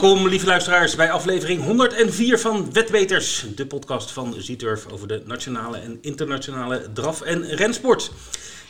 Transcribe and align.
Welkom, 0.00 0.28
lieve 0.28 0.46
luisteraars, 0.46 0.94
bij 0.96 1.10
aflevering 1.10 1.62
104 1.62 2.38
van 2.38 2.72
Wetweters, 2.72 3.46
de 3.54 3.66
podcast 3.66 4.10
van 4.10 4.34
Zieturf 4.38 4.92
over 4.92 5.08
de 5.08 5.22
nationale 5.24 5.78
en 5.78 5.98
internationale 6.00 6.92
draf- 6.92 7.20
en 7.20 7.46
rensport. 7.46 8.12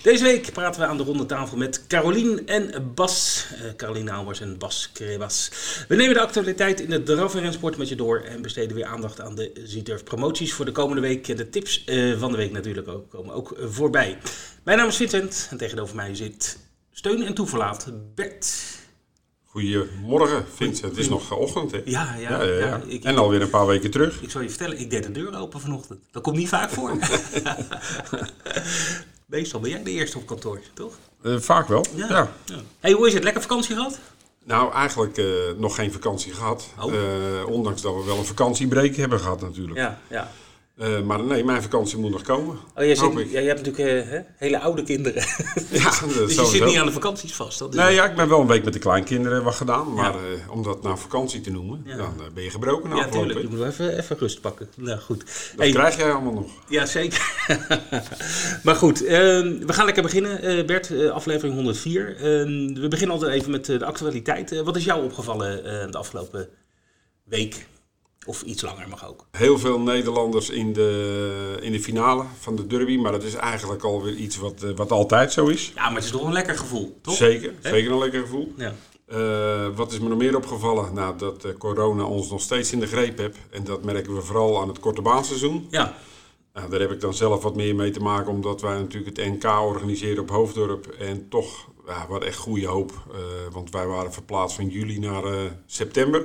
Deze 0.03 0.25
week 0.25 0.53
praten 0.53 0.81
we 0.81 0.86
aan 0.86 0.96
de 0.96 1.03
ronde 1.03 1.27
tafel 1.27 1.57
met 1.57 1.86
Carolien 1.86 2.46
en 2.46 2.93
Bas. 2.95 3.46
Uh, 3.53 3.75
Carolien 3.77 4.09
en 4.41 4.59
Bas 4.59 4.91
Krebas. 4.93 5.50
We 5.89 5.96
nemen 5.96 6.14
de 6.14 6.21
actualiteit 6.21 6.81
in 6.81 6.91
de 6.91 7.03
draf- 7.03 7.35
en 7.35 7.40
rensport 7.40 7.77
met 7.77 7.89
je 7.89 7.96
door 7.96 8.21
en 8.21 8.43
besteden 8.43 8.77
weer 8.77 8.86
aandacht 8.86 9.21
aan 9.21 9.35
de 9.35 9.53
Zieturf 9.64 10.04
promoties 10.04 10.53
voor 10.53 10.64
de 10.64 10.72
komende 10.72 11.03
week. 11.03 11.36
De 11.36 11.50
tips 11.50 11.82
uh, 11.86 12.18
van 12.18 12.31
de 12.31 12.36
week 12.36 12.53
natuurlijk 12.53 12.89
ook, 12.89 13.11
komen 13.11 13.35
ook 13.35 13.57
voorbij. 13.61 14.18
Mijn 14.63 14.79
naam 14.79 14.89
is 14.89 14.96
Vincent 14.96 15.46
en 15.50 15.57
tegenover 15.57 15.96
mij 15.96 16.14
zit 16.14 16.58
steun 16.93 17.22
en 17.22 17.35
toeverlaat 17.35 17.86
Bert. 18.14 18.54
Goedemorgen, 19.57 20.45
Vincent. 20.55 20.91
Het 20.91 20.96
is 20.96 21.09
nog 21.09 21.33
ochtend, 21.33 21.71
hè? 21.71 21.81
Ja, 21.85 22.15
ja. 22.19 22.31
ja, 22.31 22.43
ja, 22.43 22.67
ja. 22.67 22.81
Ik, 22.87 23.05
en 23.05 23.17
alweer 23.17 23.43
een 23.43 23.51
paar 23.51 23.67
weken 23.67 23.91
terug. 23.91 24.23
Ik 24.23 24.31
zal 24.31 24.41
je 24.41 24.49
vertellen, 24.49 24.81
ik 24.81 24.91
deed 24.91 25.03
de 25.03 25.13
deur 25.13 25.39
open 25.39 25.61
vanochtend. 25.61 26.01
Dat 26.11 26.23
komt 26.23 26.37
niet 26.37 26.49
vaak 26.49 26.71
voor. 26.71 26.96
Meestal 29.27 29.61
ben 29.61 29.71
jij 29.71 29.82
de 29.82 29.91
eerste 29.91 30.19
op 30.19 30.27
kantoor, 30.27 30.61
toch? 30.75 30.95
Uh, 31.23 31.39
vaak 31.39 31.69
wel, 31.69 31.85
ja. 31.95 32.33
Hey, 32.81 32.92
hoe 32.92 33.06
is 33.06 33.15
het? 33.15 33.25
Lekker 33.25 33.42
vakantie 33.42 33.75
gehad? 33.75 33.98
Nou, 34.45 34.73
eigenlijk 34.73 35.19
uh, 35.19 35.27
nog 35.57 35.75
geen 35.75 35.93
vakantie 35.93 36.33
gehad. 36.33 36.69
Oh. 36.81 36.93
Uh, 36.93 37.01
ondanks 37.48 37.83
dat 37.83 37.95
we 37.95 38.05
wel 38.05 38.19
een 38.19 38.25
vakantiebreak 38.25 38.95
hebben 38.95 39.20
gehad 39.20 39.41
natuurlijk. 39.41 39.79
Ja, 39.79 40.01
ja. 40.11 40.31
Uh, 40.77 41.00
maar 41.00 41.25
nee, 41.25 41.44
mijn 41.44 41.62
vakantie 41.62 41.98
moet 41.98 42.11
nog 42.11 42.22
komen. 42.22 42.56
Oh, 42.75 42.84
jij, 42.84 42.94
zit, 42.94 43.30
ja, 43.30 43.41
je 43.41 43.47
hebt 43.47 43.67
natuurlijk 43.67 44.06
uh, 44.12 44.20
hele 44.37 44.61
oude 44.61 44.83
kinderen. 44.83 45.23
Ja, 45.70 45.91
dus 46.06 46.34
je 46.34 46.47
zit 46.47 46.64
niet 46.64 46.78
aan 46.78 46.87
de 46.87 46.92
vakanties 46.92 47.34
vast. 47.34 47.59
Dat 47.59 47.75
nee, 47.75 47.95
ja, 47.95 48.05
ik 48.05 48.17
ben 48.17 48.28
wel 48.28 48.41
een 48.41 48.47
week 48.47 48.64
met 48.64 48.73
de 48.73 48.78
kleinkinderen 48.78 49.45
wat 49.45 49.55
gedaan. 49.55 49.92
Maar 49.95 50.12
ja. 50.12 50.19
uh, 50.19 50.51
om 50.51 50.62
dat 50.62 50.83
nou 50.83 50.98
vakantie 50.98 51.41
te 51.41 51.51
noemen, 51.51 51.83
ja. 51.84 51.97
dan 51.97 52.14
ben 52.34 52.42
je 52.42 52.51
gebroken 52.51 52.97
Ja, 52.97 53.09
tuurlijk. 53.09 53.41
Je 53.41 53.48
moet 53.48 53.59
wel 53.59 53.67
even, 53.67 53.98
even 53.98 54.19
rust 54.19 54.41
pakken. 54.41 54.69
Nou, 54.75 55.01
goed. 55.01 55.19
Dat 55.19 55.28
hey, 55.56 55.70
krijg 55.70 55.97
jij 55.97 56.12
allemaal 56.12 56.33
nog. 56.33 56.51
Ja, 56.69 56.86
zeker. 56.86 57.47
maar 58.64 58.77
goed, 58.77 58.98
we 58.98 59.64
gaan 59.67 59.84
lekker 59.84 60.03
beginnen. 60.03 60.67
Bert, 60.67 61.11
aflevering 61.11 61.55
104. 61.55 62.17
we 62.75 62.86
beginnen 62.89 63.17
altijd 63.17 63.33
even 63.33 63.51
met 63.51 63.64
de 63.64 63.84
actualiteit. 63.84 64.62
wat 64.62 64.77
is 64.77 64.84
jou 64.84 65.05
opgevallen 65.05 65.62
de 65.91 65.98
afgelopen 65.98 66.48
week? 67.25 67.67
Of 68.27 68.43
iets 68.43 68.63
langer 68.63 68.89
mag 68.89 69.09
ook. 69.09 69.27
Heel 69.31 69.59
veel 69.59 69.81
Nederlanders 69.81 70.51
in 70.51 70.73
de, 70.73 71.59
in 71.61 71.73
de 71.73 71.81
finale 71.81 72.25
van 72.41 72.57
de 72.57 72.67
derby. 72.67 72.97
Maar 72.97 73.13
dat 73.13 73.23
is 73.23 73.35
eigenlijk 73.35 73.83
alweer 73.83 74.15
iets 74.15 74.37
wat, 74.37 74.61
wat 74.77 74.91
altijd 74.91 75.33
zo 75.33 75.47
is. 75.47 75.73
Ja, 75.75 75.87
maar 75.87 75.95
het 75.95 76.05
is 76.05 76.11
toch 76.11 76.25
een 76.25 76.33
lekker 76.33 76.57
gevoel, 76.59 76.99
toch? 77.03 77.15
Zeker, 77.15 77.55
He? 77.61 77.71
zeker 77.71 77.93
een 77.93 77.99
lekker 77.99 78.21
gevoel. 78.21 78.53
Ja. 78.57 78.75
Uh, 79.13 79.69
wat 79.77 79.93
is 79.93 79.99
me 79.99 80.09
nog 80.09 80.19
meer 80.19 80.37
opgevallen? 80.37 80.95
Nou, 80.95 81.19
dat 81.19 81.45
uh, 81.45 81.53
corona 81.59 82.05
ons 82.05 82.31
nog 82.31 82.41
steeds 82.41 82.73
in 82.73 82.81
de 82.81 82.87
greep 82.87 83.19
heeft. 83.19 83.39
En 83.51 83.65
dat 83.65 83.85
merken 83.85 84.15
we 84.15 84.21
vooral 84.21 84.61
aan 84.61 84.69
het 84.69 84.81
korte 84.81 85.03
baanseizoen. 85.03 85.67
Ja. 85.71 85.95
Nou, 86.53 86.71
daar 86.71 86.81
heb 86.81 86.91
ik 86.91 87.01
dan 87.01 87.15
zelf 87.15 87.43
wat 87.43 87.57
meer 87.57 87.75
mee 87.75 87.91
te 87.91 88.01
maken, 88.01 88.33
omdat 88.33 88.61
wij 88.61 88.79
natuurlijk 88.79 89.17
het 89.17 89.27
NK 89.27 89.45
organiseren 89.45 90.23
op 90.23 90.31
Hoofddorp. 90.31 90.87
En 90.87 91.29
toch 91.29 91.69
ja, 91.87 92.06
wat 92.09 92.25
echt 92.25 92.39
goede 92.39 92.67
hoop. 92.67 92.92
Uh, 93.09 93.17
want 93.53 93.70
wij 93.70 93.87
waren 93.87 94.12
verplaatst 94.12 94.56
van 94.56 94.69
juli 94.69 94.98
naar 94.98 95.25
uh, 95.25 95.41
september. 95.67 96.20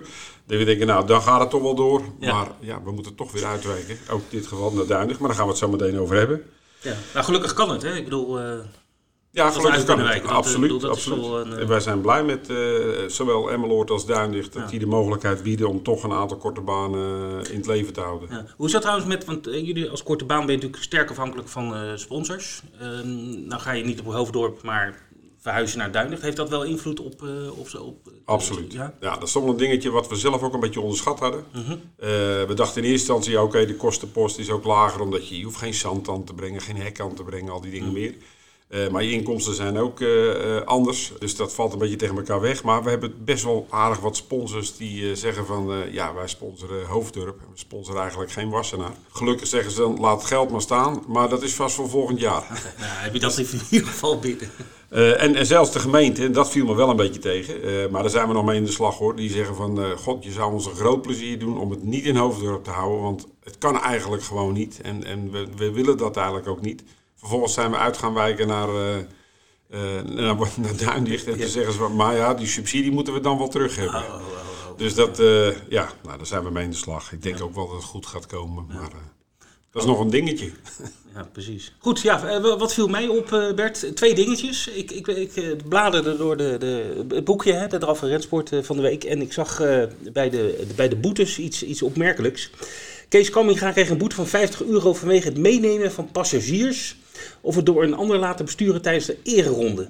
Dat 0.45 0.57
we 0.57 0.63
denken, 0.63 0.87
nou, 0.87 1.07
dan 1.07 1.21
gaat 1.21 1.39
het 1.39 1.49
toch 1.49 1.61
wel 1.61 1.75
door. 1.75 2.01
Ja. 2.19 2.33
Maar 2.33 2.47
ja, 2.59 2.81
we 2.83 2.91
moeten 2.91 3.15
toch 3.15 3.31
weer 3.31 3.45
uitwijken. 3.45 3.97
Ook 4.09 4.19
in 4.19 4.37
dit 4.37 4.47
geval 4.47 4.71
naar 4.71 4.85
Duinig. 4.85 5.19
Maar 5.19 5.27
daar 5.27 5.37
gaan 5.37 5.45
we 5.45 5.51
het 5.51 5.61
zo 5.61 5.69
meteen 5.69 5.99
over 5.99 6.15
hebben. 6.15 6.43
Ja. 6.79 6.95
Nou, 7.13 7.25
gelukkig 7.25 7.53
kan 7.53 7.69
het, 7.69 7.81
hè? 7.81 7.95
Ik 7.95 8.03
bedoel... 8.03 8.39
Uh, 8.39 8.59
ja, 9.33 9.51
gelukkig 9.51 9.83
kan 9.83 9.99
het. 9.99 10.25
Absoluut. 10.25 10.83
Absoluut. 10.83 11.25
Een, 11.25 11.57
en 11.57 11.67
wij 11.67 11.79
zijn 11.79 12.01
blij 12.01 12.23
met 12.23 12.49
zowel 13.07 13.51
Emmeloord 13.51 13.89
als 13.89 14.05
Duindicht... 14.05 14.53
dat 14.53 14.63
ja. 14.63 14.69
die 14.69 14.79
de 14.79 14.85
mogelijkheid 14.85 15.43
bieden 15.43 15.67
om 15.67 15.83
toch 15.83 16.03
een 16.03 16.11
aantal 16.11 16.37
korte 16.37 16.61
banen 16.61 17.43
in 17.51 17.57
het 17.57 17.67
leven 17.67 17.93
te 17.93 18.01
houden. 18.01 18.29
Ja. 18.31 18.45
Hoe 18.57 18.65
is 18.65 18.71
dat 18.71 18.81
trouwens 18.81 19.07
met... 19.07 19.25
Want 19.25 19.45
jullie 19.45 19.89
als 19.89 20.03
korte 20.03 20.25
baan 20.25 20.39
ben 20.39 20.49
je 20.49 20.55
natuurlijk 20.55 20.83
sterk 20.83 21.09
afhankelijk 21.09 21.47
van 21.47 21.97
sponsors. 21.99 22.61
Ehm, 22.79 23.47
nou 23.47 23.61
ga 23.61 23.71
je 23.71 23.83
niet 23.83 23.99
op 23.99 24.13
Hoofddorp, 24.13 24.61
maar 24.63 25.09
verhuizen 25.41 25.77
naar 25.77 25.91
Duinlicht. 25.91 26.21
Heeft 26.21 26.37
dat 26.37 26.49
wel 26.49 26.63
invloed 26.63 26.99
op... 26.99 27.21
Uh, 27.21 27.59
op, 27.59 27.67
op 27.79 28.09
Absoluut. 28.25 28.73
Ja? 28.73 28.93
ja, 28.99 29.13
dat 29.13 29.23
is 29.23 29.31
toch 29.31 29.43
wel 29.43 29.51
een 29.51 29.57
dingetje 29.57 29.89
wat 29.89 30.07
we 30.07 30.15
zelf 30.15 30.41
ook 30.41 30.53
een 30.53 30.59
beetje 30.59 30.81
onderschat 30.81 31.19
hadden. 31.19 31.43
Uh 31.55 31.67
-huh. 31.67 31.71
uh, 31.71 31.77
we 32.47 32.53
dachten 32.55 32.83
in 32.83 32.89
eerste 32.89 33.13
instantie, 33.13 33.35
oké, 33.41 33.45
okay, 33.45 33.65
de 33.65 33.75
kostenpost 33.75 34.37
is 34.37 34.49
ook 34.49 34.63
lager... 34.63 35.01
omdat 35.01 35.27
je, 35.27 35.37
je 35.37 35.43
hoeft 35.43 35.57
geen 35.57 35.73
zand 35.73 36.09
aan 36.09 36.23
te 36.23 36.33
brengen, 36.33 36.61
geen 36.61 36.77
hek 36.77 36.99
aan 36.99 37.13
te 37.13 37.23
brengen, 37.23 37.51
al 37.51 37.61
die 37.61 37.71
dingen 37.71 37.89
-huh. 37.89 37.97
meer. 37.97 38.15
Uh, 38.73 38.89
maar 38.89 39.03
je 39.03 39.11
inkomsten 39.11 39.55
zijn 39.55 39.77
ook 39.77 39.99
uh, 39.99 40.61
anders. 40.65 41.11
Dus 41.19 41.35
dat 41.35 41.53
valt 41.53 41.73
een 41.73 41.79
beetje 41.79 41.95
tegen 41.95 42.15
elkaar 42.15 42.41
weg. 42.41 42.63
Maar 42.63 42.83
we 42.83 42.89
hebben 42.89 43.13
best 43.23 43.43
wel 43.43 43.67
aardig 43.69 43.99
wat 43.99 44.15
sponsors 44.15 44.77
die 44.77 45.01
uh, 45.01 45.15
zeggen 45.15 45.45
van... 45.45 45.83
ja, 45.91 46.13
wij 46.13 46.27
sponsoren 46.27 46.85
Hoofddorp. 46.85 47.39
We 47.39 47.45
sponsoren 47.53 48.01
eigenlijk 48.01 48.31
geen 48.31 48.49
Wassenaar. 48.49 48.93
Gelukkig 49.11 49.47
zeggen 49.47 49.71
ze 49.71 49.79
dan, 49.79 49.99
laat 49.99 50.17
het 50.17 50.27
geld 50.27 50.51
maar 50.51 50.61
staan. 50.61 51.03
Maar 51.07 51.29
dat 51.29 51.43
is 51.43 51.53
vast 51.53 51.75
voor 51.75 51.89
volgend 51.89 52.19
jaar. 52.19 52.41
nou, 52.79 52.91
heb 52.91 53.13
je 53.13 53.19
dat 53.19 53.37
in 53.37 53.61
ieder 53.69 53.87
geval 53.87 54.19
binnen. 54.19 54.49
en, 55.17 55.35
en 55.35 55.45
zelfs 55.45 55.71
de 55.71 55.79
gemeente, 55.79 56.29
dat 56.29 56.49
viel 56.49 56.65
me 56.65 56.75
wel 56.75 56.89
een 56.89 56.95
beetje 56.95 57.19
tegen. 57.19 57.91
maar 57.91 58.01
daar 58.01 58.11
zijn 58.11 58.27
we 58.27 58.33
nog 58.33 58.45
mee 58.45 58.57
in 58.57 58.65
de 58.65 58.71
slag 58.71 58.97
hoor. 58.97 59.15
Die 59.15 59.29
zeggen 59.29 59.55
van, 59.55 59.97
god, 59.97 60.23
je 60.23 60.31
zou 60.31 60.53
ons 60.53 60.65
een 60.65 60.75
groot 60.75 61.01
plezier 61.01 61.39
doen 61.39 61.59
om 61.59 61.71
het 61.71 61.83
niet 61.83 62.05
in 62.05 62.15
Hoofddorp 62.15 62.63
te 62.63 62.69
houden. 62.69 63.01
Want 63.01 63.27
het 63.43 63.57
kan 63.57 63.81
eigenlijk 63.81 64.23
gewoon 64.23 64.53
niet. 64.53 64.79
En, 64.81 65.03
en 65.03 65.31
we, 65.31 65.47
we 65.55 65.71
willen 65.71 65.97
dat 65.97 66.17
eigenlijk 66.17 66.47
ook 66.47 66.61
niet. 66.61 66.83
Vervolgens 67.21 67.53
zijn 67.53 67.71
we 67.71 67.77
uit 67.77 67.97
gaan 67.97 68.13
wijken 68.13 68.47
naar, 68.47 68.69
uh, 68.69 68.97
uh, 69.69 70.01
naar, 70.01 70.35
naar 70.61 70.77
Duindicht. 70.77 71.27
En 71.27 71.37
toen 71.37 71.47
zeggen 71.47 71.73
ze 71.73 71.79
van, 71.79 71.95
maar 71.95 72.15
ja, 72.15 72.33
die 72.33 72.47
subsidie 72.47 72.91
moeten 72.91 73.13
we 73.13 73.19
dan 73.19 73.37
wel 73.37 73.47
terug 73.47 73.75
hebben. 73.75 74.03
Oh, 74.03 74.09
oh, 74.09 74.15
oh, 74.15 74.77
dus 74.77 74.93
dat, 74.93 75.19
uh, 75.19 75.69
ja, 75.69 75.89
nou, 76.03 76.17
daar 76.17 76.25
zijn 76.25 76.43
we 76.43 76.51
mee 76.51 76.63
in 76.63 76.69
de 76.69 76.75
slag. 76.75 77.11
Ik 77.11 77.23
denk 77.23 77.41
ook 77.41 77.55
wel 77.55 77.67
dat 77.67 77.75
het 77.75 77.85
goed 77.85 78.05
gaat 78.05 78.25
komen. 78.25 78.65
Maar 78.67 78.89
dat 79.71 79.81
is 79.81 79.87
nog 79.87 79.99
een 79.99 80.09
dingetje. 80.09 80.51
Ja, 81.13 81.29
precies. 81.31 81.75
Goed, 81.79 82.01
ja, 82.01 82.41
wat 82.41 82.73
viel 82.73 82.87
mij 82.87 83.07
op, 83.07 83.51
Bert? 83.55 83.95
Twee 83.95 84.13
dingetjes. 84.13 84.67
Ik, 84.67 84.91
ik, 84.91 85.07
ik 85.07 85.57
bladerde 85.69 86.17
door 86.17 86.37
de, 86.37 86.55
de, 86.59 87.05
het 87.15 87.23
boekje, 87.23 87.53
hè, 87.53 87.67
de 87.67 87.77
Draf 87.77 88.01
Rensport 88.01 88.49
van 88.61 88.75
de 88.75 88.81
week. 88.81 89.03
En 89.03 89.21
ik 89.21 89.33
zag 89.33 89.57
bij, 90.13 90.29
de, 90.29 90.67
bij 90.75 90.89
de 90.89 90.95
boetes 90.95 91.37
iets, 91.37 91.63
iets 91.63 91.81
opmerkelijks. 91.81 92.51
Kees 93.09 93.29
Kamminga 93.29 93.71
kreeg 93.71 93.89
een 93.89 93.97
boete 93.97 94.15
van 94.15 94.27
50 94.27 94.63
euro 94.63 94.93
vanwege 94.93 95.27
het 95.27 95.37
meenemen 95.37 95.91
van 95.91 96.11
passagiers 96.11 96.95
of 97.41 97.55
het 97.55 97.65
door 97.65 97.83
een 97.83 97.93
ander 97.93 98.17
laten 98.17 98.45
besturen 98.45 98.81
tijdens 98.81 99.05
de 99.05 99.17
ereronde. 99.23 99.89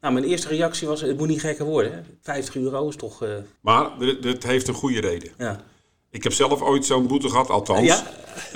Nou, 0.00 0.14
mijn 0.14 0.24
eerste 0.24 0.48
reactie 0.48 0.88
was, 0.88 1.00
het 1.00 1.18
moet 1.18 1.28
niet 1.28 1.40
gekker 1.40 1.64
worden. 1.64 1.92
Hè? 1.92 1.98
50 2.22 2.56
euro 2.56 2.88
is 2.88 2.96
toch... 2.96 3.22
Uh... 3.22 3.28
Maar 3.60 3.90
het 4.20 4.42
heeft 4.42 4.68
een 4.68 4.74
goede 4.74 5.00
reden. 5.00 5.30
Ja. 5.38 5.64
Ik 6.10 6.22
heb 6.22 6.32
zelf 6.32 6.62
ooit 6.62 6.86
zo'n 6.86 7.06
boete 7.06 7.28
gehad, 7.28 7.50
althans. 7.50 7.86
Ja? 7.86 8.02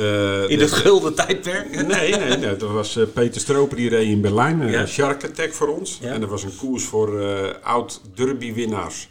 Uh, 0.01 0.49
in 0.49 0.61
het 0.61 0.73
gulden 0.73 1.15
tijdperk? 1.15 1.87
Nee, 1.87 2.17
nee, 2.17 2.37
nee. 2.37 2.57
Dat 2.57 2.71
was 2.71 2.97
uh, 2.97 3.05
Peter 3.13 3.41
Stroper, 3.41 3.77
die 3.77 3.89
reed 3.89 4.09
in 4.09 4.21
Berlijn. 4.21 4.61
Een 4.61 4.71
ja. 4.71 4.87
Shark 4.87 5.25
Attack 5.25 5.53
voor 5.53 5.69
ons. 5.69 5.99
Ja. 6.03 6.13
En 6.13 6.21
dat 6.21 6.31
was 6.31 6.43
een 6.43 6.57
koers 6.57 6.85
voor 6.85 7.25
oud-derby-winnaars. 7.63 9.09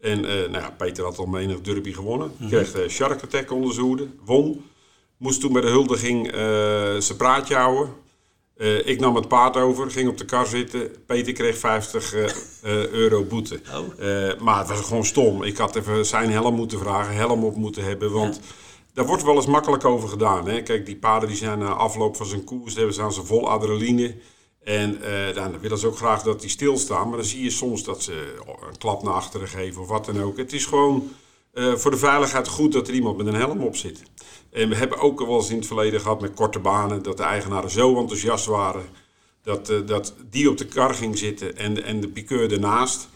En 0.00 0.20
nou 0.20 0.52
ja, 0.52 0.74
Peter 0.76 1.04
had 1.04 1.18
al 1.18 1.26
menig 1.26 1.60
derby 1.60 1.92
gewonnen. 1.92 2.32
-hmm. 2.36 2.48
Kreeg 2.48 2.72
de 2.72 2.88
Shark 2.88 3.22
Attack 3.22 3.52
onder 3.52 3.74
zijn 3.74 3.86
hoede. 3.86 4.06
Won. 4.24 4.64
Moest 5.16 5.40
toen 5.40 5.52
bij 5.52 5.62
de 5.62 5.68
huldiging 5.68 6.30
zijn 6.98 7.18
praatje 7.18 7.54
houden. 7.54 7.92
Uh, 8.60 8.86
ik 8.86 9.00
nam 9.00 9.14
het 9.14 9.28
paard 9.28 9.56
over, 9.56 9.90
ging 9.90 10.08
op 10.08 10.18
de 10.18 10.24
kar 10.24 10.46
zitten. 10.46 11.04
Peter 11.06 11.32
kreeg 11.32 11.58
50 11.58 12.14
uh, 12.14 12.22
uh, 12.22 12.88
euro 12.88 13.24
boete. 13.24 13.60
Oh. 13.74 14.40
maar 14.40 14.58
het 14.58 14.68
was 14.68 14.80
gewoon 14.80 15.04
stom. 15.04 15.42
Ik 15.42 15.56
had 15.56 15.76
even 15.76 16.06
zijn 16.06 16.30
helm 16.30 16.54
moeten 16.54 16.78
vragen, 16.78 17.14
helm 17.14 17.44
op 17.44 17.56
moeten 17.56 17.84
hebben. 17.84 18.12
Want 18.12 18.34
ja. 18.34 18.42
daar 18.92 19.06
wordt 19.06 19.22
wel 19.22 19.34
eens 19.34 19.46
makkelijk 19.46 19.84
over 19.84 20.08
gedaan. 20.08 20.48
Hè? 20.48 20.62
Kijk, 20.62 20.86
die 20.86 20.96
paarden 20.96 21.28
die 21.28 21.38
zijn 21.38 21.58
na 21.58 21.72
afloop 21.72 22.16
van 22.16 22.26
zijn 22.26 22.44
koers, 22.44 22.74
ze 22.74 23.02
aan 23.02 23.12
ze 23.12 23.24
vol 23.24 23.50
adrenaline. 23.50 24.14
En 24.64 25.00
dan 25.34 25.60
willen 25.60 25.78
ze 25.78 25.86
ook 25.86 25.96
graag 25.96 26.22
dat 26.22 26.40
die 26.40 26.50
stilstaan. 26.50 27.08
Maar 27.08 27.16
dan 27.16 27.26
zie 27.26 27.42
je 27.42 27.50
soms 27.50 27.84
dat 27.84 28.02
ze 28.02 28.34
een 28.70 28.78
klap 28.78 29.02
naar 29.02 29.14
achteren 29.14 29.48
geven 29.48 29.82
of 29.82 29.88
wat 29.88 30.04
dan 30.04 30.22
ook. 30.22 30.36
Het 30.36 30.52
is 30.52 30.64
gewoon 30.66 31.10
voor 31.54 31.90
de 31.90 31.96
veiligheid 31.96 32.48
goed 32.48 32.72
dat 32.72 32.88
er 32.88 32.94
iemand 32.94 33.16
met 33.16 33.26
een 33.26 33.34
helm 33.34 33.60
op 33.60 33.76
zit. 33.76 34.02
En 34.50 34.68
we 34.68 34.74
hebben 34.74 34.98
ook 34.98 35.18
wel 35.18 35.36
eens 35.36 35.50
in 35.50 35.56
het 35.56 35.66
verleden 35.66 36.00
gehad 36.00 36.20
met 36.20 36.34
korte 36.34 36.58
banen 36.58 37.02
dat 37.02 37.16
de 37.16 37.22
eigenaren 37.22 37.70
zo 37.70 37.98
enthousiast 37.98 38.46
waren 38.46 38.84
dat, 39.42 39.70
uh, 39.70 39.78
dat 39.86 40.14
die 40.30 40.50
op 40.50 40.58
de 40.58 40.66
kar 40.66 40.94
ging 40.94 41.18
zitten 41.18 41.56
en, 41.56 41.84
en 41.84 42.00
de 42.00 42.08
piqueur 42.08 42.52
ernaast. 42.52 43.08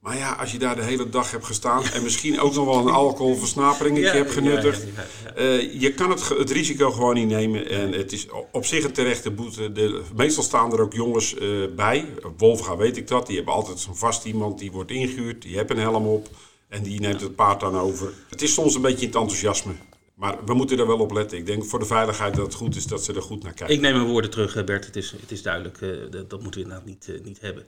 Maar 0.00 0.16
ja, 0.16 0.32
als 0.32 0.52
je 0.52 0.58
daar 0.58 0.76
de 0.76 0.82
hele 0.82 1.08
dag 1.08 1.30
hebt 1.30 1.44
gestaan 1.44 1.84
en 1.84 2.02
misschien 2.02 2.40
ook 2.40 2.54
nog 2.54 2.64
wel 2.64 2.78
een 2.78 2.94
alcoholversnaperingetje 2.94 4.06
ja, 4.06 4.14
hebt 4.14 4.30
genuttigd, 4.30 4.82
ja, 4.82 5.06
ja, 5.36 5.42
uh, 5.42 5.80
je 5.80 5.94
kan 5.94 6.10
het, 6.10 6.28
het 6.28 6.50
risico 6.50 6.90
gewoon 6.90 7.14
niet 7.14 7.28
nemen. 7.28 7.68
En 7.68 7.92
het 7.92 8.12
is 8.12 8.26
op 8.52 8.64
zich 8.64 8.84
een 8.84 8.92
terechte 8.92 9.30
boete. 9.30 9.72
De, 9.72 10.02
meestal 10.16 10.42
staan 10.42 10.72
er 10.72 10.80
ook 10.80 10.92
jongens 10.92 11.34
uh, 11.34 11.66
bij. 11.76 12.06
Wolfga 12.36 12.76
weet 12.76 12.96
ik 12.96 13.08
dat. 13.08 13.26
Die 13.26 13.36
hebben 13.36 13.54
altijd 13.54 13.78
zo'n 13.78 13.96
vast 13.96 14.24
iemand 14.24 14.58
die 14.58 14.72
wordt 14.72 14.90
ingehuurd. 14.90 15.42
Die 15.42 15.56
heeft 15.56 15.70
een 15.70 15.78
helm 15.78 16.06
op 16.06 16.28
en 16.70 16.82
die 16.82 17.00
neemt 17.00 17.20
het 17.20 17.34
paard 17.34 17.60
dan 17.60 17.78
over. 17.78 18.12
Het 18.28 18.42
is 18.42 18.54
soms 18.54 18.74
een 18.74 18.82
beetje 18.82 19.06
het 19.06 19.14
enthousiasme. 19.14 19.72
Maar 20.14 20.44
we 20.44 20.54
moeten 20.54 20.78
er 20.78 20.86
wel 20.86 20.98
op 20.98 21.12
letten. 21.12 21.38
Ik 21.38 21.46
denk 21.46 21.64
voor 21.64 21.78
de 21.78 21.84
veiligheid 21.84 22.34
dat 22.34 22.44
het 22.44 22.54
goed 22.54 22.76
is 22.76 22.86
dat 22.86 23.04
ze 23.04 23.14
er 23.14 23.22
goed 23.22 23.42
naar 23.42 23.52
kijken. 23.52 23.74
Ik 23.74 23.80
neem 23.80 23.94
mijn 23.94 24.06
woorden 24.06 24.30
terug, 24.30 24.64
Bert. 24.64 24.86
Het 24.86 24.96
is, 24.96 25.14
het 25.20 25.30
is 25.30 25.42
duidelijk. 25.42 25.80
Uh, 25.80 26.10
dat, 26.10 26.30
dat, 26.30 26.42
moeten 26.42 26.60
we 26.60 26.66
inderdaad 26.66 26.88
niet, 26.88 27.06
uh, 27.08 27.20
niet 27.24 27.40
hebben. 27.40 27.64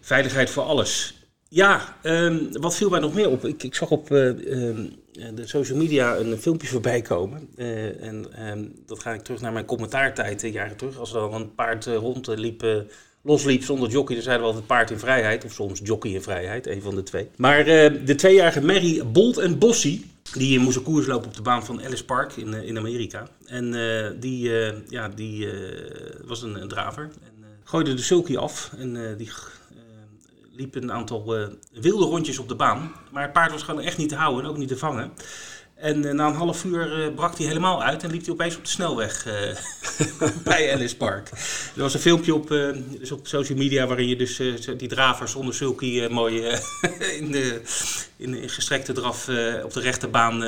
Veiligheid 0.00 0.50
voor 0.50 0.62
alles. 0.62 1.14
Ja, 1.48 1.96
ehm, 2.02 2.38
wat 2.50 2.76
viel 2.76 2.88
mij 2.88 3.00
nog 3.00 3.14
meer 3.14 3.28
op? 3.28 3.44
Ik, 3.44 3.62
ik 3.62 3.74
zag 3.74 3.90
op 3.90 4.10
ehm, 4.10 4.86
de 5.12 5.46
social 5.46 5.78
media 5.78 6.16
een 6.16 6.38
filmpje 6.38 6.66
voorbij 6.66 7.02
komen. 7.02 7.48
en 7.56 8.26
ehm, 8.32 8.64
dat 8.86 9.00
ga 9.00 9.12
ik 9.12 9.22
terug 9.22 9.40
naar 9.40 9.52
mijn 9.52 9.64
commentaartijd, 9.64 10.40
jaren 10.40 10.76
terug. 10.76 10.98
Als 10.98 11.12
er 11.12 11.20
dan 11.20 11.34
een 11.34 11.54
paard 11.54 11.86
rondliep 11.86 12.84
losliep 13.24 13.62
zonder 13.62 13.90
jockey. 13.90 14.14
Dan 14.14 14.24
zeiden 14.24 14.44
we 14.44 14.50
altijd 14.52 14.68
paard 14.68 14.90
in 14.90 14.98
vrijheid. 14.98 15.44
Of 15.44 15.52
soms 15.52 15.80
jockey 15.82 16.10
in 16.10 16.22
vrijheid, 16.22 16.66
een 16.66 16.82
van 16.82 16.94
de 16.94 17.02
twee. 17.02 17.28
Maar 17.36 17.64
de 17.64 18.14
tweejarige 18.16 18.60
Mary 18.60 19.06
Bolt 19.06 19.38
en 19.38 19.58
Bossy. 19.58 20.02
Die 20.32 20.58
moest 20.58 20.76
een 20.76 20.82
koers 20.82 21.06
lopen 21.06 21.28
op 21.28 21.36
de 21.36 21.42
baan 21.42 21.64
van 21.64 21.80
Ellis 21.80 22.04
Park 22.04 22.32
in, 22.36 22.54
in 22.54 22.78
Amerika. 22.78 23.28
En 23.46 23.70
die, 24.20 24.50
ja, 24.88 25.08
die 25.08 25.48
was 26.24 26.42
een, 26.42 26.62
een 26.62 26.68
draver. 26.68 27.02
En 27.02 27.44
gooide 27.64 27.94
de 27.94 28.02
sulky 28.02 28.36
af. 28.36 28.70
En 28.78 29.16
die 29.16 29.30
liep 30.56 30.74
een 30.74 30.92
aantal 30.92 31.48
wilde 31.72 32.04
rondjes 32.04 32.38
op 32.38 32.48
de 32.48 32.54
baan. 32.54 32.92
Maar 33.12 33.22
het 33.22 33.32
paard 33.32 33.50
was 33.50 33.62
gewoon 33.62 33.80
echt 33.80 33.98
niet 33.98 34.08
te 34.08 34.16
houden 34.16 34.44
en 34.44 34.50
ook 34.50 34.56
niet 34.56 34.68
te 34.68 34.76
vangen. 34.76 35.12
En 35.74 36.04
eh, 36.04 36.12
na 36.12 36.26
een 36.26 36.34
half 36.34 36.64
uur 36.64 36.98
uh, 36.98 37.14
brak 37.14 37.38
hij 37.38 37.46
helemaal 37.46 37.82
uit 37.82 38.02
en 38.02 38.10
liep 38.10 38.24
hij 38.24 38.32
opeens 38.32 38.56
op 38.56 38.64
de 38.64 38.70
snelweg 38.70 39.26
bij 40.44 40.70
Ellis 40.70 40.96
Park. 40.96 41.30
Er 41.76 41.82
was 41.82 41.94
een 41.94 42.00
filmpje 42.00 42.34
op, 42.34 42.48
dus 42.98 43.12
op 43.12 43.26
social 43.26 43.58
media 43.58 43.86
waarin 43.86 44.08
je 44.08 44.16
dus 44.16 44.40
die 44.76 44.88
draver 44.88 45.28
zonder 45.28 45.54
sulky 45.54 46.06
mooi 46.06 46.42
in 47.20 47.30
de 47.30 47.60
in, 48.16 48.34
in 48.34 48.48
gestrekte 48.48 48.92
draf 48.92 49.28
op 49.64 49.72
de 49.72 49.80
rechterbaan 49.80 50.42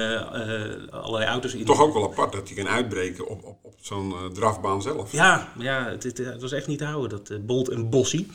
allerlei 0.90 1.24
auto's 1.26 1.54
in. 1.54 1.64
Toch 1.64 1.80
ook 1.80 1.94
wel 1.94 2.10
apart 2.10 2.32
dat 2.32 2.48
hij 2.48 2.56
kan 2.56 2.72
uitbreken 2.72 3.28
op, 3.28 3.44
op, 3.44 3.58
op 3.62 3.74
zo'n 3.80 4.14
drafbaan 4.32 4.82
zelf. 4.82 5.12
Ja, 5.12 5.52
ja 5.58 5.88
het, 5.88 6.02
het, 6.02 6.18
het, 6.18 6.42
was 6.42 6.52
echt 6.52 6.66
niet 6.66 6.78
te 6.78 6.84
houden, 6.84 7.20
dat 7.24 7.46
Bolt 7.46 7.68
en 7.68 7.90
Bossie. 7.90 8.26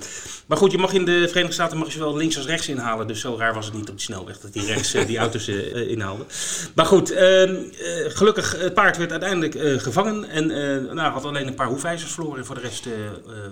Maar 0.46 0.58
goed, 0.58 0.72
je 0.72 0.78
mag 0.78 0.94
in 0.94 1.06
de 1.06 1.28
Verenigde 1.28 1.54
Staten 1.54 1.78
mag 1.78 1.94
je 1.94 2.00
wel 2.00 2.16
links 2.16 2.38
als 2.38 2.46
rechts 2.46 2.68
inhalen. 2.68 3.08
Dus 3.08 3.20
zo 3.20 3.36
raar 3.38 3.54
was 3.54 3.66
het 3.66 3.74
niet 3.74 3.90
op 3.90 3.96
die 3.96 4.06
snelweg 4.06 4.40
dat 4.40 4.54
die 4.54 4.66
rechts 4.66 4.92
die 4.92 5.18
auto's 5.18 5.48
inhaalde. 5.48 6.26
Maar 6.82 6.90
goed, 6.90 7.12
ehm, 7.12 7.56
gelukkig, 8.08 8.58
het 8.58 8.74
paard 8.74 8.98
werd 8.98 9.12
uiteindelijk 9.12 9.82
gevangen. 9.82 10.30
En 10.30 10.48
nou, 10.96 11.12
had 11.12 11.26
alleen 11.26 11.48
een 11.48 11.56
paar 11.56 11.68
hoefijzers 11.68 12.12
verloren. 12.12 12.46
Voor 12.46 12.56
de 12.56 12.62
rest 12.62 12.88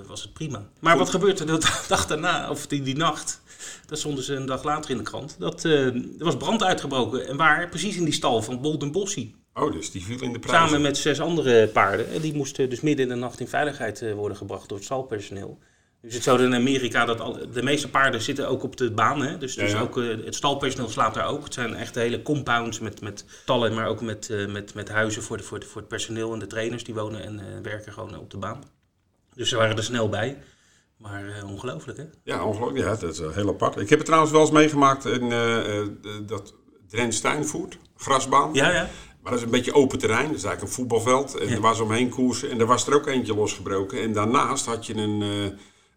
was 0.07 0.21
het 0.21 0.33
prima. 0.33 0.63
Maar 0.79 0.97
wat 0.97 1.09
gebeurde 1.09 1.45
de 1.45 1.57
dag 1.87 2.07
daarna, 2.07 2.49
of 2.49 2.67
die, 2.67 2.81
die 2.81 2.97
nacht? 2.97 3.41
Dat 3.85 3.99
stonden 3.99 4.23
ze 4.23 4.35
een 4.35 4.45
dag 4.45 4.63
later 4.63 4.91
in 4.91 4.97
de 4.97 5.03
krant. 5.03 5.35
Dat, 5.39 5.63
er 5.63 5.93
was 6.17 6.37
brand 6.37 6.63
uitgebroken. 6.63 7.27
En 7.27 7.37
waar? 7.37 7.69
Precies 7.69 7.95
in 7.95 8.03
die 8.03 8.13
stal 8.13 8.41
van 8.41 8.61
Bolden 8.61 8.91
Bossie. 8.91 9.35
Oh, 9.53 9.71
dus 9.71 9.91
die 9.91 10.03
viel 10.03 10.21
in 10.21 10.33
de 10.33 10.39
prijs. 10.39 10.57
Samen 10.57 10.81
met 10.81 10.97
zes 10.97 11.19
andere 11.19 11.67
paarden. 11.67 12.11
En 12.11 12.21
die 12.21 12.33
moesten 12.33 12.69
dus 12.69 12.81
midden 12.81 13.05
in 13.05 13.11
de 13.11 13.19
nacht 13.19 13.39
in 13.39 13.47
veiligheid 13.47 14.13
worden 14.15 14.37
gebracht 14.37 14.67
door 14.69 14.77
het 14.77 14.85
stalpersoneel. 14.85 15.59
Dus 16.01 16.13
het 16.13 16.23
zo 16.23 16.35
in 16.35 16.53
Amerika 16.53 17.05
dat 17.05 17.19
al, 17.19 17.51
de 17.51 17.63
meeste 17.63 17.89
paarden 17.89 18.21
zitten 18.21 18.47
ook 18.47 18.63
op 18.63 18.77
de 18.77 18.91
baan. 18.91 19.21
Hè? 19.21 19.37
Dus, 19.37 19.55
dus 19.55 19.75
ook, 19.75 19.97
uh, 19.97 20.25
het 20.25 20.35
stalpersoneel 20.35 20.89
slaapt 20.89 21.15
daar 21.15 21.27
ook. 21.27 21.43
Het 21.43 21.53
zijn 21.53 21.75
echt 21.75 21.95
hele 21.95 22.21
compounds 22.21 22.79
met, 22.79 23.01
met 23.01 23.25
stallen, 23.27 23.73
maar 23.73 23.87
ook 23.87 24.01
met, 24.01 24.29
met, 24.47 24.73
met 24.73 24.89
huizen 24.89 25.23
voor, 25.23 25.37
de, 25.37 25.43
voor, 25.43 25.59
de, 25.59 25.65
voor 25.65 25.81
het 25.81 25.89
personeel 25.89 26.33
en 26.33 26.39
de 26.39 26.47
trainers. 26.47 26.83
Die 26.83 26.93
wonen 26.93 27.23
en 27.23 27.63
werken 27.63 27.93
gewoon 27.93 28.17
op 28.17 28.31
de 28.31 28.37
baan. 28.37 28.63
Dus 29.33 29.49
ze 29.49 29.55
waren 29.55 29.77
er 29.77 29.83
snel 29.83 30.09
bij. 30.09 30.37
Maar 30.97 31.43
ongelooflijk, 31.45 31.97
hè? 31.97 32.03
Ja, 32.23 32.43
ongelooflijk. 32.43 32.85
Ja, 32.85 32.95
dat 32.95 33.13
is 33.13 33.19
heel 33.33 33.49
apart. 33.49 33.77
Ik 33.77 33.89
heb 33.89 33.97
het 33.97 34.07
trouwens 34.07 34.33
wel 34.33 34.41
eens 34.41 34.51
meegemaakt 34.51 35.05
in 35.05 35.29
dat 36.25 36.53
Drenthe-Steinvoort, 36.87 37.77
grasbaan. 37.95 38.49
Ja, 38.53 38.71
ja. 38.71 38.89
Maar 39.21 39.31
dat 39.31 39.39
is 39.39 39.45
een 39.45 39.51
beetje 39.51 39.73
open 39.73 39.99
terrein. 39.99 40.27
Dat 40.27 40.35
is 40.35 40.43
eigenlijk 40.43 40.61
een 40.61 40.77
voetbalveld. 40.77 41.37
En 41.37 41.47
ja. 41.47 41.55
er 41.55 41.61
was 41.61 41.79
omheen 41.79 42.09
koersen. 42.09 42.49
En 42.49 42.59
er 42.59 42.65
was 42.65 42.87
er 42.87 42.93
ook 42.93 43.07
eentje 43.07 43.35
losgebroken. 43.35 44.01
En 44.01 44.13
daarnaast 44.13 44.65
had 44.65 44.85
je 44.85 44.95
een, 44.95 45.21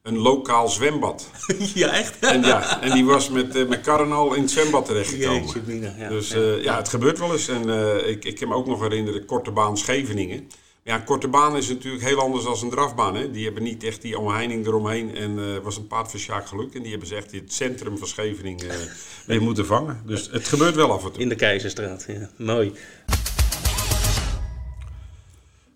een 0.03 0.19
lokaal 0.19 0.69
zwembad. 0.69 1.31
ja, 1.75 1.89
echt? 1.89 2.19
en, 2.19 2.43
ja, 2.43 2.81
en 2.81 2.93
die 2.93 3.05
was 3.05 3.29
met, 3.29 3.69
met 3.69 3.81
karren 3.81 4.13
al 4.13 4.35
in 4.35 4.43
het 4.43 4.51
zwembad 4.51 4.87
terechtgekomen. 4.87 5.47
Jeetje, 5.67 5.93
ja. 5.99 6.09
Dus 6.09 6.29
ja, 6.29 6.41
ja, 6.41 6.77
het 6.77 6.89
gebeurt 6.89 7.19
wel 7.19 7.33
eens. 7.33 7.49
En 7.49 7.69
ik, 8.09 8.25
ik 8.25 8.37
kan 8.37 8.49
me 8.49 8.55
ook 8.55 8.67
nog 8.67 8.81
herinneren, 8.81 9.25
korte 9.25 9.51
baan 9.51 9.79
Scheveningen. 9.79 10.49
Ja, 10.85 10.95
een 10.95 11.05
korte 11.05 11.29
baan 11.29 11.57
is 11.57 11.69
natuurlijk 11.69 12.05
heel 12.05 12.19
anders 12.19 12.45
dan 12.45 12.57
een 12.63 12.71
drafbaan. 12.71 13.15
Hè? 13.15 13.31
Die 13.31 13.45
hebben 13.45 13.63
niet 13.63 13.85
echt 13.85 14.03
die 14.03 14.19
omheining 14.19 14.67
eromheen. 14.67 15.15
En 15.15 15.39
uh, 15.39 15.59
was 15.63 15.77
een 15.77 15.87
paard 15.87 16.11
van 16.11 16.21
Sjaak 16.21 16.47
Geluk. 16.47 16.75
En 16.75 16.81
die 16.81 16.91
hebben 16.91 17.09
ze 17.09 17.15
echt 17.15 17.33
in 17.33 17.41
het 17.41 17.53
centrum 17.53 17.99
van 17.99 18.07
Scheveningen 18.07 18.67
uh, 18.71 18.73
mee 19.27 19.41
moeten 19.41 19.67
vangen. 19.67 20.03
Dus 20.07 20.29
het 20.31 20.49
gebeurt 20.49 20.75
wel 20.75 20.93
af 20.93 21.05
en 21.05 21.13
toe. 21.13 21.23
In 21.23 21.29
de 21.29 21.35
Keizerstraat, 21.35 22.05
ja. 22.09 22.31
Mooi. 22.37 22.73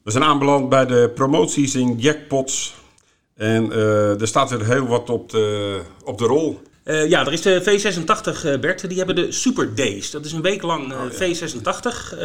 We 0.02 0.10
zijn 0.10 0.24
aanbeland 0.24 0.68
bij 0.68 0.86
de 0.86 1.10
promoties 1.14 1.74
in 1.74 1.98
jackpots. 1.98 2.74
En 3.36 3.66
uh, 3.66 4.20
er 4.20 4.26
staat 4.26 4.50
weer 4.50 4.66
heel 4.66 4.86
wat 4.86 5.10
op 5.10 5.30
de, 5.30 5.80
op 6.04 6.18
de 6.18 6.24
rol. 6.24 6.60
Uh, 6.86 7.08
ja, 7.08 7.26
er 7.26 7.32
is 7.32 7.42
de 7.42 7.62
V86, 7.62 8.46
uh, 8.46 8.58
Bert. 8.58 8.88
Die 8.88 8.98
hebben 8.98 9.14
de 9.14 9.32
Super 9.32 9.74
Days. 9.74 10.10
Dat 10.10 10.24
is 10.24 10.32
een 10.32 10.42
week 10.42 10.62
lang 10.62 10.92
uh, 10.92 10.98
oh, 11.00 11.12
ja. 11.18 11.34
V86 11.34 12.18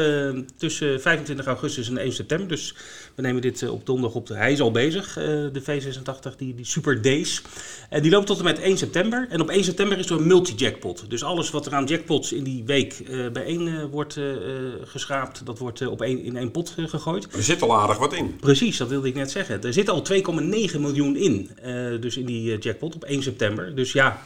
tussen 0.57 1.01
25 1.01 1.45
augustus 1.45 1.89
en 1.89 1.97
1 1.97 2.11
september. 2.11 2.47
Dus 2.47 2.75
we 3.15 3.21
nemen 3.21 3.41
dit 3.41 3.69
op 3.69 3.85
donderdag 3.85 4.15
op. 4.15 4.27
De, 4.27 4.33
hij 4.33 4.51
is 4.51 4.61
al 4.61 4.71
bezig, 4.71 5.13
de 5.13 5.61
V86, 5.61 6.35
die, 6.37 6.55
die 6.55 6.65
Super 6.65 7.01
Days. 7.01 7.41
En 7.89 8.01
die 8.01 8.11
loopt 8.11 8.27
tot 8.27 8.37
en 8.37 8.43
met 8.43 8.59
1 8.59 8.77
september. 8.77 9.27
En 9.29 9.41
op 9.41 9.49
1 9.49 9.63
september 9.63 9.97
is 9.97 10.09
er 10.09 10.17
een 10.17 10.27
multi-jackpot. 10.27 11.09
Dus 11.09 11.23
alles 11.23 11.49
wat 11.49 11.65
er 11.65 11.73
aan 11.73 11.85
jackpots 11.85 12.33
in 12.33 12.43
die 12.43 12.63
week 12.65 13.03
bijeen 13.33 13.89
wordt 13.89 14.19
geschraapt, 14.83 15.45
dat 15.45 15.57
wordt 15.57 15.87
op 15.87 16.01
één, 16.01 16.23
in 16.23 16.37
één 16.37 16.51
pot 16.51 16.73
gegooid. 16.77 17.27
Er 17.35 17.43
zit 17.43 17.61
al 17.61 17.75
aardig 17.75 17.97
wat 17.97 18.13
in. 18.13 18.35
Precies, 18.39 18.77
dat 18.77 18.89
wilde 18.89 19.07
ik 19.07 19.15
net 19.15 19.31
zeggen. 19.31 19.63
Er 19.63 19.73
zit 19.73 19.89
al 19.89 20.03
2,9 20.13 20.79
miljoen 20.79 21.15
in. 21.15 21.49
dus 21.99 22.17
in 22.17 22.25
die 22.25 22.57
jackpot 22.57 22.95
op 22.95 23.03
1 23.03 23.23
september. 23.23 23.75
Dus 23.75 23.91
ja. 23.91 24.21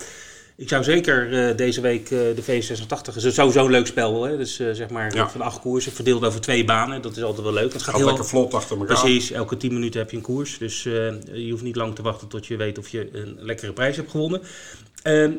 Ik 0.58 0.70
zou 0.70 0.84
zeker 0.84 1.32
uh, 1.32 1.58
deze 1.58 1.82
week 1.82 2.10
uh, 2.10 2.20
de 2.20 2.44
V86, 2.44 3.16
is 3.16 3.34
sowieso 3.34 3.66
een 3.66 3.72
leuk 3.72 3.88
spel. 3.88 4.24
Hè? 4.24 4.38
Dus 4.38 4.60
uh, 4.60 4.72
zeg 4.72 4.90
maar 4.90 5.16
ja. 5.16 5.30
van 5.30 5.42
acht 5.42 5.60
koersen, 5.60 5.92
verdeeld 5.92 6.26
over 6.26 6.42
twee 6.42 6.66
banen. 6.66 7.02
Dat 7.02 7.18
is 7.18 7.24
altijd 7.24 7.44
wel 7.44 7.54
leuk. 7.54 7.74
Het 7.74 7.82
gaat, 7.82 7.96
heel, 7.96 8.06
lekker 8.06 8.26
vlot 8.26 8.54
achter 8.54 8.78
elkaar. 8.78 9.02
Precies, 9.02 9.32
elke 9.32 9.58
tien 9.58 9.74
minuten 9.74 10.00
heb 10.00 10.12
je 10.12 10.18
een 10.18 10.24
koers. 10.24 10.58
Dus 10.58 10.84
je 10.84 11.48
hoeft 11.50 11.64
niet 11.64 11.76
lang 11.76 11.96
te 11.96 12.02
wachten 12.02 12.28
tot 12.28 12.46
je 12.46 12.56
weet 12.58 12.78
of 12.78 12.88
je 12.88 13.10
een 13.12 13.38
lekkere 13.40 13.74
prijs 13.74 13.96
hebt 13.96 14.12
gewonnen. 14.12 14.42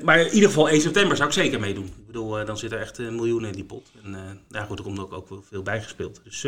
maar 0.02 0.20
in 0.20 0.32
ieder 0.32 0.48
geval 0.48 0.68
1 0.68 0.80
september 0.80 1.16
zou 1.16 1.28
ik 1.28 1.34
zeker 1.34 1.60
meedoen. 1.60 1.84
Ik 1.84 2.06
bedoel, 2.06 2.44
dan 2.44 2.58
zit 2.58 2.72
er 2.72 2.80
echt 2.80 2.98
miljoenen 2.98 3.48
in 3.48 3.54
die 3.54 3.64
pot. 3.64 3.90
En 4.04 4.40
daar 4.48 4.66
goed, 4.66 4.78
er 4.78 4.84
komt 4.84 4.98
ook, 4.98 5.12
ook 5.12 5.28
wel 5.28 5.44
veel 5.48 5.62
bij 5.62 5.82
gespeeld. 5.82 6.20
Dus 6.24 6.40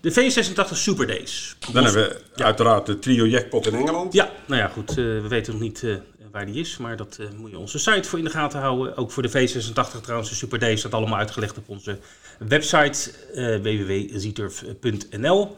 de 0.00 0.12
V86 0.12 0.72
Super 0.72 1.06
Days. 1.06 1.56
Dan 1.72 1.84
hebben 1.84 2.02
we 2.02 2.20
ja. 2.34 2.44
uiteraard 2.44 2.86
de 2.86 2.98
trio 2.98 3.26
jackpot 3.26 3.66
in 3.66 3.74
Engeland. 3.74 4.12
Ja, 4.12 4.30
nou 4.46 4.60
ja 4.60 4.68
goed, 4.68 4.94
we 4.94 5.28
weten 5.28 5.52
nog 5.52 5.62
niet 5.62 5.84
waar 6.32 6.46
die 6.46 6.60
is. 6.60 6.76
Maar 6.76 6.96
dat 6.96 7.16
uh, 7.20 7.26
moet 7.36 7.50
je 7.50 7.58
onze 7.58 7.78
site 7.78 8.08
voor 8.08 8.18
in 8.18 8.24
de 8.24 8.30
gaten 8.30 8.60
houden. 8.60 8.96
Ook 8.96 9.10
voor 9.10 9.22
de 9.22 9.30
V86 9.30 10.00
trouwens, 10.02 10.30
de 10.30 10.34
Super 10.34 10.74
D 10.74 10.78
staat 10.78 10.94
allemaal 10.94 11.18
uitgelegd 11.18 11.58
op 11.58 11.68
onze 11.68 11.98
website 12.38 13.10
uh, 13.34 13.56
www.zieturf.nl. 13.56 15.56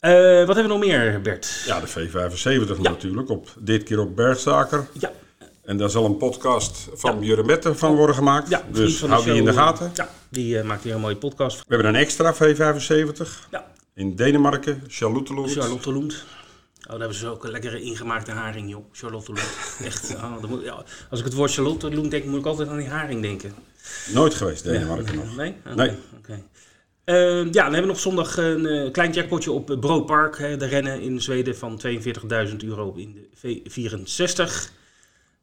Uh, 0.00 0.46
wat 0.46 0.56
hebben 0.56 0.62
we 0.62 0.68
nog 0.68 0.78
meer, 0.78 1.20
Bert? 1.20 1.62
Ja, 1.66 1.80
de 1.80 1.88
V75 1.88 2.80
ja. 2.80 2.90
natuurlijk. 2.90 3.30
Op, 3.30 3.54
dit 3.58 3.82
keer 3.82 4.00
op 4.00 4.16
Bergstaker. 4.16 4.86
Ja. 4.98 5.12
En 5.64 5.76
daar 5.76 5.90
zal 5.90 6.04
een 6.04 6.16
podcast 6.16 6.88
van 6.94 7.20
ja. 7.20 7.26
Jurre 7.26 7.44
Mette 7.44 7.74
van 7.74 7.94
worden 7.94 8.14
gemaakt. 8.14 8.48
Ja, 8.48 8.62
dus 8.72 9.00
hou 9.00 9.24
die 9.24 9.34
in 9.34 9.44
de 9.44 9.52
gaten. 9.52 9.90
Ja, 9.94 10.08
die 10.28 10.56
uh, 10.56 10.62
maakt 10.62 10.84
hier 10.84 10.94
een 10.94 11.00
mooie 11.00 11.16
podcast. 11.16 11.58
We 11.58 11.74
hebben 11.74 11.94
een 11.94 12.00
extra 12.00 12.34
V75. 12.34 13.48
Ja. 13.50 13.66
In 13.94 14.16
Denemarken, 14.16 14.82
Charlotte 14.88 15.34
Lund. 15.34 15.52
Charlotte 15.52 15.92
Lund. 15.92 16.24
Oh, 16.82 16.90
daar 16.90 16.98
hebben 16.98 17.16
ze 17.16 17.28
ook 17.28 17.44
een 17.44 17.50
lekkere 17.50 17.80
ingemaakte 17.80 18.30
haring, 18.30 18.70
joh. 18.70 18.84
Charlotte 18.92 19.32
Loen. 19.32 19.42
Echt. 19.86 20.14
Oh, 20.14 20.44
moet, 20.44 20.64
ja, 20.64 20.84
als 21.10 21.18
ik 21.18 21.24
het 21.24 21.34
woord 21.34 21.52
Charlotte 21.52 21.94
Loen 21.94 22.08
denk, 22.08 22.24
moet 22.24 22.38
ik 22.38 22.46
altijd 22.46 22.68
aan 22.68 22.76
die 22.76 22.88
haring 22.88 23.22
denken. 23.22 23.54
Nooit 24.12 24.34
geweest, 24.34 24.64
Denemarken 24.64 25.18
ja. 25.18 25.24
nog. 25.24 25.36
Nee? 25.36 25.54
Okay. 25.60 25.74
Nee. 25.74 25.96
Okay. 26.18 26.44
Uh, 27.04 27.44
ja, 27.44 27.62
dan 27.62 27.62
hebben 27.62 27.80
we 27.80 27.86
nog 27.86 28.00
zondag 28.00 28.36
een 28.36 28.64
uh, 28.64 28.92
klein 28.92 29.12
jackpotje 29.12 29.52
op 29.52 29.76
Bro 29.80 30.00
Park. 30.00 30.38
Hè, 30.38 30.56
de 30.56 30.66
rennen 30.66 31.00
in 31.00 31.20
Zweden 31.20 31.56
van 31.56 31.80
42.000 31.86 32.56
euro 32.56 32.94
in 32.94 33.14
de 33.14 33.28
V64. 33.36 34.72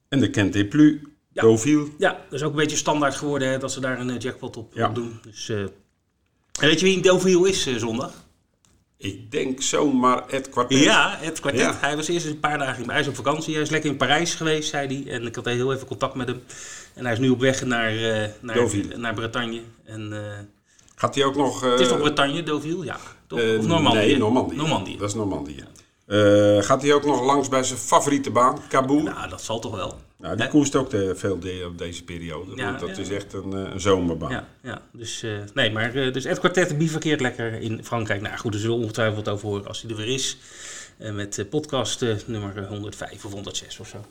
En 0.09 0.19
de 0.19 0.29
Kent 0.29 0.69
Plus, 0.69 0.97
ja. 1.31 1.41
Deauville. 1.41 1.87
Ja, 1.97 2.11
dat 2.11 2.33
is 2.33 2.43
ook 2.43 2.51
een 2.51 2.57
beetje 2.57 2.77
standaard 2.77 3.15
geworden 3.15 3.47
hè, 3.47 3.57
dat 3.57 3.71
ze 3.71 3.79
daar 3.79 3.99
een 3.99 4.17
jackpot 4.17 4.57
op, 4.57 4.73
ja. 4.73 4.87
op 4.87 4.95
doen. 4.95 5.19
Dus, 5.21 5.49
uh, 5.49 5.59
en 5.59 5.71
weet 6.59 6.79
je 6.79 6.85
wie 6.85 6.95
in 6.95 7.01
Deauville 7.01 7.49
is 7.49 7.77
zondag? 7.77 8.13
Ik 9.01 9.31
denk 9.31 9.61
zomaar 9.61 10.23
het 10.27 10.49
kwartet. 10.49 10.79
Ja, 10.79 11.17
het 11.19 11.39
kwartet. 11.39 11.61
Ja. 11.61 11.77
Hij 11.79 11.95
was 11.95 12.07
eerst 12.07 12.25
een 12.25 12.39
paar 12.39 12.57
dagen 12.57 12.83
in 12.83 12.89
Hij 12.89 12.99
is 12.99 13.07
op 13.07 13.15
vakantie. 13.15 13.53
Hij 13.53 13.63
is 13.63 13.69
lekker 13.69 13.89
in 13.89 13.97
Parijs 13.97 14.35
geweest, 14.35 14.69
zei 14.69 14.87
hij. 14.87 15.13
En 15.13 15.25
ik 15.25 15.35
had 15.35 15.45
heel 15.45 15.73
even 15.73 15.87
contact 15.87 16.15
met 16.15 16.27
hem. 16.27 16.41
En 16.93 17.03
hij 17.03 17.13
is 17.13 17.19
nu 17.19 17.29
op 17.29 17.39
weg 17.39 17.65
naar, 17.65 17.93
uh, 17.93 18.25
naar, 18.41 18.69
naar 18.95 19.13
Bretagne. 19.13 19.61
En, 19.85 20.09
uh, 20.11 20.19
Gaat 20.95 21.15
hij 21.15 21.23
ook 21.23 21.35
nog... 21.35 21.63
Uh, 21.63 21.71
het 21.71 21.79
is 21.79 21.87
toch 21.87 21.99
Bretagne, 21.99 22.43
Deauville? 22.43 22.85
Ja. 22.85 22.97
Toch? 23.27 23.39
of 23.57 23.67
Normandië? 23.67 23.97
Nee, 23.97 24.17
Normandië. 24.17 24.55
Normandië. 24.55 24.97
Dat 24.97 25.09
is 25.09 25.15
Normandië. 25.15 25.63
gaat 26.63 26.81
hij 26.81 26.93
ook 26.93 27.05
nog 27.05 27.25
langs 27.25 27.47
bij 27.47 27.63
zijn 27.63 27.79
favoriete 27.79 28.31
baan, 28.31 28.61
Cabool? 28.69 29.01
Nou, 29.01 29.29
dat 29.29 29.41
zal 29.41 29.59
toch 29.59 29.75
wel. 29.75 29.99
Nou, 30.19 30.37
die 30.37 30.47
koerst 30.47 30.75
ook 30.75 30.89
de, 30.89 31.15
veel 31.15 31.39
de, 31.39 31.63
op 31.67 31.77
deze 31.77 32.03
periode. 32.03 32.55
Ja, 32.55 32.71
dat 32.77 32.95
ja. 32.95 33.01
is 33.01 33.09
echt 33.09 33.33
een, 33.33 33.51
een 33.51 33.79
zomerbaan. 33.79 34.31
Ja, 34.31 34.47
ja. 34.63 34.81
dus 34.91 35.23
uh, 35.23 35.37
nee, 35.53 35.71
maar 35.71 35.95
uh, 35.95 36.13
dus 36.13 36.25
Ed 36.25 36.39
Quartet 36.39 36.77
bivakkeert 36.77 37.21
lekker 37.21 37.53
in 37.53 37.83
Frankrijk. 37.83 38.21
Nou 38.21 38.37
goed, 38.37 38.53
er 38.53 38.59
zullen 38.59 38.77
ongetwijfeld 38.77 39.29
over 39.29 39.47
horen 39.47 39.67
als 39.67 39.81
hij 39.81 39.91
er 39.91 39.97
weer 39.97 40.13
is. 40.13 40.37
Uh, 40.97 41.11
met 41.11 41.45
podcast 41.49 42.05
nummer 42.25 42.67
105 42.67 43.25
of 43.25 43.31
106 43.31 43.79
of 43.79 43.87
zo. 43.87 44.05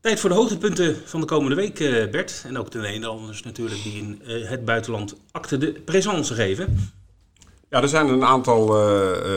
Tijd 0.00 0.20
voor 0.20 0.30
de 0.30 0.36
hoogtepunten 0.36 0.96
van 1.04 1.20
de 1.20 1.26
komende 1.26 1.56
week, 1.56 1.78
Bert. 2.10 2.42
En 2.46 2.58
ook 2.58 2.70
de 2.70 2.78
Nederlanders 2.78 3.42
natuurlijk 3.42 3.82
die 3.82 3.96
in 3.98 4.20
het 4.26 4.64
buitenland 4.64 5.16
acte 5.30 5.58
de 5.58 5.72
présence 5.72 6.34
geven. 6.34 6.92
Ja, 7.76 7.82
er 7.82 7.88
zijn 7.88 8.08
een 8.08 8.24
aantal 8.24 8.88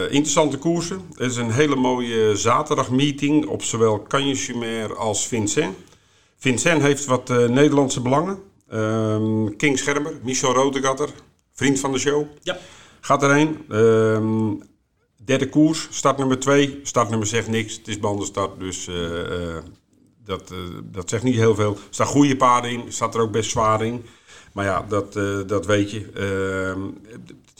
interessante 0.09 0.57
koersen. 0.57 1.01
Er 1.15 1.25
is 1.25 1.35
een 1.35 1.51
hele 1.51 1.75
mooie 1.75 2.35
zaterdagmeeting 2.35 3.45
op 3.45 3.63
zowel 3.63 4.03
Cagnes 4.07 4.51
als 4.97 5.27
Vincent. 5.27 5.75
Vincent 6.37 6.81
heeft 6.81 7.05
wat 7.05 7.29
Nederlandse 7.29 8.01
belangen. 8.01 8.39
Ehm, 8.69 9.55
King 9.57 9.77
Schermer, 9.77 10.13
Michel 10.23 10.53
Rodegatter, 10.53 11.09
vriend 11.53 11.79
van 11.79 11.91
de 11.91 11.99
show. 11.99 12.25
Ja. 12.41 12.57
Gaat 12.99 13.23
erheen. 13.23 13.65
Um, 13.71 14.61
derde 15.25 15.49
koers, 15.49 15.87
start 15.89 16.17
nummer 16.17 16.39
2. 16.39 16.79
Startnummer 16.83 17.27
zegt 17.27 17.47
niks. 17.47 17.77
Het 17.77 17.87
is 17.87 17.99
bandenstart, 17.99 18.59
dus 18.59 18.87
uh, 18.87 19.57
dat, 20.23 20.53
dat 20.83 21.09
zegt 21.09 21.23
niet 21.23 21.35
heel 21.35 21.55
veel. 21.55 21.71
Er 21.71 21.79
staan 21.89 22.07
goede 22.07 22.37
paarden 22.37 22.71
in, 22.71 22.83
staat 22.87 23.15
er 23.15 23.21
ook 23.21 23.31
best 23.31 23.49
zwaar 23.49 23.85
in. 23.85 24.05
Maar 24.59 24.67
ja, 24.67 24.85
dat, 24.87 25.13
dat 25.47 25.65
weet 25.65 25.91
je. 25.91 26.05
Ehm, 26.15 26.81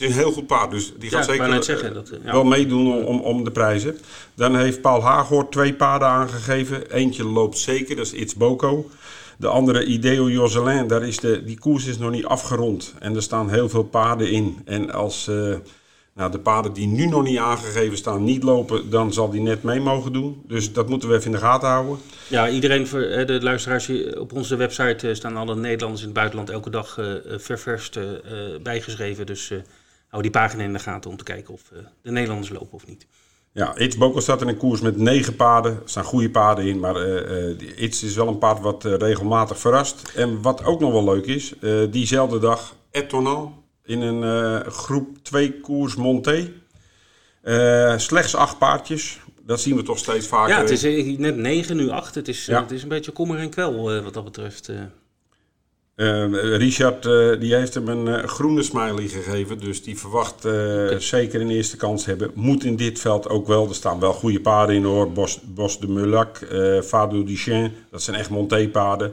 is 0.00 0.06
een 0.06 0.12
heel 0.12 0.32
goed 0.32 0.46
paard, 0.46 0.70
dus 0.70 0.92
die 0.98 1.10
gaat 1.10 1.24
zeker 1.24 1.64
zeggen, 1.64 1.94
dat, 1.94 2.10
ja. 2.24 2.32
wel 2.32 2.44
meedoen 2.44 3.04
om, 3.04 3.20
om 3.20 3.44
de 3.44 3.50
prijzen. 3.50 3.98
Dan 4.34 4.56
heeft 4.56 4.80
Paul 4.80 5.02
Haaghoort 5.02 5.52
twee 5.52 5.74
paarden 5.74 6.08
aangegeven. 6.08 6.90
Eentje 6.90 7.24
loopt 7.24 7.58
zeker, 7.58 7.96
dat 7.96 8.06
is 8.06 8.12
It's 8.12 8.34
Boko. 8.34 8.90
De 9.36 9.46
andere 9.46 9.84
Ideo 9.84 10.30
Joselin, 10.30 10.86
daar 10.86 11.02
is 11.02 11.18
de, 11.18 11.44
die 11.44 11.58
koers 11.58 11.86
is 11.86 11.98
nog 11.98 12.10
niet 12.10 12.24
afgerond. 12.24 12.94
En 12.98 13.14
er 13.14 13.22
staan 13.22 13.50
heel 13.50 13.68
veel 13.68 13.84
paarden 13.84 14.30
in. 14.30 14.58
En 14.64 14.92
als 14.92 15.28
uh, 15.28 15.56
nou, 16.20 16.32
de 16.32 16.38
paarden 16.38 16.72
die 16.72 16.86
nu 16.86 17.06
nog 17.06 17.22
niet 17.22 17.38
aangegeven 17.38 17.96
staan 17.96 18.24
niet 18.24 18.42
lopen, 18.42 18.90
dan 18.90 19.12
zal 19.12 19.30
die 19.30 19.40
net 19.40 19.62
mee 19.62 19.80
mogen 19.80 20.12
doen. 20.12 20.42
Dus 20.46 20.72
dat 20.72 20.88
moeten 20.88 21.08
we 21.08 21.14
even 21.14 21.26
in 21.26 21.32
de 21.32 21.38
gaten 21.38 21.68
houden. 21.68 21.98
Ja, 22.28 22.48
iedereen, 22.48 22.84
de 23.26 23.38
luisteraars, 23.42 23.90
op 24.18 24.32
onze 24.32 24.56
website 24.56 25.08
eh, 25.08 25.14
staan 25.14 25.36
alle 25.36 25.56
Nederlanders 25.56 26.00
in 26.00 26.06
het 26.06 26.16
buitenland 26.16 26.50
elke 26.50 26.70
dag 26.70 26.98
uh, 26.98 27.14
ververst 27.36 27.98
bijgeschreven. 28.62 29.26
Dus 29.26 29.52
hou 30.08 30.22
die 30.22 30.30
pagina 30.30 30.62
in 30.62 30.72
de 30.72 30.78
gaten 30.78 31.10
om 31.10 31.16
te 31.16 31.24
kijken 31.24 31.54
of 31.54 31.62
de 32.02 32.10
Nederlanders 32.10 32.50
lopen 32.50 32.72
of 32.72 32.86
niet. 32.86 33.06
Ja, 33.52 33.76
It's 33.76 33.96
Boko 33.96 34.20
staat 34.20 34.40
in 34.40 34.48
een 34.48 34.56
koers 34.56 34.80
met 34.80 34.96
negen 34.96 35.36
paarden. 35.36 35.72
Er 35.72 35.82
staan 35.84 36.04
goede 36.04 36.30
paarden 36.30 36.66
in, 36.66 36.80
maar 36.80 37.08
uh, 37.08 37.58
It's 37.76 38.02
is 38.02 38.14
wel 38.14 38.28
een 38.28 38.38
paard 38.38 38.60
wat 38.60 38.84
regelmatig 38.84 39.58
verrast. 39.58 40.12
En 40.16 40.42
wat 40.42 40.64
ook 40.64 40.80
nog 40.80 40.92
wel 40.92 41.04
leuk 41.04 41.26
is, 41.26 41.54
diezelfde 41.90 42.38
dag 42.38 42.74
Etonal 42.90 43.59
in 43.90 44.00
een 44.00 44.64
groep 44.70 45.18
2 45.22 45.60
koers 45.60 45.94
Monté. 45.96 46.52
slechts 47.96 48.34
acht 48.34 48.58
paardjes. 48.58 49.20
Dat 49.42 49.60
zien 49.60 49.76
we 49.76 49.82
toch 49.82 49.98
steeds 49.98 50.26
vaker. 50.26 50.54
Ja, 50.54 50.60
het 50.60 50.70
is 50.70 51.18
net 51.18 51.36
9, 51.36 51.76
nu 51.76 51.88
8. 51.88 52.14
Het 52.14 52.28
is, 52.28 52.46
ja. 52.46 52.60
het 52.62 52.70
is 52.70 52.82
een 52.82 52.88
beetje 52.88 53.12
kommer 53.12 53.38
en 53.38 53.50
kwel 53.50 54.02
wat 54.02 54.14
dat 54.14 54.24
betreft. 54.24 54.70
Uh, 56.00 56.56
Richard 56.56 57.06
uh, 57.06 57.40
die 57.40 57.54
heeft 57.54 57.74
hem 57.74 57.88
een 57.88 58.06
uh, 58.06 58.24
groene 58.24 58.62
smiley 58.62 59.08
gegeven, 59.08 59.58
dus 59.58 59.82
die 59.82 59.98
verwacht 59.98 60.40
zeker 60.98 61.40
een 61.40 61.50
eerste 61.50 61.76
kans 61.76 62.06
hebben. 62.06 62.30
Moet 62.34 62.64
in 62.64 62.76
dit 62.76 63.00
veld 63.00 63.28
ook 63.28 63.46
wel, 63.46 63.68
er 63.68 63.74
staan 63.74 64.00
wel 64.00 64.12
goede 64.12 64.40
paarden 64.40 64.76
in 64.76 64.84
hoor. 64.84 65.12
Bos, 65.12 65.40
Bos 65.42 65.80
de 65.80 65.88
Mulac, 65.88 66.38
Fado 66.84 67.24
Duchesne, 67.24 67.70
dat 67.90 68.02
zijn 68.02 68.16
echt 68.16 68.30
monté-paarden. 68.30 69.12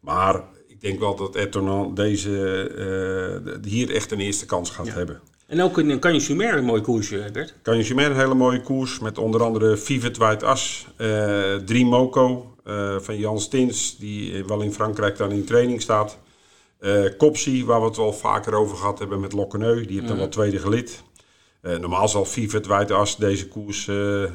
Maar 0.00 0.42
denk 0.86 1.00
wel 1.00 1.16
dat 1.16 1.34
Etonan 1.34 1.94
deze 1.94 3.60
hier 3.64 3.94
echt 3.94 4.12
een 4.12 4.20
eerste 4.20 4.46
kans 4.46 4.70
gaat 4.70 4.92
hebben. 4.92 5.20
En 5.46 5.60
ook 5.62 5.78
in 5.78 6.20
Sumer 6.20 6.56
een 6.56 6.64
mooi 6.64 6.82
koersje, 6.82 7.28
Bert. 7.32 7.54
Cagnes 7.62 7.86
Sumer 7.86 8.10
een 8.10 8.16
hele 8.16 8.34
mooie 8.34 8.60
koers 8.60 8.98
met 8.98 9.18
onder 9.18 9.42
andere 9.42 9.76
Vivet 9.76 10.16
White 10.16 10.46
As, 10.46 10.86
Drie 11.64 11.86
Moco 11.86 12.54
van 13.00 13.18
Jan 13.18 13.40
Stins, 13.40 13.96
die 13.98 14.44
wel 14.44 14.60
in 14.60 14.72
Frankrijk 14.72 15.16
dan 15.16 15.30
in 15.30 15.44
training 15.44 15.82
staat. 15.82 16.18
Uh, 16.80 17.08
Kopsie, 17.16 17.66
waar 17.66 17.80
we 17.80 17.86
het 17.86 17.96
wel 17.96 18.12
vaker 18.12 18.54
over 18.54 18.76
gehad 18.76 18.98
hebben 18.98 19.20
met 19.20 19.32
Lokkeneu, 19.32 19.86
die 19.86 19.96
heeft 19.96 20.08
dan 20.08 20.16
wel 20.16 20.28
tweede 20.28 20.58
gelid. 20.58 21.02
Uh, 21.62 21.76
normaal 21.76 22.08
zal 22.08 22.24
Vivet 22.24 22.66
Wijtas 22.66 23.16
deze 23.16 23.48
koers 23.48 23.86
uh, 23.86 24.30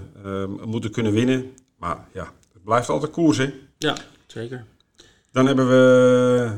moeten 0.65 0.91
kunnen 0.91 1.12
winnen. 1.12 1.51
Maar 1.77 2.08
ja, 2.13 2.34
het 2.53 2.63
blijft 2.63 2.89
altijd 2.89 3.12
koers, 3.12 3.38
hè? 3.38 3.53
Ja, 3.77 3.98
zeker. 4.27 4.65
Dan 5.31 5.45
hebben 5.45 5.67
we 5.67 6.50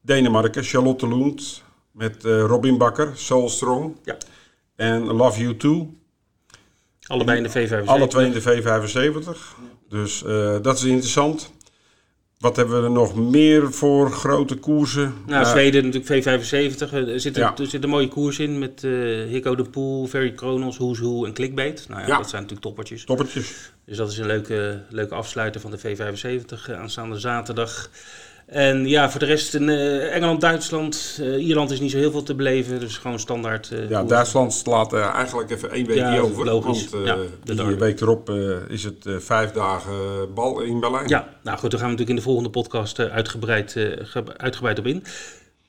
Denemarken, 0.00 0.64
Charlotte 0.64 1.08
Lund 1.08 1.62
met 1.90 2.24
Robin 2.24 2.78
Bakker, 2.78 3.12
Soul 3.14 3.48
Strong. 3.48 3.96
Ja. 4.04 4.16
En 4.76 5.04
Love 5.04 5.40
You 5.40 5.56
Too. 5.56 5.94
Allebei 7.06 7.36
in 7.36 7.42
de 7.42 7.68
V75. 7.68 7.84
Alle 7.84 8.06
twee 8.06 8.26
in 8.26 8.32
de 8.32 8.42
V75. 8.42 9.38
Dus 9.88 10.22
dat 10.62 10.76
is 10.76 10.84
interessant. 10.84 11.52
Wat 12.40 12.56
hebben 12.56 12.80
we 12.80 12.84
er 12.84 12.90
nog 12.90 13.14
meer 13.14 13.72
voor 13.72 14.10
grote 14.10 14.56
koersen? 14.56 15.14
Nou, 15.26 15.46
Zweden 15.46 15.84
natuurlijk 15.84 16.24
V75. 16.24 16.92
Er 16.92 17.20
zit, 17.20 17.36
er 17.36 17.66
zit 17.66 17.82
een 17.82 17.88
mooie 17.88 18.08
koers 18.08 18.38
in 18.38 18.58
met 18.58 18.82
uh, 18.82 19.28
Hicko 19.28 19.54
de 19.54 19.62
Poel, 19.62 20.06
Ferry 20.06 20.32
Kronos, 20.32 20.76
Who's 20.76 20.98
Who 20.98 21.24
en 21.24 21.32
Clickbait. 21.32 21.84
Nou 21.88 22.00
ja, 22.00 22.06
ja, 22.06 22.16
dat 22.16 22.28
zijn 22.28 22.42
natuurlijk 22.42 22.68
toppertjes. 22.68 23.04
Toppertjes. 23.04 23.72
Dus 23.84 23.96
dat 23.96 24.10
is 24.10 24.18
een 24.18 24.26
leuke, 24.26 24.82
leuke 24.88 25.14
afsluiter 25.14 25.60
van 25.60 25.70
de 25.70 25.78
V75 25.78 26.70
uh, 26.70 26.80
aanstaande 26.80 27.18
zaterdag. 27.18 27.90
En 28.50 28.88
ja, 28.88 29.10
voor 29.10 29.20
de 29.20 29.26
rest 29.26 29.54
in 29.54 29.68
uh, 29.68 30.14
Engeland, 30.14 30.40
Duitsland, 30.40 31.18
uh, 31.20 31.46
Ierland 31.46 31.70
is 31.70 31.80
niet 31.80 31.90
zo 31.90 31.96
heel 31.96 32.10
veel 32.10 32.22
te 32.22 32.34
beleven. 32.34 32.80
Dus 32.80 32.98
gewoon 32.98 33.18
standaard. 33.18 33.70
Uh, 33.72 33.90
ja, 33.90 34.04
Duitsland 34.04 34.52
slaat 34.52 34.92
eigenlijk 34.92 35.50
even 35.50 35.70
één 35.70 35.86
weekje 35.86 36.04
ja, 36.04 36.18
over. 36.18 36.44
Logisch. 36.44 36.88
Want 36.88 37.06
ja, 37.06 37.16
de 37.44 37.54
die 37.54 37.76
week 37.76 38.00
erop 38.00 38.30
is 38.68 38.84
het 38.84 39.04
vijf 39.18 39.50
dagen 39.50 39.94
bal 40.34 40.60
in 40.60 40.80
Berlijn. 40.80 41.08
Ja, 41.08 41.28
nou 41.42 41.58
goed, 41.58 41.70
daar 41.70 41.80
gaan 41.80 41.90
we 41.90 41.96
natuurlijk 41.96 42.08
in 42.08 42.16
de 42.16 42.22
volgende 42.22 42.50
podcast 42.50 42.98
uitgebreid, 42.98 43.76
uitgebreid 44.36 44.78
op 44.78 44.86
in. 44.86 45.04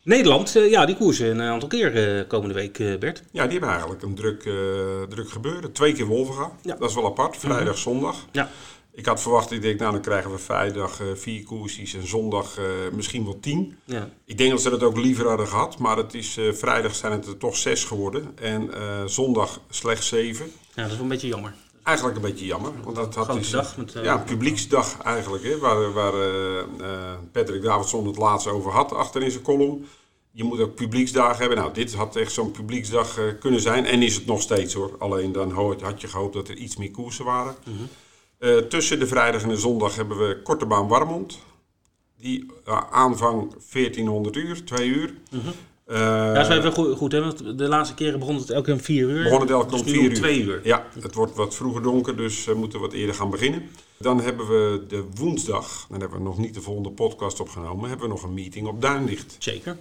Nederland, 0.04 0.52
ja, 0.52 0.86
die 0.86 0.96
koersen 0.96 1.30
een 1.30 1.42
aantal 1.42 1.70
keer 1.70 2.26
komende 2.26 2.54
week, 2.54 3.00
Bert. 3.00 3.24
Ja, 3.32 3.44
die 3.44 3.52
hebben 3.52 3.70
eigenlijk 3.70 4.02
een 4.02 4.16
druk, 4.16 4.42
druk 5.10 5.30
gebeuren. 5.30 5.72
Twee 5.72 5.94
keer 5.94 6.06
Wolvenga, 6.06 6.52
ja. 6.62 6.76
dat 6.80 6.90
is 6.90 6.96
wel 6.96 7.06
apart. 7.06 7.38
Vrijdag, 7.38 7.64
-hmm. 7.64 7.76
zondag. 7.76 8.16
Ja. 8.32 8.50
Ik 8.93 9.05
had 9.05 9.21
verwacht, 9.21 9.51
ik 9.51 9.62
denk, 9.62 9.79
nou 9.79 9.91
dan 9.91 10.01
krijgen 10.01 10.31
we 10.31 10.38
vrijdag 10.38 11.01
uh, 11.01 11.07
vier 11.15 11.43
koersjes 11.43 11.93
en 11.93 12.07
zondag 12.07 12.60
uh, 12.60 12.65
misschien 12.91 13.24
wel 13.24 13.39
tien. 13.39 13.77
Ja. 13.86 14.10
Ik 14.25 14.38
denk 14.38 14.51
dat 14.51 14.62
ze 14.62 14.69
dat 14.69 14.83
ook 14.83 14.98
liever 14.98 15.27
hadden 15.27 15.48
gehad, 15.48 15.77
maar 15.77 15.98
het 15.98 16.13
is, 16.13 16.38
uh, 16.38 16.53
vrijdag 16.53 16.95
zijn 16.95 17.12
het 17.12 17.27
er 17.27 17.38
toch 17.38 17.57
zes 17.57 17.83
geworden 17.83 18.38
en 18.38 18.69
zondag 19.10 19.62
slechts 19.69 20.07
zeven. 20.07 20.45
Ja, 20.45 20.81
dat 20.81 20.86
is 20.86 20.91
wel 20.91 21.01
een 21.01 21.07
beetje 21.07 21.27
jammer. 21.27 21.53
Eigenlijk 21.83 22.17
een 22.17 22.24
beetje 22.24 22.45
jammer, 22.45 22.71
want 22.83 22.95
dat 22.95 23.15
had 23.15 23.33
dus, 23.33 23.50
dag 23.50 23.77
met, 23.77 23.93
ja, 24.03 24.13
een 24.13 24.24
publieksdag 24.24 25.01
eigenlijk, 25.01 25.43
hè, 25.43 25.57
waar, 25.57 25.93
waar 25.93 26.13
Patrick 27.31 27.62
Davidson 27.62 28.07
het 28.07 28.17
laatst 28.17 28.48
over 28.48 28.71
had 28.71 28.93
achter 28.93 29.21
in 29.21 29.31
zijn 29.31 29.43
column. 29.43 29.86
Je 30.31 30.43
moet 30.43 30.60
ook 30.60 30.75
publieksdagen 30.75 31.38
hebben. 31.38 31.57
Nou, 31.57 31.74
dit 31.74 31.93
had 31.93 32.15
echt 32.15 32.31
zo'n 32.31 32.51
publieksdag 32.51 33.19
kunnen 33.39 33.62
zijn 33.62 33.86
en 33.86 34.01
is 34.01 34.15
het 34.15 34.25
nog 34.25 34.41
steeds 34.41 34.74
hoor. 34.74 34.95
Alleen 35.00 35.31
dan 35.31 35.51
had 35.81 36.01
je 36.01 36.07
gehoopt 36.07 36.33
dat 36.33 36.48
er 36.48 36.55
iets 36.55 36.75
meer 36.75 36.91
koersen 36.91 37.25
waren. 37.25 37.55
Mm 37.65 37.77
-hmm. 37.77 37.88
Uh, 38.41 38.57
tussen 38.57 39.00
de 39.00 39.07
vrijdag 39.07 39.41
en 39.41 39.50
de 39.50 39.57
zondag 39.57 39.95
hebben 39.95 40.17
we 40.17 40.41
Korte 40.43 40.65
Baan 40.65 40.88
Warmond. 40.88 41.39
Die 42.17 42.45
uh, 42.67 42.81
aanvang 42.91 43.53
1400 43.71 44.36
uur, 44.36 44.65
2 44.65 44.88
uur. 44.88 45.13
Mm 45.31 45.39
-hmm. 45.39 45.53
uh, 45.88 45.98
ja, 45.98 46.33
dat 46.33 46.50
is 46.50 46.57
even 46.57 46.71
goed, 46.71 46.98
goed 46.98 47.12
hè? 47.12 47.19
want 47.19 47.57
de 47.57 47.67
laatste 47.67 47.95
keren 47.95 48.19
begon 48.19 48.36
het 48.36 48.50
elke 48.50 48.65
keer 48.65 48.74
om 48.74 48.79
4 48.79 49.10
uur. 49.10 49.24
Begon 49.24 49.41
het 49.41 49.50
elke 49.50 49.65
keer 49.65 49.83
dus 49.83 49.93
om 49.93 50.00
4 50.00 50.10
uur. 50.10 50.15
2 50.15 50.41
uur. 50.41 50.60
Ja, 50.63 50.88
het 51.00 51.13
wordt 51.13 51.36
wat 51.36 51.55
vroeger 51.55 51.81
donker, 51.81 52.15
dus 52.17 52.45
we 52.45 52.53
moeten 52.53 52.79
wat 52.79 52.93
eerder 52.93 53.15
gaan 53.15 53.29
beginnen. 53.29 53.69
Dan 53.98 54.21
hebben 54.21 54.48
we 54.48 54.83
de 54.88 55.05
woensdag, 55.15 55.86
dan 55.89 56.00
hebben 56.00 56.17
we 56.17 56.24
nog 56.24 56.38
niet 56.38 56.53
de 56.53 56.62
volgende 56.62 56.91
podcast 56.91 57.39
opgenomen, 57.39 57.89
hebben 57.89 58.07
we 58.07 58.13
nog 58.13 58.24
een 58.24 58.33
meeting 58.33 58.67
op 58.67 58.81
Duinlicht. 58.81 59.36
Zeker. 59.39 59.77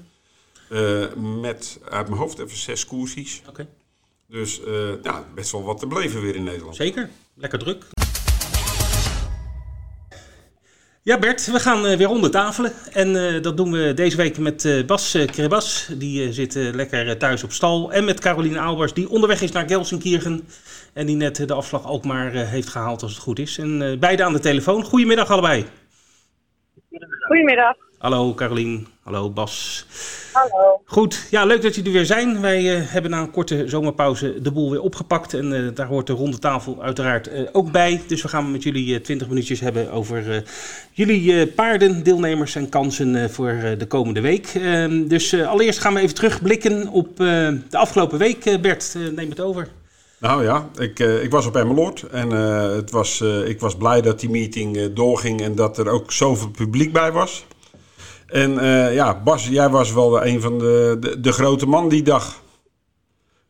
met 1.41 1.81
uit 1.89 2.09
mijn 2.09 2.21
hoofd 2.21 2.39
even 2.39 2.57
zes 2.57 2.87
koersies. 2.87 3.41
Oké. 3.41 3.51
Okay. 3.51 3.69
Dus 4.27 4.61
ja, 5.03 5.25
best 5.35 5.53
wel 5.53 5.63
wat 5.63 5.79
te 5.79 5.87
beleven 5.87 6.21
weer 6.21 6.37
in 6.37 6.45
Nederland. 6.45 6.77
Zeker, 6.77 7.11
lekker 7.35 7.59
druk. 7.59 7.87
Ja, 11.03 11.19
Bert, 11.19 11.51
we 11.51 11.61
gaan 11.61 11.87
uh, 11.87 11.97
weer 11.97 12.09
onder 12.09 12.31
tafelen. 12.31 12.73
En 12.93 13.09
uh, 13.09 13.43
dat 13.43 13.57
doen 13.57 13.73
we 13.73 13.95
deze 13.95 14.17
week 14.17 14.39
met 14.39 14.65
uh, 14.65 14.85
Bas 14.87 15.19
Krebas. 15.27 15.89
Die 15.97 16.33
zit 16.33 16.55
lekker 16.55 17.19
thuis 17.19 17.45
op 17.45 17.53
stal. 17.53 17.93
En 17.93 18.05
met 18.05 18.21
Caroline 18.21 18.61
Albers, 18.61 18.93
die 18.93 19.09
onderweg 19.09 19.43
is 19.43 19.53
naar 19.53 19.69
Gelsenkirchen. 19.69 20.49
En 20.93 21.07
die 21.07 21.17
net 21.17 21.49
de 21.49 21.55
afslag 21.55 21.91
ook 21.91 22.05
maar 22.05 22.31
heeft 22.33 22.69
gehaald 22.69 23.03
als 23.03 23.13
het 23.13 23.23
goed 23.23 23.39
is. 23.39 23.59
En 23.59 23.97
beide 24.01 24.25
aan 24.25 24.33
de 24.33 24.39
telefoon. 24.39 24.85
Goedemiddag 24.85 25.31
allebei. 25.31 25.65
Goedemiddag. 27.27 27.77
Hallo 27.99 28.35
Caroline. 28.35 28.83
Hallo 29.11 29.31
Bas. 29.31 29.87
Hallo. 30.33 30.81
Goed, 30.85 31.27
ja, 31.31 31.45
leuk 31.45 31.63
dat 31.63 31.75
jullie 31.75 31.91
er 31.91 31.97
weer 31.97 32.07
zijn. 32.07 32.41
Wij 32.41 32.79
uh, 32.79 32.83
hebben 32.85 33.11
na 33.11 33.21
een 33.21 33.31
korte 33.31 33.69
zomerpauze 33.69 34.43
de 34.43 34.53
boel 34.53 34.71
weer 34.71 34.81
opgepakt. 34.81 35.35
En 35.35 35.53
uh, 35.53 35.75
daar 35.75 35.87
hoort 35.87 36.07
de 36.07 36.13
ronde 36.13 36.39
tafel 36.39 36.83
uiteraard 36.83 37.29
uh, 37.33 37.49
ook 37.53 37.73
bij. 37.73 38.03
Dus 38.07 38.23
we 38.23 38.29
gaan 38.29 38.51
met 38.51 38.63
jullie 38.63 39.01
20 39.01 39.29
minuutjes 39.29 39.61
hebben 39.61 39.91
over 39.93 40.45
jullie 40.93 41.47
paarden, 41.47 42.03
deelnemers 42.03 42.55
en 42.55 42.69
kansen 42.69 43.31
voor 43.31 43.59
de 43.79 43.87
komende 43.87 44.21
week. 44.21 44.53
dus 45.09 45.35
allereerst 45.35 45.79
gaan 45.79 45.95
we 45.95 46.01
even 46.01 46.15
terugblikken 46.15 46.89
op 46.89 47.17
de 47.17 47.63
afgelopen 47.71 48.19
week. 48.19 48.59
Bert, 48.61 48.97
neem 49.15 49.31
het 49.31 49.41
over. 49.41 49.69
Nou 50.19 50.45
ja, 50.45 50.69
ik, 50.79 50.99
ik 50.99 51.31
was 51.31 51.47
op 51.47 51.57
Emmeloord 51.57 52.03
en 52.03 52.31
het 52.31 52.91
was, 52.91 53.21
ik 53.45 53.61
was 53.61 53.77
blij 53.77 54.01
dat 54.01 54.21
die 54.21 54.31
meeting 54.31 54.93
doorging 54.93 55.41
en 55.41 55.55
dat 55.55 55.79
er 55.79 55.89
ook 55.89 56.13
zoveel 56.13 56.51
publiek 56.51 56.93
bij 56.93 57.13
was. 57.13 57.45
En 58.33 58.51
ja, 58.95 59.23
Bas, 59.25 59.49
jij 59.49 59.69
was 59.69 59.95
wel 59.95 60.27
een 60.27 60.41
van 60.41 60.59
de, 60.59 60.97
de, 61.01 61.21
de 61.21 61.33
grote 61.33 61.67
man 61.67 61.89
die 61.89 62.03
dag. 62.03 62.43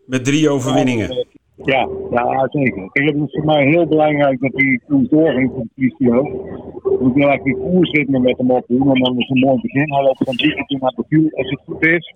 Met 0.07 0.25
drie 0.25 0.51
overwinningen. 0.51 1.27
Ja, 1.65 1.89
ja 2.11 2.49
zeker. 2.51 2.91
Kijk, 2.93 3.09
het 3.09 3.33
voor 3.33 3.45
mij 3.45 3.67
heel 3.67 3.87
belangrijk 3.87 4.41
dat 4.41 4.53
hij 4.53 4.81
toen 4.87 5.07
doorging 5.11 5.51
voor 5.55 5.65
de 5.75 5.87
PCO. 5.87 6.25
Ik 7.07 7.15
wil 7.15 7.29
eigenlijk 7.29 7.45
die 7.45 7.57
koersritme 7.57 8.19
met 8.19 8.39
hem 8.39 8.51
opdoen. 8.51 8.95
En 8.95 9.03
dan 9.03 9.19
is 9.19 9.29
een 9.29 9.39
mooi 9.39 9.61
begin. 9.61 9.93
Hij 9.93 10.03
loopt 10.03 10.25
van 10.25 10.37
10 10.37 10.67
naar 10.81 10.93
de 10.97 11.05
vuur 11.09 11.33
als 11.35 11.51
het 11.51 11.61
goed 11.67 11.87
is. 11.87 12.15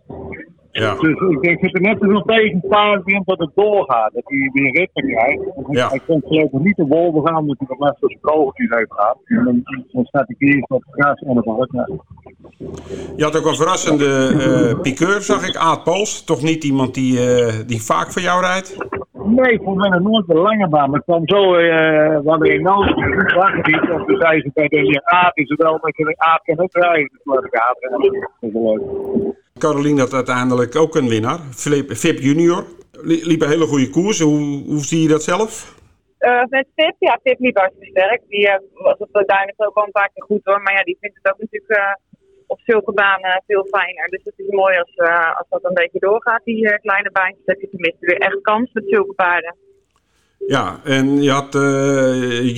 Ja. 0.80 0.94
Dus 0.94 1.20
ik 1.30 1.42
denk 1.42 1.62
dat 1.62 1.74
er 1.74 1.80
net 1.80 1.96
zo'n 2.00 2.22
tegen 2.22 2.54
een 2.54 2.68
paar 2.68 3.00
in 3.04 3.22
dat 3.24 3.38
het 3.38 3.50
doorgaat. 3.54 4.10
Dat 4.14 4.22
hij 4.24 4.50
weer 4.52 4.72
ritme 4.72 5.14
krijgt. 5.14 5.42
Ja. 5.70 5.88
Hij 5.88 6.00
komt 6.06 6.26
geloof 6.26 6.52
ik 6.52 6.60
niet 6.60 6.76
de 6.76 6.86
wolven 6.86 7.26
gaan, 7.26 7.36
omdat 7.36 7.56
hij 7.58 7.66
nog 7.70 7.78
maar 7.78 7.96
zo'n 8.00 8.18
kogeltjes 8.20 8.70
heeft 8.70 8.92
gehad. 8.92 9.18
En 9.24 9.44
dan, 9.44 9.62
dan 9.92 10.04
staat 10.04 10.24
hij 10.26 10.48
eerst 10.48 10.70
op 10.70 10.84
het 10.86 10.94
gras 10.94 11.20
en 11.20 11.36
het 11.36 11.44
Je 13.16 13.24
had 13.24 13.36
ook 13.36 13.46
een 13.46 13.56
verrassende 13.56 14.04
uh, 14.04 14.80
piqueur, 14.80 15.20
zag 15.20 15.48
ik, 15.48 15.56
Aad 15.56 15.84
Pools. 15.84 16.24
Toch 16.24 16.42
niet 16.42 16.64
iemand 16.64 16.94
die, 16.94 17.12
uh, 17.12 17.52
die 17.66 17.82
vaak 17.82 18.12
voor 18.12 18.22
jou 18.22 18.40
rijdt? 18.40 18.76
Nee, 19.12 19.60
voor 19.62 19.76
mij 19.76 19.88
nog 19.88 20.00
nooit 20.00 20.26
de 20.26 20.34
lange 20.34 20.68
baan. 20.68 20.90
Maar 20.90 21.02
het 21.04 21.04
kwam 21.04 21.28
zo, 21.28 21.56
uh, 21.56 22.18
hadden 22.24 22.54
in 22.54 22.62
nood, 22.62 22.96
niet. 23.66 23.90
Of 23.90 24.04
toen 24.06 24.16
zei 24.18 24.40
ze 24.40 24.50
bij 24.54 24.68
de 24.68 25.00
Aad, 25.04 25.36
is 25.36 25.48
het 25.48 25.62
wel 25.62 25.78
je 25.82 26.14
Aad 26.16 26.42
kan 26.42 26.58
ook 26.58 26.72
rijden. 26.72 27.10
Dus 27.12 27.20
laat 27.24 27.44
ik 27.44 27.54
Aad 27.54 27.76
Dat 28.40 28.50
is 28.50 28.52
leuk. 28.52 29.42
Caroline 29.64 30.00
had 30.00 30.14
uiteindelijk 30.14 30.76
ook 30.76 30.94
een 30.94 31.08
winnaar. 31.08 31.40
Flip 32.02 32.18
junior. 32.20 32.64
Liep 33.30 33.40
een 33.42 33.48
hele 33.48 33.66
goede 33.66 33.90
koers. 33.90 34.20
Hoe, 34.20 34.64
hoe 34.64 34.84
zie 34.84 35.02
je 35.02 35.08
dat 35.08 35.22
zelf? 35.22 35.50
Uh, 36.20 36.44
met 36.48 36.66
Fip, 36.76 36.96
ja, 36.98 37.18
Fip 37.22 37.38
liep 37.40 37.56
hartstikke 37.56 37.90
sterk. 37.90 38.22
Die 38.28 38.46
uh, 38.46 38.54
was 38.72 38.98
op 38.98 39.08
de 39.12 39.24
Duinen 39.26 39.54
ook 39.56 39.76
al 39.76 39.84
een 39.84 39.98
paar 40.00 40.10
keer 40.14 40.24
goed 40.24 40.40
hoor. 40.44 40.62
Maar 40.62 40.72
ja, 40.72 40.82
die 40.82 40.96
vindt 41.00 41.18
het 41.22 41.32
ook 41.32 41.40
natuurlijk 41.40 41.72
uh, 41.78 41.94
op 42.46 42.60
zulke 42.64 42.92
banen 42.92 43.42
veel 43.46 43.66
fijner. 43.70 44.08
Dus 44.08 44.24
het 44.24 44.34
is 44.36 44.48
mooi 44.48 44.78
als, 44.78 44.96
als 45.38 45.48
dat 45.48 45.64
een 45.64 45.74
beetje 45.74 45.98
doorgaat, 45.98 46.44
die 46.44 46.80
kleine 46.80 47.10
baantjes. 47.10 47.44
heb 47.44 47.60
je 47.60 47.68
tenminste 47.70 48.06
weer 48.06 48.18
echt 48.18 48.40
kans 48.40 48.72
met 48.72 48.84
zulke 48.86 49.12
paarden. 49.12 49.56
Ja, 50.46 50.80
en 50.84 51.22
je 51.22 51.30
had 51.30 51.52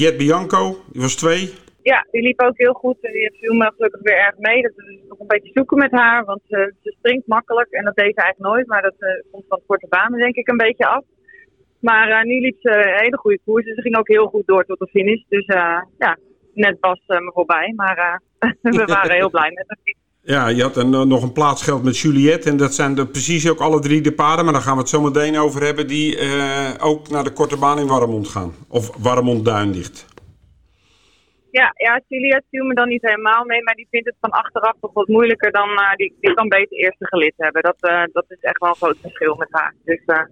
Jet 0.01 0.17
Bianco, 0.17 0.77
die 0.93 1.03
was 1.03 1.15
twee. 1.15 1.55
Ja, 1.93 2.07
die 2.11 2.23
liep 2.23 2.41
ook 2.41 2.59
heel 2.59 2.73
goed. 2.73 2.97
En 3.01 3.13
die 3.13 3.37
viel 3.41 3.55
me 3.55 3.73
gelukkig 3.77 4.01
weer 4.03 4.19
erg 4.19 4.39
mee. 4.39 4.63
Dat 4.63 4.73
is 4.77 4.99
nog 5.09 5.19
een 5.19 5.27
beetje 5.27 5.51
zoeken 5.55 5.79
met 5.79 5.91
haar, 5.91 6.25
want 6.25 6.41
ze, 6.49 6.75
ze 6.83 6.95
springt 6.99 7.27
makkelijk. 7.27 7.71
En 7.71 7.85
dat 7.85 7.97
deed 7.97 8.15
ze 8.15 8.21
eigenlijk 8.23 8.53
nooit, 8.53 8.67
maar 8.67 8.83
dat 8.83 8.95
uh, 8.99 9.09
komt 9.31 9.45
van 9.49 9.61
korte 9.67 9.87
banen 9.89 10.19
denk 10.19 10.35
ik 10.35 10.49
een 10.49 10.57
beetje 10.57 10.87
af. 10.87 11.05
Maar 11.81 12.09
uh, 12.09 12.23
nu 12.23 12.41
liep 12.41 12.57
ze 12.61 12.71
een 12.71 13.03
hele 13.03 13.17
goede 13.17 13.39
koers. 13.45 13.65
Dus 13.65 13.75
ze 13.75 13.83
ging 13.83 13.97
ook 13.97 14.09
heel 14.09 14.27
goed 14.27 14.47
door 14.47 14.65
tot 14.65 14.79
de 14.79 14.87
finish. 14.87 15.23
Dus 15.29 15.47
ja, 15.99 16.19
net 16.55 16.77
was 16.81 17.01
me 17.07 17.31
voorbij. 17.35 17.73
Maar 17.77 18.23
we 18.63 18.85
waren 18.85 19.17
heel 19.17 19.31
blij 19.31 19.51
met 19.55 19.65
haar. 19.67 19.95
Ja, 20.23 20.49
je 20.49 20.63
had 20.63 20.77
een, 20.77 21.09
nog 21.09 21.23
een 21.23 21.33
plaatsgeld 21.33 21.83
met 21.83 21.99
Juliette. 21.99 22.51
En 22.51 22.57
dat 22.57 22.75
zijn 22.75 22.95
de, 22.95 23.07
precies 23.07 23.51
ook 23.51 23.61
alle 23.61 23.81
drie 23.81 24.01
de 24.01 24.13
paarden. 24.13 24.45
Maar 24.45 24.55
daar 24.55 24.63
gaan 24.63 24.75
we 24.75 24.81
het 24.81 24.89
zo 24.89 25.01
meteen 25.01 25.39
over 25.39 25.63
hebben. 25.63 25.87
Die 25.87 26.19
ook 26.81 27.09
naar 27.09 27.25
de 27.25 27.33
korte 27.33 27.57
baan 27.57 27.79
in 27.79 27.87
Warmond 27.87 28.29
gaan. 28.29 28.53
Of 28.69 28.97
Warmond 28.97 29.45
Duindicht. 29.45 30.16
Ja, 31.61 31.73
ja 31.75 32.01
Juliet 32.09 32.43
viel 32.51 32.65
me 32.65 32.75
dan 32.75 32.89
niet 32.89 33.03
helemaal 33.03 33.45
mee, 33.45 33.63
maar 33.63 33.75
die 33.75 33.87
vindt 33.91 34.07
het 34.07 34.17
van 34.21 34.31
achteraf 34.31 34.75
toch 34.81 34.93
wat 34.93 35.09
moeilijker 35.09 35.53
dan. 35.53 35.69
Uh, 35.71 35.95
die, 35.95 36.17
die 36.21 36.35
kan 36.35 36.49
beter 36.49 36.77
eerste 36.77 37.07
gelid 37.07 37.35
hebben. 37.37 37.63
Dat, 37.63 37.77
uh, 37.81 38.03
dat 38.13 38.25
is 38.29 38.41
echt 38.41 38.59
wel 38.59 38.69
een 38.69 38.77
groot 38.77 38.97
verschil 39.01 39.35
met 39.35 39.49
haar. 39.51 39.75
Dus, 39.85 40.03
uh, 40.07 40.23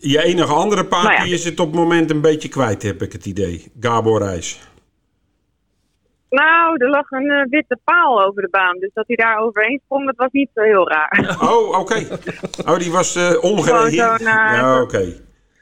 je 0.00 0.22
enige 0.22 0.52
andere 0.52 0.86
paard 0.86 1.02
nou 1.02 1.14
ja. 1.14 1.22
die 1.22 1.32
is 1.32 1.44
het 1.44 1.60
op 1.60 1.66
het 1.66 1.76
moment 1.76 2.10
een 2.10 2.20
beetje 2.20 2.48
kwijt, 2.48 2.82
heb 2.82 3.02
ik 3.02 3.12
het 3.12 3.26
idee. 3.26 3.72
Gabor 3.80 4.22
Reis. 4.22 4.70
Nou, 6.30 6.76
er 6.76 6.90
lag 6.90 7.10
een 7.10 7.46
witte 7.50 7.78
paal 7.84 8.24
over 8.24 8.42
de 8.42 8.48
baan. 8.50 8.78
Dus 8.78 8.90
dat 8.94 9.06
hij 9.06 9.16
daar 9.16 9.38
overheen 9.38 9.80
sprong, 9.84 10.06
dat 10.06 10.16
was 10.16 10.32
niet 10.32 10.50
zo 10.54 10.62
heel 10.62 10.88
raar. 10.88 11.36
Oh, 11.40 11.78
oké. 11.78 12.06
Oh, 12.70 12.78
die 12.78 12.92
was 12.92 13.16
uh, 13.16 13.44
omgereden? 13.44 14.18
ja, 14.18 14.82
oké. 14.82 15.12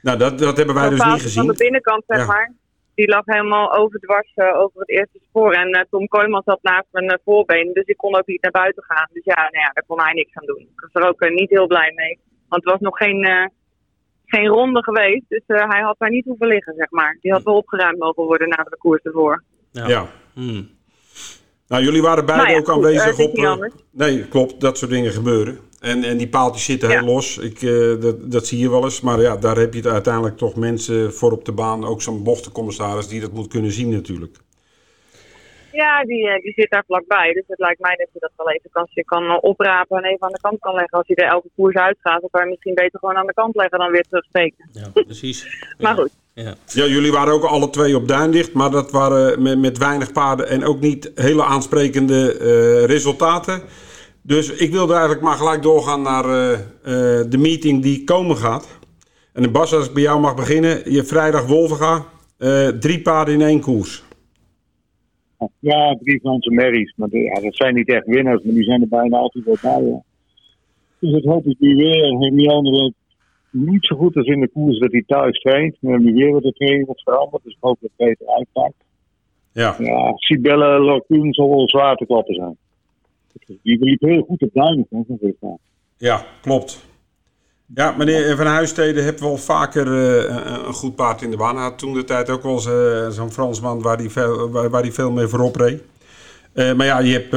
Nou, 0.01 0.17
dat, 0.17 0.39
dat 0.39 0.57
hebben 0.57 0.75
wij 0.75 0.89
dus 0.89 1.03
niet 1.03 1.21
gezien. 1.21 1.45
Van 1.45 1.53
de 1.53 1.63
binnenkant, 1.63 2.03
zeg 2.07 2.27
maar 2.27 2.53
die 2.95 3.07
lag 3.07 3.25
helemaal 3.25 3.73
overdwars 3.73 4.31
uh, 4.35 4.59
over 4.59 4.79
het 4.79 4.89
eerste 4.89 5.19
spoor. 5.29 5.53
En 5.53 5.69
uh, 5.75 5.81
Tom 5.89 6.07
Kooijman 6.07 6.41
zat 6.45 6.59
naast 6.61 6.87
mijn 6.91 7.11
uh, 7.11 7.17
voorbeen, 7.25 7.73
dus 7.73 7.85
ik 7.85 7.97
kon 7.97 8.15
ook 8.15 8.27
niet 8.27 8.41
naar 8.41 8.51
buiten 8.51 8.83
gaan. 8.83 9.09
Dus 9.13 9.23
ja, 9.23 9.35
nou 9.35 9.63
ja 9.65 9.69
daar 9.73 9.83
kon 9.87 10.01
hij 10.01 10.13
niks 10.13 10.33
aan 10.33 10.45
doen. 10.45 10.59
Ik 10.59 10.89
was 10.91 11.03
er 11.03 11.09
ook 11.09 11.29
niet 11.29 11.49
heel 11.49 11.67
blij 11.67 11.91
mee. 11.95 12.19
Want 12.49 12.63
het 12.63 12.71
was 12.71 12.81
nog 12.81 12.97
geen, 12.97 13.51
geen 14.25 14.47
ronde 14.47 14.83
geweest, 14.83 15.23
dus 15.27 15.41
hij 15.45 15.81
had 15.81 15.95
daar 15.97 16.09
niet 16.09 16.25
hoeven 16.25 16.47
liggen, 16.47 16.73
zeg 16.77 16.89
maar. 16.89 17.17
Die 17.21 17.31
had 17.31 17.43
wel 17.43 17.55
opgeruimd 17.55 17.99
mogen 17.99 18.23
worden 18.23 18.49
na 18.49 18.63
de 18.63 18.77
koers 18.77 19.01
ervoor. 19.01 19.43
Ja. 19.71 19.87
ja. 19.87 20.07
Hmm. 20.33 20.69
Nou, 21.67 21.83
jullie 21.83 22.01
waren 22.01 22.25
beide 22.25 22.45
nou 22.45 22.59
ook 22.59 22.69
aanwezig 22.69 23.19
op... 23.19 23.69
nee, 23.91 24.27
klopt, 24.27 24.61
dat 24.61 24.77
soort 24.77 24.91
dingen 24.91 25.11
gebeuren. 25.11 25.59
En, 25.85 26.03
en 26.03 26.17
die 26.17 26.27
paaltjes 26.27 26.65
zitten 26.65 26.89
heel 26.89 27.05
los. 27.05 27.37
Ik, 27.37 27.61
uh, 27.61 28.01
dat, 28.01 28.31
dat 28.31 28.47
zie 28.47 28.59
je 28.59 28.69
wel 28.69 28.83
eens. 28.83 29.01
Maar 29.01 29.21
ja, 29.21 29.37
daar 29.37 29.57
heb 29.57 29.73
je 29.73 29.89
uiteindelijk 29.89 30.37
toch 30.37 30.55
mensen 30.55 31.13
voor 31.13 31.31
op 31.31 31.45
de 31.45 31.51
baan. 31.51 31.85
Ook 31.85 32.01
zo'n 32.01 32.23
bochtencommissaris 32.23 33.07
die 33.07 33.21
dat 33.21 33.31
moet 33.31 33.47
kunnen 33.47 33.71
zien 33.71 33.89
natuurlijk. 33.89 34.37
Ja, 35.71 36.03
die, 36.03 36.29
eh, 36.29 36.41
die 36.41 36.53
zit 36.53 36.69
daar 36.69 36.83
vlakbij. 36.87 37.33
Dus 37.33 37.43
het 37.47 37.59
lijkt 37.59 37.79
mij 37.79 37.95
dat 37.95 38.07
je 38.13 38.19
dat 38.19 38.31
wel 38.35 38.49
even 38.51 38.69
kan, 38.71 38.87
je 38.89 39.03
kan 39.03 39.23
eh, 39.23 39.37
oprapen 39.41 39.97
en 39.97 40.03
even 40.03 40.23
aan 40.23 40.31
de 40.31 40.41
kant 40.41 40.59
kan 40.59 40.73
leggen. 40.73 40.97
Als 40.97 41.07
je 41.07 41.15
er 41.15 41.27
elke 41.27 41.49
koers 41.55 41.75
uitgaat, 41.75 42.21
dan 42.21 42.29
kan 42.31 42.43
je 42.43 42.49
misschien 42.49 42.73
beter 42.73 42.99
gewoon 42.99 43.15
aan 43.15 43.27
de 43.27 43.33
kant 43.33 43.55
leggen 43.55 43.79
dan 43.79 43.91
weer 43.91 44.05
terugsteken. 44.09 44.69
Ja, 44.71 45.01
precies. 45.05 45.47
maar 45.79 45.95
goed. 45.95 46.11
Ja. 46.33 46.53
ja, 46.65 46.85
jullie 46.85 47.11
waren 47.11 47.33
ook 47.33 47.43
alle 47.43 47.69
twee 47.69 47.95
op 47.95 48.07
duindicht, 48.07 48.53
maar 48.53 48.71
dat 48.71 48.91
waren 48.91 49.41
met, 49.41 49.59
met 49.59 49.77
weinig 49.77 50.11
paarden 50.11 50.47
en 50.47 50.63
ook 50.63 50.79
niet 50.79 51.11
hele 51.15 51.43
aansprekende 51.43 52.39
uh, 52.39 52.85
resultaten. 52.85 53.61
Dus 54.27 54.55
ik 54.55 54.71
wilde 54.71 54.93
eigenlijk 54.93 55.21
maar 55.21 55.35
gelijk 55.35 55.61
doorgaan 55.61 56.01
naar 56.01 56.25
uh, 56.25 56.51
uh, 56.51 56.57
de 57.29 57.37
meeting 57.37 57.81
die 57.81 58.03
komen 58.03 58.37
gaat. 58.37 58.79
En 59.33 59.51
Bas, 59.51 59.73
als 59.73 59.87
ik 59.87 59.93
bij 59.93 60.03
jou 60.03 60.19
mag 60.19 60.35
beginnen. 60.35 60.91
Je 60.91 61.03
vrijdag 61.03 61.47
Wolvenga. 61.47 62.05
Uh, 62.39 62.67
drie 62.67 63.01
paarden 63.01 63.33
in 63.33 63.41
één 63.41 63.61
koers. 63.61 64.03
Ja, 65.59 65.97
drie 66.03 66.19
Franse 66.19 66.51
merries. 66.51 66.93
Maar 66.95 67.09
de, 67.09 67.19
ja, 67.19 67.41
dat 67.41 67.55
zijn 67.55 67.73
niet 67.75 67.87
echt 67.87 68.05
winnaars, 68.05 68.43
maar 68.43 68.53
die 68.53 68.63
zijn 68.63 68.81
er 68.81 68.87
bijna 68.87 69.17
altijd 69.17 69.45
wel 69.45 69.57
bij. 69.61 69.83
Ja. 69.83 70.03
Dus 70.99 71.11
dat 71.11 71.23
hoop 71.23 71.45
ik 71.45 71.59
nu 71.59 71.75
weer. 71.75 72.19
Hermione 72.19 72.93
niet 73.51 73.85
zo 73.85 73.95
goed 73.95 74.15
als 74.15 74.27
in 74.27 74.39
de 74.39 74.49
koers 74.49 74.79
dat 74.79 74.91
hij 74.91 75.03
thuis 75.07 75.39
traint. 75.39 75.77
Maar 75.79 75.99
nu 75.99 76.13
weer 76.13 76.31
wat 76.31 76.43
de 76.43 76.53
training 76.53 76.85
wordt 76.85 77.01
veranderd. 77.01 77.43
Dus 77.43 77.53
ik 77.53 77.57
hoop 77.59 77.77
dat 77.81 77.91
het 77.97 78.07
beter 78.07 78.35
uitpakt. 78.35 78.83
Ja. 79.51 79.75
Ja, 79.79 80.11
Sibelle 80.15 80.79
Locune 80.79 81.33
zal 81.33 81.49
wel 81.49 81.69
zwaar 81.69 81.95
te 81.95 82.05
kloppen 82.05 82.35
zijn. 82.35 82.57
Die 83.61 83.83
liep 83.83 84.01
heel 84.01 84.21
goed 84.21 84.41
op 84.41 84.53
duinen. 84.53 84.87
Ja, 85.97 86.25
klopt. 86.41 86.85
Ja, 87.73 87.95
meneer 87.97 88.35
Van 88.35 88.45
Huisteden 88.45 89.03
heeft 89.03 89.19
wel 89.19 89.37
vaker 89.37 89.87
uh, 89.87 90.65
een 90.67 90.73
goed 90.73 90.95
paard 90.95 91.21
in 91.21 91.31
de 91.31 91.37
baan. 91.37 91.57
Had 91.57 91.79
toen 91.79 91.93
de 91.93 92.03
tijd 92.03 92.29
ook 92.29 92.43
wel 92.43 92.57
uh, 92.57 93.09
zo'n 93.09 93.31
Fransman 93.31 93.81
waar 93.81 93.97
hij 93.97 94.09
veel, 94.09 94.49
waar, 94.49 94.69
waar 94.69 94.85
veel 94.85 95.11
mee 95.11 95.27
voorop 95.27 95.55
reed. 95.55 95.83
Uh, 96.53 96.73
maar 96.73 96.85
ja, 96.85 96.99
je 96.99 97.13
hebt, 97.13 97.31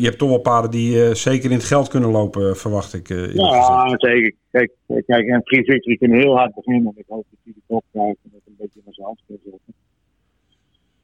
je 0.00 0.04
hebt 0.04 0.18
toch 0.18 0.28
wel 0.28 0.38
paarden 0.38 0.70
die 0.70 1.14
zeker 1.14 1.50
in 1.50 1.56
het 1.56 1.64
geld 1.64 1.88
kunnen 1.88 2.10
lopen, 2.10 2.56
verwacht 2.56 2.94
ik. 2.94 3.08
ja, 3.08 3.88
zeker. 3.88 4.32
Kijk, 4.50 4.72
kijk 5.06 5.26
en 5.26 5.40
Free 5.44 5.64
Victory 5.64 5.96
kan 5.96 6.10
heel 6.10 6.36
hard 6.36 6.54
beginnen. 6.54 6.92
Ik 6.96 7.04
hoop 7.08 7.26
dat 7.30 7.38
hij 7.44 7.52
de 7.68 7.82
krijgt 7.92 8.18
en 8.22 8.30
dat 8.32 8.40
een 8.46 8.56
beetje 8.58 8.80
naar 8.84 8.94
zijn 8.94 9.06
hand 9.06 9.20
zetten. 9.26 9.60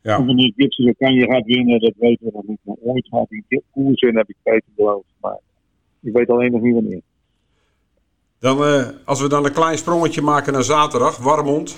Ja. 0.02 0.18
Of 0.18 0.26
wanneer 0.26 0.52
Gibson 0.56 0.94
kan 0.98 1.12
je 1.12 1.26
gaat 1.26 1.44
winnen, 1.44 1.80
dat 1.80 1.94
weten 1.98 2.26
we 2.26 2.32
nog 2.32 2.46
niet. 2.46 2.58
Maar 2.62 2.76
ooit 2.80 3.08
gaat 3.10 3.26
hij 3.28 3.62
koers 3.72 4.00
in, 4.00 4.16
heb 4.16 4.28
ik 4.28 4.36
beter 4.42 4.68
beloofd. 4.76 5.06
Maar 5.20 5.38
ik 6.00 6.12
weet 6.12 6.30
alleen 6.30 6.52
nog 6.52 6.60
niet 6.60 6.74
wanneer. 6.74 7.00
Dan, 8.38 8.62
uh, 8.62 8.88
als 9.04 9.20
we 9.20 9.28
dan 9.28 9.44
een 9.44 9.52
klein 9.52 9.78
sprongetje 9.78 10.22
maken 10.22 10.52
naar 10.52 10.62
zaterdag, 10.62 11.16
Warmond. 11.16 11.76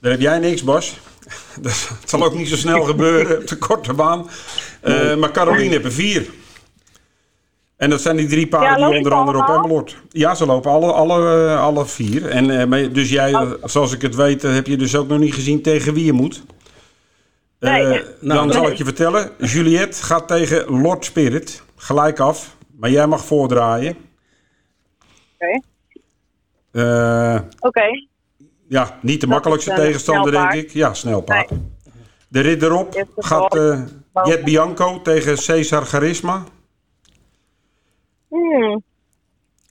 Daar 0.00 0.10
heb 0.10 0.20
jij 0.20 0.38
niks, 0.38 0.64
Bas. 0.64 0.98
Dat 1.62 1.98
zal 2.04 2.24
ook 2.24 2.34
niet 2.34 2.48
zo 2.48 2.56
snel 2.56 2.82
gebeuren 2.82 3.38
op 3.40 3.46
de 3.46 3.58
korte 3.58 3.92
baan. 3.92 4.26
Uh, 4.84 5.16
maar 5.16 5.30
Caroline 5.30 5.70
heeft 5.70 5.84
er 5.84 5.92
vier. 5.92 6.30
En 7.76 7.90
dat 7.90 8.00
zijn 8.00 8.16
die 8.16 8.26
drie 8.26 8.46
paarden 8.46 8.88
die 8.88 8.96
onder 8.96 9.12
andere 9.12 9.38
op 9.38 9.48
Emmeloord. 9.48 9.96
Ja, 10.10 10.34
ze 10.34 10.46
lopen 10.46 10.70
alle, 10.70 10.92
alle, 10.92 11.44
uh, 11.44 11.62
alle 11.62 11.86
vier. 11.86 12.26
En, 12.26 12.92
dus 12.92 13.10
jij, 13.10 13.34
oh. 13.34 13.52
zoals 13.64 13.92
ik 13.92 14.02
het 14.02 14.14
weet, 14.14 14.42
heb 14.42 14.66
je 14.66 14.76
dus 14.76 14.96
ook 14.96 15.08
nog 15.08 15.18
niet 15.18 15.34
gezien 15.34 15.62
tegen 15.62 15.94
wie 15.94 16.04
je 16.04 16.12
moet. 16.12 16.42
Nee. 17.60 18.02
Uh, 18.20 18.34
dan 18.34 18.52
zal 18.52 18.68
ik 18.68 18.76
je 18.76 18.84
vertellen. 18.84 19.30
Juliette 19.38 20.02
gaat 20.02 20.28
tegen 20.28 20.80
Lord 20.80 21.04
Spirit. 21.04 21.62
Gelijk 21.76 22.20
af. 22.20 22.56
Maar 22.76 22.90
jij 22.90 23.06
mag 23.06 23.24
voordraaien. 23.24 23.96
Oké. 25.38 25.60
Okay. 26.70 27.34
Uh, 27.34 27.40
Oké. 27.58 28.06
Ja, 28.68 28.98
niet 29.02 29.20
de 29.20 29.26
makkelijkste 29.26 29.74
tegenstander, 29.74 30.32
denk 30.32 30.52
ik. 30.52 30.70
Ja, 30.70 30.94
snel 30.94 31.20
paard. 31.20 31.50
Nee. 31.50 31.60
De 32.28 32.40
rit 32.40 32.62
erop 32.62 33.06
gaat 33.16 33.56
uh, 33.56 33.80
Jet 34.24 34.44
Bianco 34.44 35.02
tegen 35.02 35.38
Cesar 35.38 35.84
Charisma. 35.84 36.44
Hmm. 38.28 38.82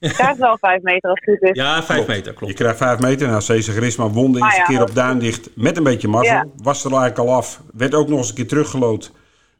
Je 0.00 0.10
krijgt 0.12 0.38
wel 0.38 0.58
vijf 0.58 0.82
meter 0.82 1.10
als 1.10 1.20
het 1.24 1.38
goed 1.38 1.48
is. 1.50 1.56
Ja, 1.56 1.82
vijf 1.82 2.06
meter, 2.06 2.32
klopt. 2.34 2.52
Je 2.52 2.58
krijgt 2.58 2.76
vijf 2.78 2.98
meter. 2.98 3.28
Nou, 3.28 3.40
Cesar 3.42 3.74
Grisma 3.74 4.08
won 4.08 4.32
de 4.32 4.40
Ah, 4.40 4.52
ja, 4.56 4.64
keer 4.64 4.82
op 4.82 4.94
Duindicht 4.94 5.50
met 5.54 5.76
een 5.76 5.82
beetje 5.82 6.08
mazzel. 6.08 6.34
Ja. 6.34 6.46
Was 6.62 6.84
er 6.84 6.90
eigenlijk 6.90 7.18
al 7.28 7.34
af. 7.36 7.62
Werd 7.72 7.94
ook 7.94 8.08
nog 8.08 8.18
eens 8.18 8.28
een 8.28 8.34
keer 8.34 8.46
teruggelood. 8.48 9.12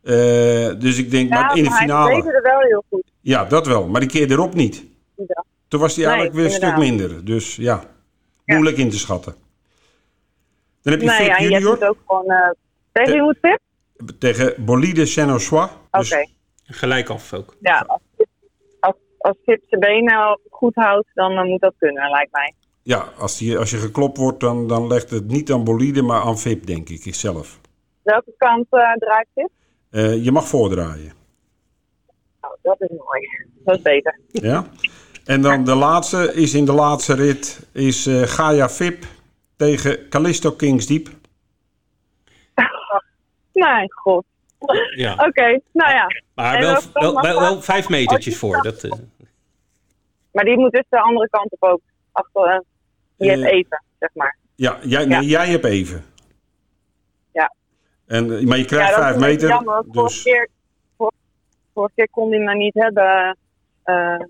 Eh, 0.03 0.13
dus 0.79 0.99
ik 0.99 1.11
denk, 1.11 1.29
Ja, 1.33 1.41
maar 1.41 1.57
in 1.57 1.63
de 1.63 1.69
maar 1.69 1.79
hij 1.79 1.87
finale... 1.87 2.11
verbeterde 2.13 2.41
wel 2.49 2.61
heel 2.61 2.85
goed. 2.89 3.03
Ja, 3.21 3.45
dat 3.45 3.67
wel. 3.67 3.89
Maar 3.89 4.01
die 4.01 4.11
keer 4.11 4.31
erop 4.31 4.55
niet. 4.55 4.85
Toen 5.69 5.81
was 5.81 5.97
hij 5.97 6.05
Nee, 6.05 6.15
eigenlijk 6.15 6.35
weer 6.35 6.45
een 6.45 6.63
stuk 6.63 6.77
minder. 6.77 7.25
Dus 7.25 7.57
ja, 7.57 7.85
Ja. 8.45 8.55
moeilijk 8.55 8.77
in 8.77 8.91
te 8.91 8.99
schatten. 8.99 9.35
Dan 10.83 10.93
heb 10.93 11.03
je 11.03 11.09
Nee, 11.09 11.17
Fip 11.17 11.27
ja, 11.27 11.37
je 11.39 11.49
Junior 11.51 11.89
ook 11.89 11.97
gewoon... 12.07 12.25
eh 12.31 12.51
tegen 12.93 13.13
wie 13.13 13.23
moet 13.23 13.59
tegen 14.19 14.55
Bolide 14.65 15.07
Saint-Ochois. 15.07 15.69
Oké, 15.91 15.99
Dus 15.99 16.27
Gelijk 16.65 17.09
af 17.09 17.33
ook. 17.33 17.57
ja. 17.61 18.01
Als, 19.21 19.37
Pip 19.45 19.63
zijn 19.69 19.81
benen 19.81 20.41
goed 20.51 20.75
houdt, 20.75 21.09
dan 21.15 21.33
eh, 21.33 21.45
moet 21.45 21.61
dat 21.61 21.75
kunnen, 21.79 22.11
lijkt 22.11 22.33
mij. 22.33 22.55
ja, 22.83 23.09
als, 23.19 23.39
die, 23.39 23.59
als 23.59 23.71
je 23.71 23.77
geklopt 23.77 24.17
wordt, 24.17 24.41
dan, 24.41 24.69
dan 24.69 24.87
legt 24.87 25.11
het 25.11 25.27
niet 25.27 25.53
aan 25.53 25.65
Bolide, 25.65 26.03
maar 26.03 26.21
aan 26.21 26.39
Vip, 26.39 26.67
denk 26.67 26.89
ik, 26.89 27.15
zelf. 27.15 27.59
Welke 28.03 28.33
kant 28.37 28.67
eh, 28.71 28.93
draait 28.93 29.27
Pip? 29.35 29.51
Eh, 29.91 30.25
je 30.25 30.33
mag 30.33 30.49
voordraaien. 30.49 31.13
Nou, 32.41 32.55
dat 32.63 32.81
is 32.81 32.89
mooi. 32.89 33.29
Dat 33.65 33.77
is 33.77 33.83
beter. 33.83 34.19
Ja? 34.29 34.67
En 35.25 35.43
dan 35.43 35.65
de 35.65 35.75
laatste 35.75 36.35
is 36.35 36.55
in 36.55 36.65
de 36.65 36.73
laatste 36.73 37.15
rit 37.15 37.69
is 37.73 38.09
Gaia 38.25 38.69
Vip 38.69 39.05
tegen 39.57 40.09
Callisto 40.09 40.51
Kingsdiep. 40.51 41.09
Mijn 43.53 43.93
god. 44.03 44.25
Ja. 44.95 45.13
Oké, 45.27 45.61
nou 45.73 45.91
ja. 45.93 46.07
Maar 46.35 46.61
wel, 46.61 46.81
wel, 47.23 47.41
wel, 47.41 47.61
vijf 47.63 47.89
metertjes 47.89 48.39
voor. 48.39 48.63
Dat, 48.63 48.85
eh, 48.85 48.93
Maar 50.33 50.45
die 50.45 50.59
moet 50.59 50.73
dus 50.73 50.85
de 50.89 51.01
andere 51.01 51.29
kant 51.29 51.53
op 51.53 51.63
ook. 51.63 51.81
Achter, 52.13 52.45
eh, 52.45 52.59
die 53.17 53.31
heeft 53.31 53.43
Eh, 53.43 53.53
even, 53.53 53.83
zeg 53.99 54.11
maar. 54.15 54.37
Ja, 54.55 54.79
jij, 54.83 55.05
nee, 55.05 55.25
jij 55.27 55.49
hebt 55.49 55.65
even. 55.65 56.05
Ja. 57.33 57.55
En, 58.07 58.39
eh, 58.39 58.47
maar 58.47 58.59
je 58.59 58.65
krijgt 58.65 58.91
ja, 58.91 58.97
dat 58.97 59.05
vijf 59.05 59.17
meter. 59.19 59.49
Jammer. 59.49 59.75
want 59.75 59.87
Vorige, 59.95 60.15
Dus, 60.15 60.23
keer, 60.23 60.49
vor- 60.97 61.13
vorige 61.75 61.93
keer 61.95 62.09
kon 62.11 62.31
hij 62.31 62.39
me 62.41 62.55
niet 62.55 62.75
hebben 62.75 63.37
eh, 63.83 64.21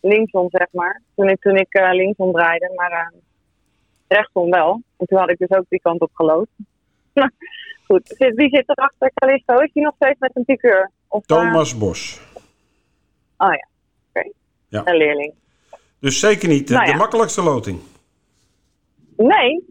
linksom, 0.00 0.46
zeg 0.50 0.66
maar. 0.72 1.02
Toen 1.14 1.28
ik, 1.28 1.40
toen 1.40 1.56
ik 1.56 1.72
eh, 1.74 1.92
linksom 1.92 2.32
draaide, 2.32 2.72
maar 2.76 2.90
eh, 2.90 3.18
rechtsom 4.08 4.50
wel. 4.50 4.82
En 4.96 5.06
toen 5.06 5.18
had 5.18 5.30
ik 5.30 5.38
dus 5.38 5.50
ook 5.50 5.64
die 5.68 5.80
kant 5.80 6.00
op 6.00 6.10
geloofd. 6.14 6.50
Goed, 7.86 8.14
zit, 8.18 8.34
wie 8.34 8.48
zit 8.48 8.68
er 8.68 8.74
achter 8.74 9.10
Callisto? 9.14 9.58
Is 9.58 9.72
die 9.72 9.82
nog 9.82 9.94
steeds 9.94 10.18
met 10.18 10.30
een 10.34 10.44
piqueur? 10.44 10.90
Of, 11.08 11.20
eh, 11.20 11.36
Thomas 11.36 11.78
Bos. 11.78 12.20
oh 13.36 13.52
ja, 13.52 13.68
oké. 14.08 14.30
Ja. 14.68 14.82
Een 14.84 14.96
leerling. 14.96 15.34
Dus 16.00 16.20
zeker 16.20 16.48
niet 16.48 16.68
Nou 16.68 16.84
de 16.84 16.90
ja. 16.90 16.96
makkelijkste 16.96 17.42
loting. 17.42 17.80
Nee. 19.16 19.70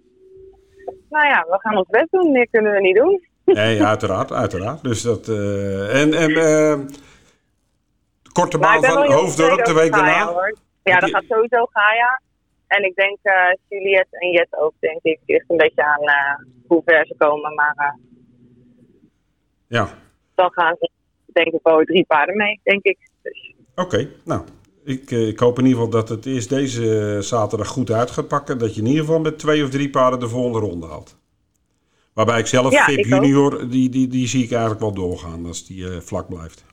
Nou 1.09 1.27
ja, 1.27 1.45
we 1.49 1.59
gaan 1.59 1.77
ons 1.77 1.87
best 1.89 2.11
doen. 2.11 2.31
Meer 2.31 2.47
kunnen 2.51 2.73
we 2.73 2.79
niet 2.79 2.95
doen. 2.95 3.27
Nee, 3.45 3.83
uiteraard, 3.93 4.31
uiteraard. 4.31 4.83
Dus 4.83 5.01
dat, 5.01 5.27
eh, 5.27 6.01
en 6.01 6.13
en 6.13 6.31
eh, 6.31 6.79
korte 8.31 8.57
baan 8.57 8.83
van 8.83 9.11
Hoofddorp 9.11 9.65
de 9.65 9.73
week 9.73 9.91
daarna. 9.91 10.25
hoor. 10.25 10.57
Ja, 10.83 10.99
dat 10.99 11.09
gaat 11.09 11.23
sowieso 11.27 11.65
Gaia. 11.71 12.21
En 12.67 12.83
ik 12.83 12.95
denk 12.95 13.17
eh 13.21 13.33
Juliette 13.67 14.17
en 14.19 14.31
Jet 14.31 14.57
ook, 14.57 14.73
denk 14.79 14.99
ik. 15.01 15.19
Ligt 15.25 15.45
een 15.47 15.57
beetje 15.57 15.83
aan 15.83 16.01
hoe 16.73 16.81
ver 16.85 17.05
ze 17.05 17.15
komen. 17.17 17.53
Maar 17.55 17.73
eh, 17.77 18.03
Ja, 19.67 19.89
dan 20.35 20.51
gaan 20.51 20.75
ze 20.79 20.89
denk 21.33 21.47
ik 21.47 21.59
wel 21.63 21.83
drie 21.83 22.05
paarden 22.05 22.37
mee, 22.37 22.59
denk 22.63 22.83
ik. 22.83 22.97
Dus, 23.21 23.53
oké. 23.75 24.09
Nou, 24.25 24.43
ik, 24.83 25.11
eh, 25.11 25.27
ik 25.27 25.39
hoop 25.39 25.57
in 25.59 25.65
ieder 25.65 25.83
geval 25.83 25.99
dat 25.99 26.09
het 26.09 26.25
eerst 26.25 26.49
deze 26.49 27.17
zaterdag 27.21 27.67
goed 27.67 27.91
uit 27.91 28.11
gaat 28.11 28.27
pakken. 28.27 28.57
Dat 28.57 28.75
je 28.75 28.81
in 28.81 28.87
ieder 28.87 29.05
geval 29.05 29.19
met 29.19 29.39
twee 29.39 29.63
of 29.63 29.69
drie 29.69 29.89
paarden 29.89 30.19
de 30.19 30.27
volgende 30.29 30.59
ronde 30.59 30.87
haalt. 30.87 31.19
Waarbij 32.13 32.39
ik 32.39 32.47
zelf, 32.47 32.71
Ja, 32.71 32.85
Vip 32.85 32.97
ik 32.97 33.13
ook. 33.13 33.23
Junior, 33.23 33.69
die, 33.69 33.89
die, 33.89 34.07
die 34.07 34.27
zie 34.27 34.43
ik 34.43 34.51
eigenlijk 34.51 34.81
wel 34.81 34.93
doorgaan 34.93 35.45
als 35.45 35.65
die 35.67 35.89
eh, 35.89 35.99
vlak 35.99 36.27
blijft. 36.27 36.65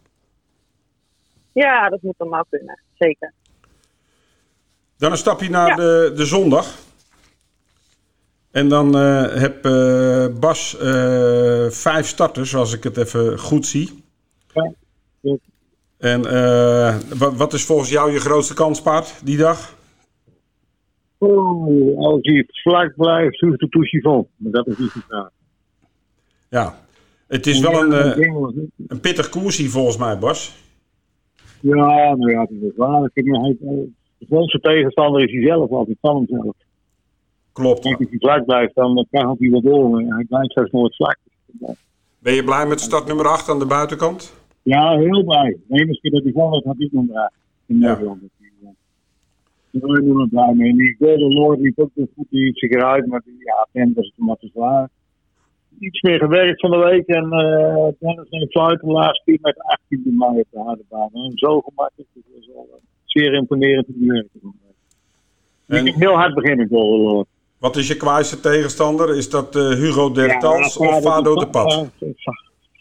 ja, 1.52 1.88
dat 1.88 2.02
moet 2.02 2.14
allemaal 2.18 2.44
kunnen. 2.50 2.80
Zeker. 2.94 3.32
Dan 4.96 5.10
een 5.10 5.16
stapje 5.16 5.50
naar 5.50 5.68
Ja. 5.68 5.74
de, 5.76 6.12
de 6.16 6.24
zondag. 6.24 6.74
En 8.50 8.68
dan 8.68 8.96
eh, 8.96 9.34
heb 9.34 9.64
eh, 9.64 10.26
Bas 10.40 10.78
eh, 10.78 11.66
vijf 11.68 12.06
starters, 12.06 12.54
als 12.54 12.74
ik 12.74 12.84
het 12.84 12.96
even 12.96 13.38
goed 13.38 13.66
zie. 13.66 14.04
Ja. 15.20 15.36
En 15.98 16.22
wat, 17.18 17.36
wat 17.36 17.52
is 17.52 17.64
volgens 17.64 17.90
jou 17.90 18.12
je 18.12 18.20
grootste 18.20 18.54
kanspaard 18.54 19.20
die 19.24 19.36
dag? 19.36 19.76
Oeh, 21.20 21.98
als 21.98 22.18
hij 22.22 22.44
vlak 22.48 22.92
blijft, 22.96 23.40
hoe 23.40 23.56
de 23.56 23.68
toesje 23.68 24.00
vol. 24.00 24.28
Maar 24.36 24.52
dat 24.52 24.66
is 24.66 24.78
niet 24.78 24.92
de 24.92 25.00
vraag. 25.08 25.30
Ja, 26.48 26.78
het 27.26 27.46
is 27.46 27.60
wel 27.60 27.92
een, 27.92 28.72
een 28.86 29.00
pittig 29.00 29.28
koersie 29.28 29.70
volgens 29.70 29.96
mij, 29.96 30.18
Bas. 30.18 30.56
Ja, 31.60 32.14
nou 32.14 32.30
ja, 32.30 32.38
dat 32.38 32.70
is 32.70 32.76
waar. 32.76 33.04
Ik 33.04 33.10
vind, 33.24 33.36
hij, 33.36 33.56
de 34.18 34.26
grootste 34.26 34.60
tegenstander 34.60 35.22
is 35.22 35.32
hij 35.32 35.42
zelf 35.42 35.70
altijd, 35.70 35.96
van 36.00 36.16
hemzelf. 36.16 36.54
Klopt. 37.58 37.84
Als 37.84 37.94
hij 37.98 38.18
vlak 38.18 38.44
blijft, 38.44 38.74
dan 38.74 39.06
kan 39.10 39.36
hij 39.38 39.50
wel 39.50 39.60
door. 39.60 40.00
Hij 40.00 40.24
blijft 40.28 40.52
zelfs 40.52 40.70
nooit 40.70 40.96
vlak. 40.96 41.18
Ben 42.18 42.34
je 42.34 42.44
blij 42.44 42.66
met 42.66 42.80
start 42.80 43.06
nummer 43.06 43.26
8 43.26 43.48
aan 43.48 43.58
de 43.58 43.66
buitenkant? 43.66 44.34
Ja, 44.62 44.96
heel 44.98 45.24
blij. 45.24 45.56
Enige 45.68 46.00
keer 46.00 46.10
dat 46.10 46.22
hij 46.22 46.32
vol 46.32 46.50
had, 46.50 46.64
had 46.64 46.74
ik 46.78 46.92
nog 46.92 47.06
draag. 47.06 47.30
In 47.66 47.78
Ja. 47.78 47.88
Nederland. 47.92 48.20
Daar 49.70 49.90
ben 49.92 50.02
ik 50.06 50.12
nog 50.14 50.28
blij 50.28 50.54
mee. 50.54 50.70
En 50.70 50.76
die 50.76 50.96
Golden 50.98 51.32
Lord 51.32 51.58
liep 51.60 51.78
ook 51.78 51.90
nog 51.94 52.08
goed, 52.16 52.26
die 52.30 52.40
hield 52.42 52.58
zich 52.58 52.70
eruit. 52.70 53.06
Maar 53.06 53.22
die, 53.24 53.36
ja, 53.72 53.88
was 53.94 54.06
het 54.06 54.12
maar 54.16 54.36
te 54.36 54.48
zwaar. 54.52 54.88
Iets 55.78 56.00
meer 56.02 56.18
gewerkt 56.18 56.60
van 56.60 56.70
de 56.70 56.76
week. 56.76 57.06
En 57.06 57.24
eh 57.32 57.88
Dennis 57.98 58.26
heeft 58.30 58.50
fluiten 58.50 58.88
de 58.88 58.94
laatste 58.94 59.22
keer 59.24 59.38
met 59.40 59.58
18 59.58 60.02
mei 60.16 60.38
op 60.40 60.46
de 60.50 60.58
harde 60.58 60.82
baan. 60.88 61.08
En 61.12 61.32
zo 61.34 61.60
gemakkelijk. 61.60 62.08
Dat 62.14 62.22
was 62.36 62.46
wel 62.46 62.68
eh, 62.72 62.80
zeer 63.04 63.34
imponerend 63.34 63.86
te 63.86 63.92
werken. 63.98 64.54
En- 65.66 65.86
Ik 65.86 65.92
heb 65.92 65.94
heel 66.02 66.14
hard 66.16 66.34
beginnen, 66.34 66.68
Golden 66.68 67.00
Lord. 67.12 67.28
Wat 67.58 67.76
is 67.76 67.88
je 67.88 67.96
kwaaiste 67.96 68.40
tegenstander? 68.40 69.16
Is 69.16 69.30
dat 69.30 69.56
eh, 69.56 69.68
Hugo 69.68 70.12
Dertals 70.12 70.74
Ja, 70.74 70.96
of 70.96 71.02
Fado 71.02 71.34
de 71.34 71.48
Pad? 71.48 71.88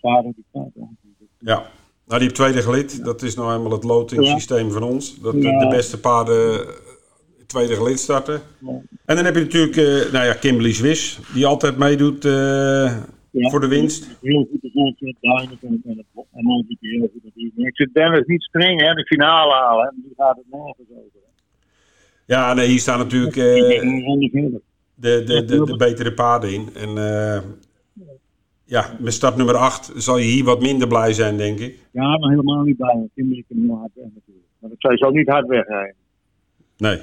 Fado 0.02 0.34
de 0.36 0.44
Pad, 0.52 0.70
ja. 0.76 0.88
Ja, 1.40 1.66
nou 2.06 2.20
die 2.20 2.32
tweede 2.32 2.62
gelid. 2.62 3.06
Dat 3.06 3.22
is 3.22 3.36
nou 3.36 3.56
eenmaal 3.56 3.72
het 3.72 3.84
lotingssysteem 3.84 4.72
van 4.72 4.84
ons. 4.84 5.22
Dat 5.22 5.34
de, 5.42 5.68
beste 5.70 6.00
paarden 6.00 6.68
eh, 6.68 6.74
tweede 7.48 7.76
gelid 7.76 8.00
starten. 8.00 8.42
En 9.06 9.16
dan 9.16 9.26
heb 9.26 9.36
je 9.36 9.42
natuurlijk 9.42 9.78
eh, 9.78 10.12
nou 10.14 10.26
ja, 10.26 10.34
Kimberly 10.34 10.74
Swiss, 10.74 11.20
die 11.34 11.46
altijd 11.46 11.78
meedoet 11.78 12.26
eh, 12.26 12.98
voor 13.32 13.60
de 13.60 13.68
winst. 13.68 14.18
Heel 14.22 14.48
goed 14.52 14.64
en, 16.32 16.50
ook 16.50 16.68
niet 16.68 16.78
heel 16.80 17.10
goed. 17.14 17.54
Maar 17.56 17.68
ik 17.68 17.76
zit 17.76 17.94
Dennis 17.94 18.26
niet 18.26 18.44
streng, 18.44 18.82
hè, 18.82 18.94
de 18.94 19.06
finale 19.06 19.54
halen. 19.54 19.94
Die 19.96 20.14
gaat 20.18 20.36
het 20.36 20.46
nergens 20.50 20.90
over. 20.90 21.17
Ja, 22.28 22.54
nee, 22.54 22.68
hier 22.68 22.80
staan 22.80 22.98
natuurlijk 23.00 23.36
Ik 23.36 23.44
eh, 23.44 23.82
de, 24.96 25.24
de, 25.24 25.46
de, 25.46 25.64
de 25.64 25.76
betere 25.78 26.14
paarden 26.14 26.54
in. 26.54 26.70
En 26.76 26.98
eh, 26.98 27.42
ja, 28.64 28.98
met 29.00 29.14
start 29.14 29.36
nummer 29.36 29.56
8 29.56 29.92
zal 29.96 30.18
je 30.18 30.26
hier 30.26 30.44
wat 30.44 30.62
minder 30.62 30.88
blij 30.88 31.14
zijn, 31.14 31.38
denk 31.38 31.60
ik. 31.60 31.80
Ja, 31.92 32.18
maar 32.18 32.30
helemaal 32.30 32.64
niet. 32.64 32.78
Want 32.78 33.10
Kimberly 33.16 33.44
kan 33.48 33.58
heel 33.58 33.78
hard 33.78 33.92
weg 33.94 34.06
natuurlijk. 34.14 34.48
Maar 34.60 34.70
dat 34.70 34.80
zij 34.80 34.98
zal 34.98 35.12
niet 35.12 35.28
hard 35.28 35.48
wegrijden. 35.48 35.96
Nee. 36.78 36.98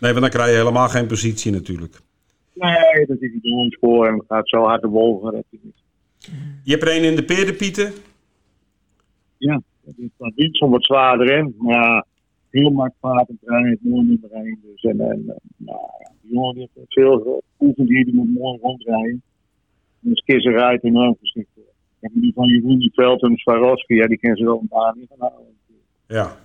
Nee, 0.00 0.10
want 0.12 0.20
dan 0.20 0.30
krijg 0.30 0.50
je 0.50 0.56
helemaal 0.56 0.88
geen 0.88 1.06
positie 1.06 1.52
natuurlijk. 1.52 2.00
Nee, 2.52 3.06
dat 3.06 3.20
is 3.20 3.32
niet 3.32 3.44
een 3.44 3.70
spoor 3.70 4.06
en 4.06 4.24
gaat 4.28 4.48
zo 4.48 4.62
hard 4.62 4.82
de 4.82 4.88
wolven. 4.88 5.32
Dat 5.32 5.44
is 5.50 5.58
niet. 5.62 5.82
Je 6.62 6.70
hebt 6.70 6.82
er 6.82 6.96
een 6.96 7.04
in 7.04 7.16
de 7.16 7.24
peerdepieten. 7.24 7.92
Ja, 9.38 9.62
dat 9.84 9.94
is 9.96 10.08
wat 10.16 10.32
Winson 10.34 10.70
wat 10.70 10.84
zwaarder 10.84 11.38
in. 11.38 11.54
Maar 11.58 12.04
heel 12.58 12.70
makkelijk 12.70 13.00
paard 13.00 13.28
en 13.28 13.38
trein, 13.44 13.66
het 13.66 13.78
mooi 13.82 14.06
nummer 14.06 14.30
1. 14.30 14.58
Dus 14.62 14.82
en, 14.82 15.00
en 15.00 15.24
nou 15.56 15.78
ja, 16.00 16.10
die 16.22 16.32
jongen 16.32 16.54
die 16.54 16.70
heeft 16.74 16.92
veel 16.92 17.42
geoefend 17.56 17.88
hier, 17.88 18.04
die 18.04 18.14
moet 18.14 18.34
mooi 18.34 18.58
rondrijden. 18.62 19.22
En 20.02 20.10
de 20.10 20.16
skisser 20.16 20.52
rijdt 20.52 20.84
enorm 20.84 21.16
geschikt 21.20 21.48
voor. 21.54 21.64
En 22.00 22.10
die 22.14 22.32
van 22.34 22.48
Jeroen 22.48 22.78
die 22.78 22.92
Veld 22.94 23.22
en 23.22 23.36
Swarovski, 23.36 23.94
ja, 23.94 24.06
die 24.06 24.18
kennen 24.18 24.38
ze 24.38 24.44
wel 24.44 24.60
een 24.60 24.68
paar 24.68 24.94
niet 24.96 25.10
houden. 25.18 25.54
Ja. 26.06 26.36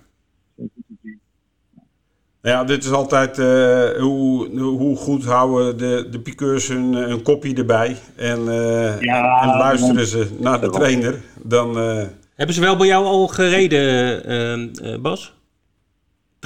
Nou 2.42 2.56
ja, 2.56 2.64
dit 2.64 2.84
is 2.84 2.90
altijd 2.92 3.38
eh, 3.38 4.00
hoe, 4.00 4.60
hoe 4.60 4.96
goed 4.96 5.24
houden 5.24 5.78
de, 5.78 6.06
de 6.10 6.20
piqueurs 6.20 6.68
hun, 6.68 6.94
eh, 6.94 7.06
hun 7.06 7.22
kopje 7.22 7.54
erbij. 7.54 7.96
En, 8.16 8.38
eh, 8.48 9.00
Ja, 9.00 9.42
en 9.42 9.48
luisteren 9.48 10.06
ze 10.06 10.36
naar 10.38 10.60
de 10.60 10.70
trainer. 10.70 11.20
Dan, 11.42 11.78
eh, 11.78 12.06
Hebben 12.34 12.54
ze 12.54 12.60
wel 12.60 12.76
bij 12.76 12.86
jou 12.86 13.04
al 13.04 13.28
gereden, 13.28 15.02
Bas? 15.02 15.34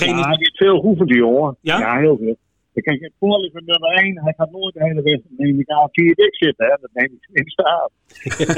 Ja, 0.05 0.31
die 0.31 0.37
heeft 0.39 0.57
veel 0.57 0.81
geoefend, 0.81 1.09
die 1.09 1.19
jongen. 1.19 1.57
Ja? 1.61 1.99
heel 1.99 2.17
veel. 2.17 2.37
Kijk, 2.83 3.01
het 3.01 3.13
voordeel 3.19 3.51
van 3.53 3.63
nummer 3.65 3.91
1, 3.91 4.23
hij 4.23 4.35
gaat 4.37 4.51
nooit 4.51 4.75
de 4.75 4.83
hele 4.83 5.03
weg 5.03 5.21
neem 5.37 5.61
ik 5.61 5.71
aan 5.71 5.89
vier 5.93 6.15
dik 6.15 6.37
zitten, 6.37 6.67
hè. 6.67 6.77
Dat 6.81 6.91
neem 6.93 7.05
ik 7.05 7.21
tenminste 7.21 7.65
aan. 7.65 7.89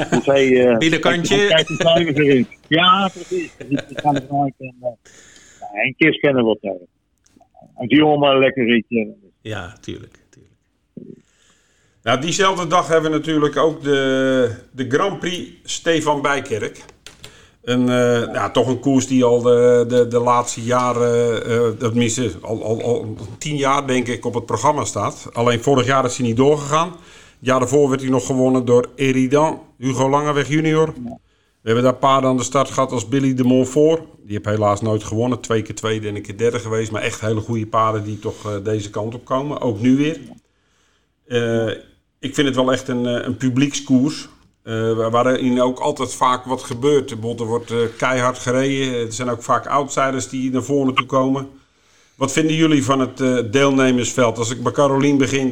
dus 0.17 0.25
hij, 0.25 0.67
eh, 0.67 0.77
Binnenkantje. 0.77 1.35
hij 1.35 2.05
erin. 2.05 2.47
Ja, 2.67 3.09
precies. 3.13 3.57
Dus 3.57 3.85
ik 3.87 3.99
ga 3.99 4.13
ervan 4.13 4.43
uit 4.43 4.53
en, 4.57 4.75
eh, 4.81 5.85
een 5.85 5.95
keer 5.97 6.19
kennen 6.19 6.45
we 6.45 6.57
tegen. 6.61 6.87
En 7.75 7.87
die 7.87 7.97
jongen 7.97 8.19
maar 8.19 8.39
lekker 8.39 8.65
ritje. 8.65 9.15
Ja, 9.41 9.77
tuurlijk. 9.81 10.17
tuurlijk. 10.29 10.55
Nou, 12.03 12.21
diezelfde 12.21 12.67
dag 12.67 12.87
hebben 12.87 13.11
we 13.11 13.17
natuurlijk 13.17 13.57
ook 13.57 13.83
de, 13.83 14.55
de 14.71 14.89
Grand 14.89 15.19
Prix 15.19 15.51
Stefan 15.63 16.21
Bijkerk. 16.21 16.85
Een, 17.61 17.81
uh, 17.81 18.33
ja, 18.33 18.49
toch 18.51 18.67
een 18.67 18.79
koers 18.79 19.07
die 19.07 19.23
al 19.23 19.41
de, 19.41 19.85
de, 19.87 20.07
de 20.07 20.19
laatste 20.19 20.63
jaren, 20.63 21.49
uh, 21.49 21.67
tenminste 21.67 22.31
al, 22.41 22.63
al, 22.63 22.83
al 22.83 23.15
tien 23.37 23.55
jaar 23.55 23.87
denk 23.87 24.07
ik, 24.07 24.25
op 24.25 24.33
het 24.33 24.45
programma 24.45 24.85
staat. 24.85 25.29
Alleen 25.33 25.63
vorig 25.63 25.85
jaar 25.85 26.05
is 26.05 26.17
hij 26.17 26.27
niet 26.27 26.37
doorgegaan. 26.37 26.87
Het 26.87 27.47
jaar 27.47 27.59
daarvoor 27.59 27.89
werd 27.89 28.01
hij 28.01 28.09
nog 28.09 28.25
gewonnen 28.25 28.65
door 28.65 28.89
Eridan, 28.95 29.61
Hugo 29.77 30.09
Langeweg 30.09 30.47
junior. 30.47 30.93
We 31.61 31.75
hebben 31.75 31.83
daar 31.83 31.95
paarden 31.95 32.29
aan 32.29 32.37
de 32.37 32.43
start 32.43 32.69
gehad 32.69 32.91
als 32.91 33.07
Billy 33.07 33.33
de 33.33 33.43
Montfort. 33.43 34.01
Die 34.25 34.33
heeft 34.33 34.45
helaas 34.45 34.81
nooit 34.81 35.03
gewonnen. 35.03 35.39
Twee 35.39 35.61
keer 35.61 35.75
tweede 35.75 36.07
en 36.07 36.15
een 36.15 36.21
keer 36.21 36.37
derde 36.37 36.59
geweest. 36.59 36.91
Maar 36.91 37.01
echt 37.01 37.21
hele 37.21 37.39
goede 37.39 37.67
paarden 37.67 38.03
die 38.03 38.19
toch 38.19 38.45
uh, 38.45 38.63
deze 38.63 38.89
kant 38.89 39.13
op 39.13 39.25
komen. 39.25 39.61
Ook 39.61 39.79
nu 39.79 39.95
weer. 39.97 40.19
ik 42.19 42.35
vind 42.35 42.47
het 42.47 42.55
wel 42.55 42.71
echt 42.71 42.87
een, 42.87 43.05
een 43.05 43.37
publiekskoers. 43.37 44.29
Uh, 44.63 45.09
waarin 45.09 45.61
ook 45.61 45.79
altijd 45.79 46.15
vaak 46.15 46.45
wat 46.45 46.63
gebeurt. 46.63 47.11
Er 47.11 47.45
wordt 47.45 47.71
uh, 47.71 47.95
keihard 47.97 48.39
gereden. 48.39 49.05
Er 49.05 49.13
zijn 49.13 49.29
ook 49.29 49.43
vaak 49.43 49.67
outsiders 49.67 50.29
die 50.29 50.51
naar 50.51 50.63
voren 50.63 50.95
toe 50.95 51.05
komen. 51.05 51.49
Wat 52.15 52.31
vinden 52.31 52.55
jullie 52.55 52.83
van 52.83 52.99
het 52.99 53.19
uh, 53.19 53.51
deelnemersveld? 53.51 54.37
Als 54.37 54.51
ik 54.51 54.63
bij 54.63 54.71
Carolien 54.71 55.17
begin, 55.17 55.47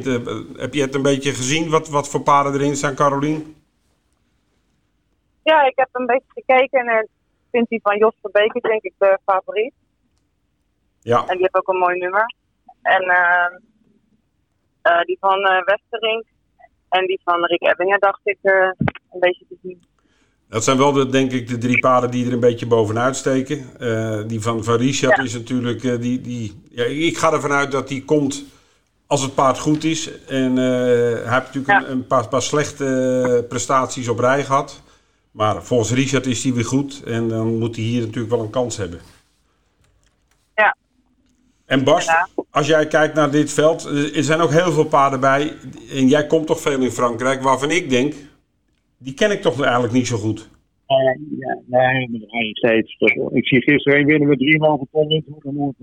heb 0.56 0.74
je 0.74 0.80
het 0.80 0.94
een 0.94 1.02
beetje 1.02 1.32
gezien? 1.32 1.70
Wat, 1.70 1.88
wat 1.88 2.08
voor 2.08 2.20
paarden 2.20 2.54
erin 2.54 2.76
staan, 2.76 2.94
Carolien? 2.94 3.56
Ja, 5.42 5.66
ik 5.66 5.72
heb 5.74 5.88
een 5.92 6.06
beetje 6.06 6.32
gekeken 6.34 6.86
en 6.86 7.02
ik 7.02 7.08
vind 7.50 7.68
die 7.68 7.80
van 7.82 7.98
Jos 7.98 8.14
Verbeek 8.20 8.62
denk 8.62 8.82
ik 8.82 8.92
de 8.98 9.18
favoriet. 9.24 9.72
Ja. 11.00 11.20
En 11.20 11.32
die 11.32 11.38
heeft 11.38 11.56
ook 11.56 11.68
een 11.68 11.78
mooi 11.78 11.98
nummer. 11.98 12.34
En 12.82 13.02
die 15.06 15.16
van 15.20 15.40
Westerink 15.64 16.24
en 16.88 17.06
die 17.06 17.20
van 17.24 17.44
Rick 17.44 17.62
Ebbingen 17.62 18.00
dacht 18.00 18.20
ik 18.22 18.38
een 19.12 19.20
beetje 19.20 19.44
te 19.48 19.56
zien. 19.62 19.82
Dat 20.48 20.64
zijn 20.64 20.78
wel, 20.78 20.92
de, 20.92 21.08
denk 21.08 21.32
ik, 21.32 21.48
de 21.48 21.58
drie 21.58 21.78
paarden 21.78 22.10
die 22.10 22.26
er 22.26 22.32
een 22.32 22.40
beetje 22.40 22.66
bovenuit 22.66 23.16
steken. 23.16 23.66
Uh, 23.80 24.20
die 24.26 24.40
van, 24.40 24.64
van 24.64 24.76
Richard 24.76 25.18
is 25.24 25.32
natuurlijk... 25.32 25.82
Uh, 25.82 26.00
die, 26.00 26.20
die, 26.20 26.62
ja, 26.70 26.84
ik 26.84 27.18
ga 27.18 27.32
ervan 27.32 27.52
uit 27.52 27.70
dat 27.70 27.88
die 27.88 28.04
komt 28.04 28.44
als 29.06 29.22
het 29.22 29.34
paard 29.34 29.58
goed 29.58 29.84
is. 29.84 30.10
En 30.26 30.50
uh, 30.50 30.64
hij 30.64 31.40
heeft 31.40 31.54
natuurlijk 31.54 31.68
een, 31.68 31.90
een 31.90 32.06
paar, 32.06 32.28
paar, 32.28 32.42
slechte 32.42 33.46
prestaties 33.48 34.08
op 34.08 34.18
rij 34.18 34.44
gehad. 34.44 34.82
Maar 35.30 35.62
volgens 35.62 35.90
Richard 35.90 36.26
is 36.26 36.42
hij 36.42 36.52
weer 36.52 36.64
goed. 36.64 37.02
En 37.02 37.28
dan 37.28 37.58
moet 37.58 37.76
hij 37.76 37.84
hier 37.84 38.00
natuurlijk 38.00 38.30
wel 38.30 38.42
een 38.42 38.50
kans 38.50 38.76
hebben. 38.76 39.00
Ja. 40.54 40.76
En 41.66 41.84
Bas, 41.84 42.08
als 42.50 42.66
jij 42.66 42.86
kijkt 42.86 43.14
naar 43.14 43.30
dit 43.30 43.52
veld... 43.52 43.84
Er 44.14 44.24
zijn 44.24 44.40
ook 44.40 44.50
heel 44.50 44.72
veel 44.72 44.84
paarden 44.84 45.20
bij. 45.20 45.56
En 45.90 46.08
jij 46.08 46.26
komt 46.26 46.46
toch 46.46 46.60
veel 46.60 46.80
in 46.80 46.92
Frankrijk. 46.92 47.42
Waarvan 47.42 47.70
ik 47.70 47.90
denk 47.90 48.14
die 48.98 49.14
ken 49.14 49.30
ik 49.30 49.40
toch 49.40 49.62
eigenlijk 49.62 49.92
niet 49.92 50.06
zo 50.06 50.16
goed. 50.16 50.50
Uh, 50.88 51.38
ja, 51.38 51.58
nee, 51.66 52.08
maar 52.10 52.20
dan 52.20 52.50
steeds. 52.52 52.96
Ik 53.30 53.46
zie 53.46 53.62
gisteren 53.62 54.00
een 54.00 54.06
winnen 54.06 54.28
met 54.28 54.38
3,5 54.84 54.90
ton 54.90 55.10
in. 55.10 55.24
Dan 55.42 55.54
moet 55.54 55.74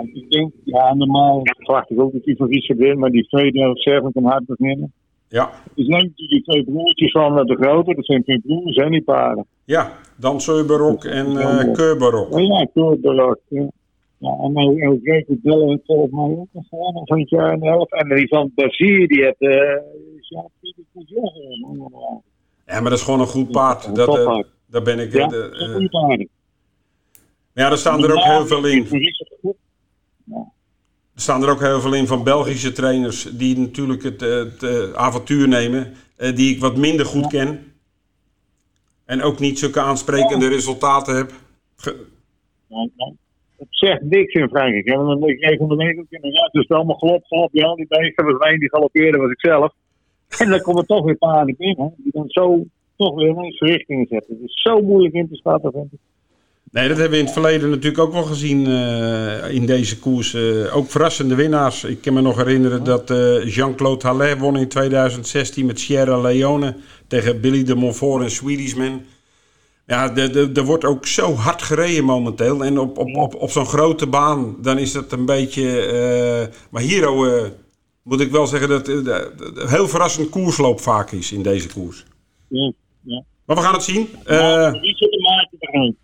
en 0.00 0.10
ik 0.14 0.30
denk, 0.30 0.52
ja, 0.64 0.94
normaal 0.94 1.40
verwacht 1.42 1.90
ik 1.90 2.00
ook 2.00 2.12
dat 2.12 2.24
die 2.24 2.36
van 2.36 2.48
Richard 2.48 2.78
wint, 2.78 2.98
maar 2.98 3.10
die 3.10 3.26
tweede 3.26 3.70
Seven 3.74 4.12
kan 4.12 4.24
hard 4.24 4.46
beginnen. 4.46 4.92
Ja. 5.28 5.50
Dus 5.74 5.86
neemt 5.86 6.16
die 6.16 6.42
twee 6.42 6.64
broertjes 6.64 7.10
van 7.10 7.46
de 7.46 7.56
grote, 7.60 7.94
dat 7.94 8.06
zijn 8.06 8.22
twee 8.22 8.40
broers, 8.40 8.74
zijn 8.74 8.90
die 8.90 9.02
paarden. 9.02 9.46
Ja, 9.64 9.92
Dan 10.16 10.40
Seuberok 10.40 11.04
en 11.04 11.26
uh, 11.26 11.72
Keurbarok. 11.72 12.38
Ja, 12.38 12.66
Keurbarok, 12.72 13.40
ja. 13.48 13.68
Ja, 14.18 14.36
en 14.42 14.56
ook 14.88 14.98
Jacob 15.02 15.36
Bellen 15.42 15.68
heeft 15.68 15.86
volgens 15.86 16.12
mij 16.12 16.24
ook 16.24 16.48
nog 16.52 16.68
gewonnen 16.68 17.06
van 17.06 17.18
het 17.18 17.28
jaar 17.28 17.52
en 17.52 17.62
elf. 17.62 17.90
En 17.90 18.16
die 18.16 18.28
van 18.28 18.52
Bazier, 18.54 19.08
die 19.08 19.24
heeft 19.24 19.40
uh, 19.40 19.76
ja, 20.30 20.48
ja, 22.66 22.80
maar 22.80 22.90
dat 22.90 22.98
is 22.98 23.02
gewoon 23.02 23.20
een 23.20 23.26
goed 23.26 23.50
paard. 23.50 23.94
Dat, 23.94 24.18
uh, 24.18 24.42
daar 24.66 24.82
ben 24.82 24.98
ik... 24.98 25.12
Ja, 25.12 25.30
uh, 25.32 25.38
een 25.50 25.72
goede 25.72 25.88
paard. 25.88 26.26
Ja, 27.52 27.70
er 27.70 27.78
staan 27.78 28.04
er 28.04 28.12
ook 28.12 28.24
heel 28.24 28.46
veel 28.46 28.66
in. 28.66 28.86
Er 31.14 31.26
staan 31.26 31.42
er 31.42 31.50
ook 31.50 31.60
heel 31.60 31.80
veel 31.80 31.94
in 31.94 32.06
van 32.06 32.24
Belgische 32.24 32.72
trainers 32.72 33.22
die 33.22 33.58
natuurlijk 33.58 34.02
het, 34.02 34.20
het 34.20 34.94
avontuur 34.94 35.48
nemen, 35.48 35.94
die 36.16 36.54
ik 36.54 36.60
wat 36.60 36.76
minder 36.76 37.06
goed 37.06 37.26
ken. 37.26 37.72
En 39.04 39.22
ook 39.22 39.38
niet 39.38 39.58
zulke 39.58 39.80
aansprekende 39.80 40.48
resultaten 40.48 41.16
heb. 41.16 41.32
Ge 41.76 42.06
het 43.60 43.68
zegt 43.70 44.02
niks 44.02 44.34
in 44.34 44.48
Frankrijk. 44.48 44.84
De 44.84 44.96
ook 44.96 46.06
in 46.08 46.20
de 46.20 46.30
raad, 46.30 46.52
dus 46.52 46.68
allemaal 46.68 46.96
gelop, 46.96 47.24
gelop. 47.24 47.48
Ja, 47.52 47.74
die 47.74 47.86
beesten 47.88 48.24
was 48.24 48.34
een 48.38 48.58
die 48.58 48.68
galoppeerde, 48.68 49.18
was 49.18 49.30
ik 49.30 49.40
zelf. 49.40 49.72
En 50.38 50.50
dan 50.50 50.60
komen 50.60 50.86
toch 50.86 51.04
weer 51.04 51.16
paarden 51.16 51.54
binnen, 51.58 51.94
die 51.96 52.12
dan 52.12 52.28
zo 52.28 52.64
toch 52.96 53.14
weer 53.14 53.28
in 53.28 53.52
zijn 53.52 53.70
richting 53.70 54.08
zetten. 54.08 54.34
Het 54.34 54.44
is 54.44 54.62
zo 54.62 54.80
moeilijk 54.80 55.14
in 55.14 55.28
te 55.28 55.36
schatten, 55.36 55.72
vind 55.72 55.92
ik. 55.92 55.98
Nee, 56.70 56.88
dat 56.88 56.96
hebben 56.96 57.12
we 57.12 57.18
in 57.18 57.24
het 57.24 57.32
verleden 57.32 57.70
natuurlijk 57.70 58.02
ook 58.02 58.12
wel 58.12 58.22
gezien 58.22 58.68
uh, 58.68 59.50
in 59.54 59.66
deze 59.66 59.98
koers. 59.98 60.34
Uh, 60.34 60.76
ook 60.76 60.90
verrassende 60.90 61.34
winnaars. 61.34 61.84
Ik 61.84 62.00
kan 62.00 62.14
me 62.14 62.20
nog 62.20 62.36
herinneren 62.36 62.84
dat 62.84 63.10
uh, 63.10 63.54
Jean-Claude 63.54 64.06
Hallet 64.06 64.38
won 64.38 64.56
in 64.56 64.68
2016 64.68 65.66
met 65.66 65.80
Sierra 65.80 66.20
Leone 66.20 66.74
tegen 67.06 67.40
Billy 67.40 67.64
de 67.64 67.74
Montfort 67.74 68.22
en 68.22 68.30
Swedishman. 68.30 69.02
Ja, 69.86 70.16
er 70.16 70.64
wordt 70.64 70.84
ook 70.84 71.06
zo 71.06 71.34
hard 71.34 71.62
gereden 71.62 72.04
momenteel. 72.04 72.64
En 72.64 72.78
op, 72.78 72.98
op, 72.98 73.16
op, 73.16 73.34
op 73.34 73.50
zo'n 73.50 73.66
grote 73.66 74.06
baan, 74.06 74.56
dan 74.62 74.78
is 74.78 74.92
dat 74.92 75.12
een 75.12 75.24
beetje... 75.24 76.50
Maar 76.70 76.82
hier 76.82 77.02
uh, 77.02 77.42
moet 78.02 78.20
ik 78.20 78.30
wel 78.30 78.46
zeggen 78.46 78.68
dat 78.68 78.86
het 78.86 79.06
uh, 79.06 79.70
heel 79.70 79.88
verrassend 79.88 80.28
koersloop 80.28 80.80
vaak 80.80 81.10
is 81.10 81.32
in 81.32 81.42
deze 81.42 81.68
koers. 81.68 82.04
Ja, 82.48 82.72
ja. 83.02 83.22
Maar 83.44 83.56
we 83.56 83.62
gaan 83.62 83.72
het 83.72 83.82
zien. 83.82 84.08
Ja, 84.24 84.70
wie 84.70 84.96
zit 84.96 85.12
er 85.12 85.20
maken 85.20 85.96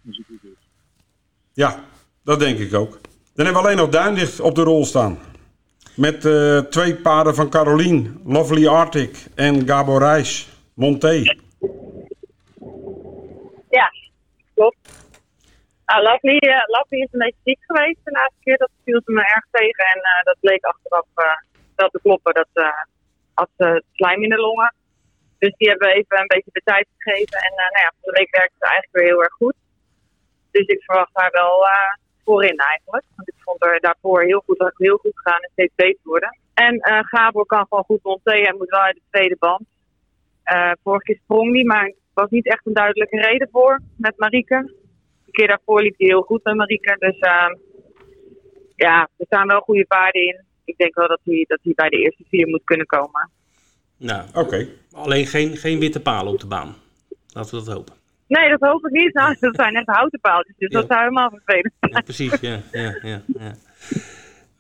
Ja, 1.53 1.85
dat 2.25 2.39
denk 2.39 2.59
ik 2.59 2.75
ook. 2.75 2.99
Dan 3.35 3.45
hebben 3.45 3.63
we 3.63 3.69
alleen 3.69 3.81
nog 3.81 3.89
Duindicht 3.89 4.41
op 4.41 4.55
de 4.55 4.63
rol 4.63 4.85
staan. 4.85 5.19
Met 5.95 6.21
twee 6.71 6.97
paarden 6.97 7.35
van 7.35 7.51
Carolien, 7.51 8.21
Lovely 8.25 8.67
Arctic 8.67 9.27
en 9.35 9.67
Gabor 9.67 9.99
Reis, 9.99 10.49
Monté. 10.75 11.23
Ja, 13.71 13.93
klopt. 14.55 14.77
Uh, 15.87 16.03
Lovely, 16.03 16.37
uh, 16.37 16.63
Lovely 16.67 17.01
is 17.01 17.13
een 17.13 17.19
beetje 17.19 17.45
ziek 17.45 17.59
geweest 17.67 17.99
de 18.05 18.11
laatste 18.11 18.41
keer. 18.41 18.57
Dat 18.57 18.71
viel 18.85 19.01
ze 19.05 19.13
me 19.13 19.21
erg 19.21 19.47
tegen. 19.51 19.85
En 19.93 19.99
uh, 19.99 20.25
dat 20.25 20.37
bleek 20.41 20.65
achteraf 20.65 21.07
uh, 21.17 21.25
wel 21.77 21.89
te 21.89 22.01
kloppen. 22.03 22.35
Dat 22.35 22.73
had 23.35 23.51
ze 23.57 23.83
slijm 23.93 24.23
in 24.23 24.29
de 24.29 24.37
longen. 24.37 24.75
Dus 25.39 25.55
die 25.57 25.69
hebben 25.69 25.89
even 25.89 26.21
een 26.21 26.35
beetje 26.35 26.51
de 26.53 26.61
tijd 26.65 26.87
gegeven. 26.97 27.39
En 27.39 27.53
nou 27.57 27.71
ja, 27.85 27.93
de 28.01 28.11
week 28.11 28.37
werkte 28.37 28.57
ze 28.59 28.65
eigenlijk 28.65 28.97
weer 28.97 29.13
heel 29.13 29.23
erg 29.23 29.33
goed. 29.33 29.55
Dus 30.51 30.67
ik 30.67 30.83
verwacht 30.83 31.11
haar 31.13 31.31
wel 31.33 31.67
voorin 32.25 32.59
eigenlijk. 32.59 33.05
Want 33.17 33.29
ik 33.29 33.35
vond 33.39 33.65
er 33.65 33.81
daarvoor 33.81 34.23
heel 34.23 34.43
goed, 34.47 34.73
heel 34.77 34.97
goed 34.97 35.21
gaan 35.21 35.41
en 35.41 35.51
steeds 35.53 35.75
beter 35.75 36.01
worden. 36.03 36.39
En 36.55 36.75
Gabor 37.07 37.47
kan 37.47 37.67
gewoon 37.69 37.85
goed 37.85 38.03
monteren. 38.03 38.43
Hij 38.43 38.55
moet 38.59 38.71
wel 38.71 38.81
uit 38.81 38.95
de 38.95 39.11
tweede 39.11 39.37
band. 39.39 39.67
vorige 40.83 41.05
keer 41.05 41.21
sprong 41.23 41.53
die, 41.53 41.67
maar 41.67 41.93
was 42.21 42.31
niet 42.31 42.47
echt 42.47 42.67
een 42.67 42.73
duidelijke 42.73 43.21
reden 43.21 43.49
voor 43.53 43.81
met 43.97 44.19
Marieke. 44.19 44.75
De 45.25 45.31
keer 45.31 45.49
daarvoor 45.49 45.83
liep 45.83 45.99
hij 45.99 46.07
heel 46.07 46.23
goed 46.23 46.45
met 46.45 46.55
Marieke. 46.55 46.97
Dus 46.99 47.19
uh, 47.21 47.55
ja, 48.77 49.09
er 49.17 49.27
staan 49.27 49.47
wel 49.47 49.61
goede 49.61 49.87
paarden 49.87 50.27
in. 50.27 50.46
Ik 50.67 50.77
denk 50.77 50.95
wel 50.95 51.09
dat 51.09 51.21
hij, 51.25 51.45
dat 51.49 51.59
hij 51.63 51.73
bij 51.75 51.89
de 51.89 51.97
eerste 51.97 52.25
vier 52.29 52.49
moet 52.49 52.65
kunnen 52.65 52.87
komen. 52.87 53.31
Nou, 53.97 54.23
oké. 54.35 54.67
Alleen 54.93 55.27
geen, 55.27 55.57
geen 55.57 55.79
witte 55.79 56.01
palen 56.01 56.33
op 56.33 56.41
de 56.41 56.47
baan. 56.47 56.75
Laten 57.33 57.59
we 57.59 57.65
dat 57.65 57.75
hopen. 57.75 57.95
Nee, 58.29 58.49
dat 58.49 58.61
hoop 58.61 58.87
ik 58.87 58.93
niet. 58.93 59.15
Nou, 59.15 59.37
dat 59.41 59.55
zijn 59.55 59.75
echt 59.75 59.87
houten 59.87 60.21
paaltjes, 60.21 60.57
dus 60.59 60.71
ja. 60.71 60.79
dat 60.79 60.89
zou 60.89 61.01
helemaal 61.01 61.31
vervelend 61.31 61.73
zijn. 61.81 61.93
Ja, 61.93 62.01
precies, 62.01 62.41
ja. 62.41 62.61
ja, 62.73 62.99
ja, 63.03 63.23
ja. 63.27 63.55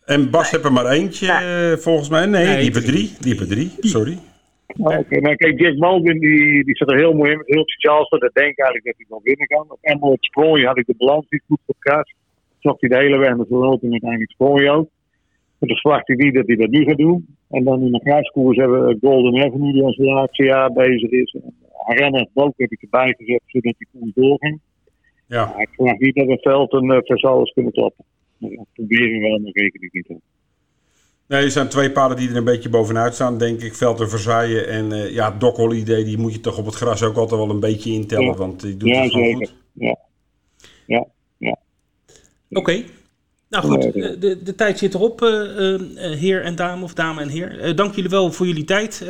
En 0.04 0.30
Bas 0.30 0.50
heeft 0.50 0.64
er 0.64 0.72
maar 0.72 0.86
eentje, 0.86 1.26
ja. 1.26 1.76
volgens 1.76 2.08
mij. 2.08 2.26
Nee, 2.26 2.44
nee 2.44 2.54
die 2.54 2.64
hebben 2.64 2.84
drie. 2.84 3.12
Die 3.20 3.34
hebben 3.34 3.48
drie, 3.48 3.72
sorry. 3.80 4.18
Oké, 4.66 4.98
okay, 4.98 5.20
maar 5.20 5.36
kijk, 5.36 5.60
Jack 5.60 5.78
Baldwin 5.78 6.18
die, 6.18 6.64
die 6.64 6.76
zit 6.76 6.90
er 6.90 6.96
heel 6.96 7.12
mooi 7.12 7.30
in 7.30 7.36
met 7.36 7.46
heel 7.46 7.68
speciaal. 7.68 8.08
Dat 8.08 8.34
denk 8.34 8.58
eigenlijk 8.58 8.84
dat 8.84 8.94
hij 8.96 9.06
wel 9.08 9.20
winnen 9.22 9.46
kan. 9.46 9.66
Op 9.68 9.78
Emerald 9.80 10.24
Sprooi 10.24 10.66
had 10.66 10.78
ik 10.78 10.86
de 10.86 10.94
balans 10.96 11.26
niet 11.28 11.42
goed 11.46 11.60
gepraat. 11.66 12.12
Zocht 12.58 12.80
hij 12.80 12.88
de 12.90 12.96
hele 12.96 13.18
weg 13.18 13.36
de 13.36 13.78
en 13.82 13.90
uiteindelijk 13.90 14.30
Sprooi 14.30 14.70
ook. 14.70 14.88
Maar 15.58 15.68
dan 15.68 15.78
verwacht 15.78 16.08
ik 16.08 16.22
niet 16.22 16.34
dat 16.34 16.46
hij 16.46 16.56
dat 16.56 16.70
nu 16.70 16.84
gaat 16.84 16.96
doen. 16.96 17.36
En 17.50 17.64
dan 17.64 17.82
in 17.82 17.92
de 17.92 18.00
grijskoers 18.00 18.56
hebben 18.56 18.86
we 18.86 18.98
Golden 19.00 19.42
Avenue 19.44 19.72
die 19.72 19.82
als 19.82 19.96
laatste 19.96 20.44
jaar 20.44 20.72
bezig 20.72 21.10
is. 21.10 21.36
Arena 21.86 22.28
Book 22.32 22.52
heb 22.56 22.70
ik 22.70 22.82
erbij 22.82 23.14
gezet 23.18 23.42
zodat 23.46 23.74
die 23.78 23.88
koers 23.92 24.12
doorging. 24.14 24.60
Ja. 25.26 25.46
Maar 25.46 25.60
ik 25.60 25.68
verwacht 25.72 26.00
niet 26.00 26.14
dat 26.14 26.28
het 26.28 26.42
veld 26.42 26.72
een 26.72 26.90
uh, 26.90 26.98
verzal 27.02 27.50
kunnen 27.54 27.72
kloppen. 27.72 28.04
Dat 28.38 28.66
proberen 28.72 29.20
we 29.20 29.28
wel, 29.28 29.38
maar 29.38 29.52
reken 29.52 29.82
ik 29.82 29.92
niet 29.92 30.08
op. 30.08 30.20
Nee, 31.28 31.42
er 31.42 31.50
zijn 31.50 31.68
twee 31.68 31.90
paarden 31.90 32.16
die 32.16 32.28
er 32.28 32.36
een 32.36 32.44
beetje 32.44 32.68
bovenuit 32.68 33.14
staan, 33.14 33.38
denk 33.38 33.60
ik. 33.60 33.74
Veld 33.74 34.00
en 34.00 34.08
Versailles 34.08 34.66
en 34.66 34.90
uh, 34.90 35.14
ja, 35.14 35.30
Doc 35.30 35.56
Holiday, 35.56 36.04
die 36.04 36.18
moet 36.18 36.32
je 36.32 36.40
toch 36.40 36.58
op 36.58 36.64
het 36.64 36.74
gras 36.74 37.02
ook 37.02 37.16
altijd 37.16 37.40
wel 37.40 37.50
een 37.50 37.60
beetje 37.60 37.90
intellen, 37.90 38.24
ja. 38.26 38.34
want 38.34 38.60
die 38.60 38.76
doet 38.76 38.88
ja, 38.88 39.02
het 39.02 39.12
zeker. 39.12 39.36
goed. 39.36 39.54
Ja, 39.72 39.96
ja. 40.86 41.06
Ja. 41.38 41.58
Oké. 42.50 42.84
Nou 43.48 43.64
goed, 43.64 43.92
de, 43.92 44.38
de 44.42 44.54
tijd 44.54 44.78
zit 44.78 44.94
erop, 44.94 45.20
heer 45.94 46.42
en 46.42 46.56
dame 46.56 46.84
of 46.84 46.94
dame 46.94 47.20
en 47.20 47.28
heer. 47.28 47.76
dank 47.76 47.94
jullie 47.94 48.10
wel 48.10 48.32
voor 48.32 48.46
jullie 48.46 48.64
tijd. 48.64 49.06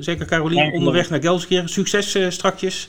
zeker 0.00 0.26
Carolien, 0.26 0.72
onderweg 0.72 1.10
naar 1.10 1.20
Gelsenkirchen. 1.20 1.68
Succes 1.68 2.34
strakjes. 2.34 2.88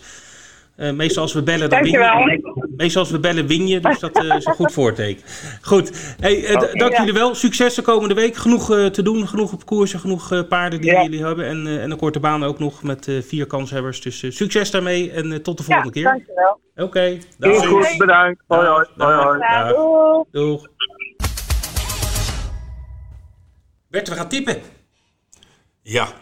Uh, 0.79 0.91
meestal 0.91 1.21
als 1.21 1.33
we 1.33 1.43
bellen, 1.43 1.69
dan 1.69 1.81
win 1.81 1.91
je. 1.91 2.67
Meestal 2.77 3.01
als 3.01 3.11
we 3.11 3.19
bellen, 3.19 3.47
win 3.47 3.67
je. 3.67 3.79
Dus 3.79 3.99
dat 3.99 4.23
uh, 4.23 4.35
is 4.35 4.45
een 4.45 4.53
goed 4.53 4.71
voorteken. 4.71 5.23
Goed. 5.61 6.15
Hey, 6.19 6.37
uh, 6.37 6.55
okay, 6.55 6.73
dank 6.73 6.91
ja. 6.91 6.97
jullie 6.97 7.13
wel. 7.13 7.35
Succes 7.35 7.73
de 7.73 7.81
komende 7.81 8.13
week. 8.13 8.35
Genoeg 8.35 8.65
te 8.91 9.01
doen. 9.01 9.27
Genoeg 9.27 9.53
op 9.53 9.65
koersen. 9.65 9.99
Genoeg 9.99 10.47
paarden 10.47 10.81
die 10.81 10.91
ja. 10.91 11.03
jullie 11.03 11.25
hebben. 11.25 11.45
En, 11.45 11.67
en 11.67 11.91
een 11.91 11.97
korte 11.97 12.19
baan 12.19 12.43
ook 12.43 12.59
nog 12.59 12.83
met 12.83 13.11
vier 13.21 13.45
kanshebbers. 13.45 14.01
Dus 14.01 14.35
succes 14.35 14.71
daarmee. 14.71 15.11
En 15.11 15.41
tot 15.41 15.57
de 15.57 15.63
volgende 15.63 15.99
ja, 15.99 16.01
keer. 16.01 16.03
Dankjewel. 16.03 16.59
Oké. 16.75 17.19
Okay, 17.39 17.61
goed, 17.65 17.97
bedankt. 17.97 18.41
Hoi, 18.47 18.67
hoi. 18.67 18.85
hoi, 18.97 19.15
hoi. 19.15 19.39
Ja, 19.39 19.73
doeg. 20.31 20.67
Bert, 23.89 24.07
we 24.07 24.15
gaan 24.15 24.29
tippen. 24.29 24.61
Ja, 25.81 26.13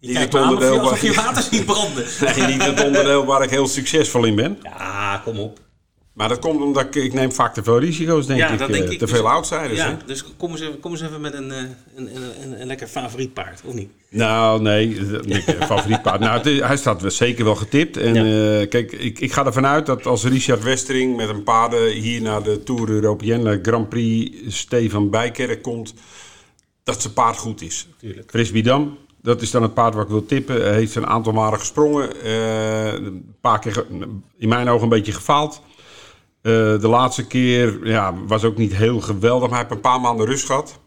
niet 0.00 0.18
het 0.18 0.34
onderdeel 0.34 0.80
waar 0.80 1.04
je 1.04 1.14
water 1.14 1.42
ziet 1.42 1.64
branden. 1.64 2.04
nee, 2.36 2.46
niet 2.46 2.64
het 2.64 2.84
onderdeel 2.84 3.24
waar 3.24 3.42
ik 3.42 3.50
heel 3.50 3.68
succesvol 3.68 4.24
in 4.24 4.34
ben. 4.34 4.58
Ja, 4.62 5.20
kom 5.24 5.38
op. 5.38 5.58
Maar 6.12 6.28
dat 6.28 6.38
komt 6.38 6.62
omdat 6.62 6.82
ik, 6.82 6.94
ik 6.94 7.12
neem 7.12 7.32
vaak 7.32 7.54
te 7.54 7.62
veel 7.62 7.78
risico's, 7.78 8.26
denk 8.26 8.40
ja, 8.40 8.48
ik. 8.48 8.58
Dat 8.58 8.72
denk 8.72 8.90
ik. 8.90 8.98
Te 8.98 9.06
veel 9.06 9.28
outsiders, 9.28 9.78
ja, 9.78 9.86
hè? 9.86 9.96
Dus 10.06 10.24
kom 10.36 10.50
eens, 10.50 10.60
even, 10.60 10.80
kom 10.80 10.90
eens 10.90 11.02
even 11.02 11.20
met 11.20 11.34
een, 11.34 11.50
een, 11.50 11.76
een, 11.96 12.08
een, 12.42 12.60
een 12.60 12.66
lekker 12.66 12.86
favoriet 12.86 13.32
paard, 13.34 13.60
of 13.64 13.74
niet? 13.74 13.90
Nou, 14.10 14.62
nee, 14.62 15.00
favoriet 15.66 16.02
paard. 16.02 16.20
Nou, 16.20 16.38
het, 16.38 16.62
hij 16.62 16.76
staat 16.76 17.12
zeker 17.12 17.44
wel 17.44 17.54
getipt. 17.54 17.96
En 17.96 18.14
ja. 18.14 18.60
uh, 18.60 18.68
kijk, 18.68 18.92
ik, 18.92 19.20
ik 19.20 19.32
ga 19.32 19.46
ervan 19.46 19.66
uit 19.66 19.86
dat 19.86 20.06
als 20.06 20.24
Richard 20.24 20.62
Westering 20.62 21.16
met 21.16 21.28
een 21.28 21.42
paarden 21.42 21.90
hier 21.90 22.22
naar 22.22 22.42
de 22.42 22.62
Tour 22.62 22.88
Européenne 22.88 23.58
Grand 23.62 23.88
Prix 23.88 24.56
Stefan 24.56 25.10
Bijkerk 25.10 25.62
komt, 25.62 25.94
dat 26.86 27.02
zijn 27.02 27.12
paard 27.12 27.36
goed 27.36 27.62
is. 27.62 27.88
Tuurlijk. 27.98 28.30
Frisbee 28.30 28.62
Dam, 28.62 28.98
dat 29.22 29.42
is 29.42 29.50
dan 29.50 29.62
het 29.62 29.74
paard 29.74 29.94
wat 29.94 30.04
ik 30.04 30.10
wil 30.10 30.26
tippen. 30.26 30.62
Hij 30.62 30.74
heeft 30.74 30.94
een 30.94 31.06
aantal 31.06 31.32
malen 31.32 31.58
gesprongen. 31.58 32.10
Uh, 32.24 32.92
een 32.92 33.34
paar 33.40 33.58
keer 33.58 33.86
in 34.38 34.48
mijn 34.48 34.68
ogen 34.68 34.82
een 34.82 34.88
beetje 34.88 35.12
gefaald. 35.12 35.60
Uh, 36.42 36.52
de 36.80 36.88
laatste 36.88 37.26
keer 37.26 37.86
ja, 37.86 38.14
was 38.26 38.44
ook 38.44 38.56
niet 38.56 38.74
heel 38.74 39.00
geweldig, 39.00 39.48
maar 39.48 39.58
hij 39.58 39.68
heeft 39.68 39.84
een 39.84 39.90
paar 39.90 40.00
maanden 40.00 40.26
rust 40.26 40.46
gehad. 40.46 40.80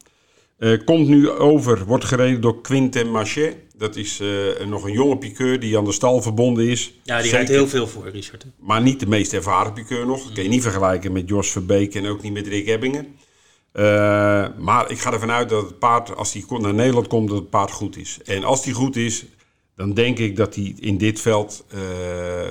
Uh, 0.59 0.85
komt 0.85 1.07
nu 1.07 1.29
over, 1.29 1.85
wordt 1.85 2.05
gereden 2.05 2.41
door 2.41 2.61
Quinten 2.61 3.11
Machet. 3.11 3.55
Dat 3.77 3.95
is 3.95 4.21
nog 4.65 4.83
een 4.83 4.91
jonge 4.91 5.17
piqueur 5.17 5.59
die 5.59 5.77
aan 5.77 5.85
de 5.85 5.91
stal 5.91 6.21
verbonden 6.21 6.67
is. 6.67 6.93
Ja, 7.03 7.21
die 7.21 7.31
rijdt 7.31 7.49
heel 7.49 7.67
veel 7.67 7.87
voor, 7.87 8.09
Richard. 8.09 8.45
Maar 8.59 8.81
niet 8.81 8.99
de 8.99 9.07
meest 9.07 9.33
ervaren 9.33 9.73
piqueur 9.73 10.05
nog. 10.05 10.23
Dat 10.23 10.33
kan 10.33 10.43
je 10.43 10.49
niet 10.49 10.61
vergelijken 10.61 11.11
met 11.11 11.29
Jos 11.29 11.51
Verbeek 11.51 11.95
en 11.95 12.07
ook 12.07 12.21
niet 12.21 12.33
met 12.33 12.47
Rick 12.47 12.67
Ebbingen. 12.67 13.07
Uh, 13.79 14.47
maar 14.57 14.91
ik 14.91 14.99
ga 14.99 15.13
ervan 15.13 15.31
uit 15.31 15.49
dat 15.49 15.63
het 15.63 15.79
paard, 15.79 16.15
als 16.15 16.33
hij 16.33 16.43
naar 16.47 16.73
Nederland 16.73 17.07
komt, 17.07 17.29
dat 17.29 17.37
het 17.37 17.49
paard 17.49 17.71
goed 17.71 17.97
is. 17.97 18.19
En 18.25 18.43
als 18.43 18.65
hij 18.65 18.73
goed 18.73 18.95
is, 18.95 19.25
dan 19.75 19.93
denk 19.93 20.17
ik 20.17 20.35
dat 20.35 20.55
hij 20.55 20.75
in 20.79 20.97
dit 20.97 21.21
veld 21.21 21.65
uh, 21.73 21.79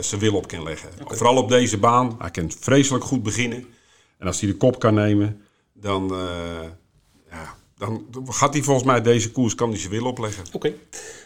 zijn 0.00 0.20
wil 0.20 0.34
op 0.34 0.48
kan 0.48 0.62
leggen. 0.62 0.88
Okay. 1.02 1.16
Vooral 1.16 1.36
op 1.36 1.48
deze 1.48 1.78
baan. 1.78 2.16
Hij 2.18 2.30
kan 2.30 2.50
vreselijk 2.60 3.04
goed 3.04 3.22
beginnen. 3.22 3.64
En 4.18 4.26
als 4.26 4.40
hij 4.40 4.50
de 4.50 4.56
kop 4.56 4.78
kan 4.78 4.94
nemen, 4.94 5.40
dan, 5.72 6.12
uh, 6.12 6.18
ja, 7.30 7.54
dan 7.78 8.06
gaat 8.26 8.52
hij 8.52 8.62
volgens 8.62 8.86
mij 8.86 9.02
deze 9.02 9.30
koers 9.30 9.54
kan 9.54 9.70
hij 9.70 9.78
zijn 9.78 9.92
wil 9.92 10.06
opleggen. 10.06 10.44
Oké, 10.46 10.56
okay. 10.56 10.74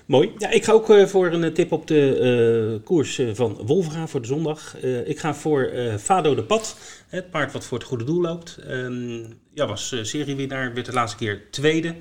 mooi. 0.06 0.32
Ja, 0.38 0.50
ik 0.50 0.64
ga 0.64 0.72
ook 0.72 0.90
uh, 0.90 1.06
voor 1.06 1.26
een 1.26 1.54
tip 1.54 1.72
op 1.72 1.86
de 1.86 2.80
koers 2.84 3.20
van 3.32 3.58
Wolvera 3.66 4.06
voor 4.06 4.20
de 4.20 4.26
zondag. 4.26 4.76
ik 5.04 5.18
ga 5.18 5.34
voor 5.34 5.70
Fado 5.98 6.34
de 6.34 6.44
Pad. 6.44 6.76
Het 7.08 7.30
paard 7.30 7.52
wat 7.52 7.64
voor 7.64 7.78
het 7.78 7.86
goede 7.86 8.04
doel 8.04 8.20
loopt. 8.20 8.58
Um, 8.68 9.40
ja, 9.54 9.66
was 9.66 9.92
uh, 9.92 10.04
seriewinnaar, 10.04 10.74
werd 10.74 10.86
de 10.86 10.92
laatste 10.92 11.16
keer 11.16 11.42
tweede. 11.50 11.94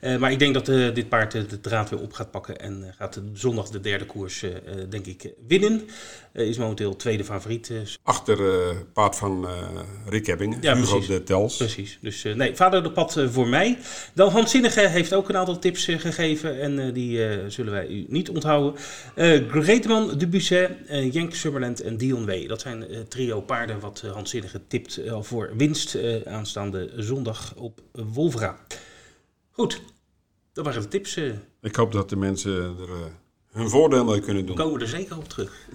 Uh, 0.00 0.16
maar 0.16 0.32
ik 0.32 0.38
denk 0.38 0.54
dat 0.54 0.68
uh, 0.68 0.94
dit 0.94 1.08
paard 1.08 1.32
de 1.32 1.60
draad 1.60 1.90
weer 1.90 2.00
op 2.00 2.12
gaat 2.12 2.30
pakken 2.30 2.60
en 2.60 2.94
gaat 2.96 3.20
zondag 3.32 3.68
de 3.68 3.80
derde 3.80 4.06
koers, 4.06 4.44
denk 4.88 5.06
ik, 5.06 5.32
winnen. 5.46 5.88
is 6.32 6.58
momenteel 6.58 6.96
tweede 6.96 7.24
favoriet. 7.24 7.72
Achter 8.02 8.38
paard 8.92 9.16
van 9.16 9.46
Rick 10.06 10.26
Ebbingen, 10.26 10.58
ja, 10.60 10.74
Hugo 10.74 10.90
precies. 10.90 11.08
de 11.08 11.22
Tels. 11.22 11.56
Precies, 11.56 11.98
dus 12.00 12.22
nee, 12.22 12.56
vader 12.56 12.82
de 12.82 12.90
pad 12.90 13.20
voor 13.30 13.48
mij. 13.48 13.78
Dan 14.14 14.30
Hans 14.30 14.50
Zinnige 14.50 14.88
heeft 14.88 15.14
ook 15.14 15.28
een 15.28 15.36
aantal 15.36 15.58
tips 15.58 15.84
gegeven 15.84 16.60
en 16.60 16.92
die 16.92 17.40
zullen 17.50 17.72
wij 17.72 17.86
u 17.86 18.04
niet 18.08 18.30
onthouden. 18.30 18.80
Greteman, 19.48 20.18
Dubusset, 20.18 20.70
Jenk 21.12 21.34
Summerland 21.34 21.80
en 21.80 21.96
Dion 21.96 22.26
W. 22.26 22.48
Dat 22.48 22.60
zijn 22.60 22.84
trio 23.08 23.40
paarden 23.40 23.80
wat 23.80 24.02
Hans 24.12 24.30
Zinnige 24.30 24.60
tipt 24.68 25.00
voor 25.20 25.52
winst 25.56 25.98
aanstaande 26.24 26.90
zondag 27.02 27.54
op 27.54 27.80
Wolvera. 27.92 28.58
Goed, 29.50 29.82
dat 30.52 30.64
waren 30.64 30.82
de 30.82 30.88
tips. 30.88 31.16
Uh. 31.16 31.34
Ik 31.60 31.76
hoop 31.76 31.92
dat 31.92 32.08
de 32.08 32.16
mensen 32.16 32.52
er 32.52 32.88
uh, 32.88 32.96
hun 33.52 33.70
voordeel 33.70 34.04
mee 34.04 34.20
kunnen 34.20 34.46
doen. 34.46 34.56
We 34.56 34.62
komen 34.62 34.80
er 34.80 34.88
zeker 34.88 35.16
op 35.16 35.28
terug. 35.28 35.68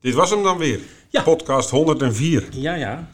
Dit 0.00 0.14
was 0.14 0.30
hem 0.30 0.42
dan 0.42 0.58
weer. 0.58 0.80
Ja. 1.08 1.22
Podcast 1.22 1.70
104. 1.70 2.48
Ja, 2.50 2.74
ja. 2.74 3.10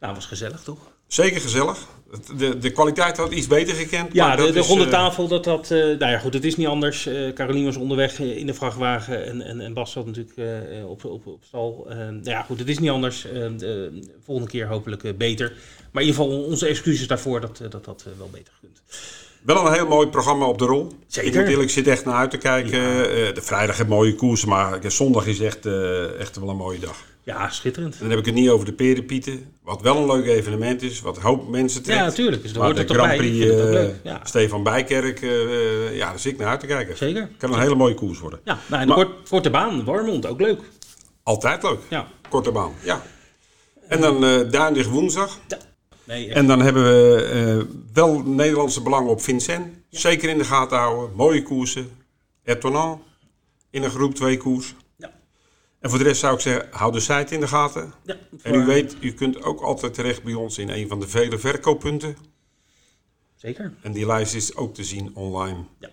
Nou, 0.00 0.14
was 0.14 0.26
gezellig 0.26 0.62
toch? 0.62 0.78
Zeker 1.06 1.40
gezellig. 1.40 1.88
De, 2.36 2.58
de 2.58 2.70
kwaliteit 2.70 3.16
had 3.16 3.32
iets 3.32 3.46
beter 3.46 3.74
gekend. 3.74 4.12
Ja, 4.12 4.26
maar 4.26 4.36
de, 4.36 4.42
dat 4.42 4.52
de 4.52 4.58
is, 4.58 4.66
ronde 4.66 4.84
uh, 4.84 4.90
tafel, 4.90 5.28
dat 5.28 5.44
had... 5.44 5.70
Uh, 5.70 5.78
nou 5.78 6.12
ja, 6.12 6.18
goed, 6.18 6.34
het 6.34 6.44
is 6.44 6.56
niet 6.56 6.66
anders. 6.66 7.06
Uh, 7.06 7.32
Caroline 7.32 7.64
was 7.64 7.76
onderweg 7.76 8.18
in 8.18 8.46
de 8.46 8.54
vrachtwagen 8.54 9.26
en, 9.26 9.40
en, 9.40 9.60
en 9.60 9.72
Bas 9.72 9.92
zat 9.92 10.06
natuurlijk 10.06 10.38
op, 10.86 11.04
op, 11.04 11.26
op 11.26 11.42
stal. 11.46 11.86
nou 11.88 12.20
ja, 12.22 12.42
goed, 12.42 12.58
het 12.58 12.68
is 12.68 12.78
niet 12.78 12.90
anders. 12.90 13.22
de 13.56 14.02
volgende 14.24 14.50
keer 14.50 14.66
hopelijk 14.66 15.18
beter. 15.18 15.52
Maar 15.92 16.02
in 16.02 16.08
ieder 16.08 16.24
geval 16.24 16.44
onze 16.44 16.66
excuses 16.66 17.06
daarvoor 17.06 17.40
dat 17.40 17.60
dat, 17.70 17.84
dat 17.84 18.04
wel 18.18 18.28
beter 18.32 18.52
kunt. 18.60 18.82
Wel 19.42 19.66
een 19.66 19.72
heel 19.72 19.86
mooi 19.86 20.08
programma 20.08 20.46
op 20.46 20.58
de 20.58 20.64
rol. 20.64 20.92
Zeker. 21.06 21.30
Ik 21.30 21.38
moet 21.38 21.48
eerlijk 21.48 21.70
zit 21.70 21.86
echt 21.86 22.04
naar 22.04 22.14
uit 22.14 22.30
te 22.30 22.38
kijken. 22.38 22.78
Ja. 22.78 23.32
de 23.32 23.42
vrijdag 23.42 23.76
heeft 23.76 23.88
mooie 23.88 24.14
koersen, 24.14 24.48
maar 24.48 24.78
zondag 24.86 25.26
is 25.26 25.40
echt, 25.40 25.66
echt 26.18 26.38
wel 26.38 26.48
een 26.48 26.56
mooie 26.56 26.78
dag. 26.78 27.04
Ja, 27.24 27.50
schitterend. 27.50 27.94
En 27.94 28.00
dan 28.00 28.10
heb 28.10 28.18
ik 28.18 28.24
het 28.24 28.34
niet 28.34 28.48
over 28.48 28.66
de 28.66 28.72
Perenpieten. 28.72 29.52
Wat 29.62 29.82
wel 29.82 29.96
een 29.96 30.06
leuk 30.06 30.26
evenement 30.26 30.82
is. 30.82 31.00
Wat 31.00 31.18
hoop 31.18 31.48
mensen 31.48 31.82
trekt. 31.82 31.98
Ja, 31.98 32.04
natuurlijk. 32.04 32.42
Dus 32.42 32.52
maar 32.52 32.74
de 32.74 32.94
Grand 32.94 33.16
Prix 33.16 33.46
uh, 33.46 34.04
ja. 34.04 34.20
Stefan 34.24 34.62
Bijkerk. 34.62 35.20
Uh, 35.20 35.96
ja, 35.96 36.08
daar 36.08 36.18
zit 36.18 36.32
ik 36.32 36.38
naar 36.38 36.48
uit 36.48 36.60
te 36.60 36.66
kijken. 36.66 36.96
Zeker. 36.96 37.28
Kan 37.38 37.52
een 37.52 37.60
hele 37.60 37.74
mooie 37.74 37.94
koers 37.94 38.18
worden. 38.18 38.40
Ja, 38.44 38.58
nou, 38.66 38.82
en 38.82 38.88
maar, 38.88 38.96
kort, 38.96 39.28
korte 39.28 39.50
baan. 39.50 39.84
Warmond, 39.84 40.26
ook 40.26 40.40
leuk. 40.40 40.60
Altijd 41.22 41.62
leuk. 41.62 41.80
Ja. 41.88 42.08
Korte 42.28 42.50
baan, 42.50 42.72
ja. 42.82 43.02
En 43.88 44.00
dan 44.00 44.24
uh, 44.24 44.50
Duindig 44.50 44.88
woensdag. 44.88 45.38
Ja. 45.48 45.58
Nee, 46.04 46.32
en 46.32 46.46
dan 46.46 46.60
hebben 46.60 46.82
we 46.82 47.66
wel 47.92 48.22
Nederlandse 48.22 48.82
belangen 48.82 49.10
op 49.10 49.22
Vincent. 49.22 49.66
Zeker 49.90 50.28
in 50.28 50.38
de 50.38 50.44
gaten 50.44 50.78
houden. 50.78 51.16
Mooie 51.16 51.42
koersen. 51.42 51.90
Ertonant 52.42 53.02
in 53.70 53.82
een 53.82 53.90
groep 53.90 54.14
2 54.14 54.36
koers. 54.36 54.74
En 55.84 55.90
voor 55.90 55.98
de 55.98 56.04
rest 56.04 56.20
zou 56.20 56.34
ik 56.34 56.40
zeggen, 56.40 56.68
hou 56.70 56.92
de 56.92 57.00
site 57.00 57.34
in 57.34 57.40
de 57.40 57.48
gaten. 57.48 57.92
Ja, 58.02 58.16
en 58.42 58.54
u 58.54 58.64
weet, 58.64 58.96
u 59.00 59.12
kunt 59.12 59.42
ook 59.42 59.60
altijd 59.60 59.94
terecht 59.94 60.22
bij 60.22 60.34
ons 60.34 60.58
in 60.58 60.68
een 60.68 60.88
van 60.88 61.00
de 61.00 61.08
vele 61.08 61.38
verkooppunten. 61.38 62.16
Zeker. 63.34 63.72
En 63.82 63.92
die 63.92 64.06
lijst 64.06 64.34
is 64.34 64.56
ook 64.56 64.74
te 64.74 64.84
zien 64.84 65.10
online. 65.14 65.64
Ja. 65.78 65.88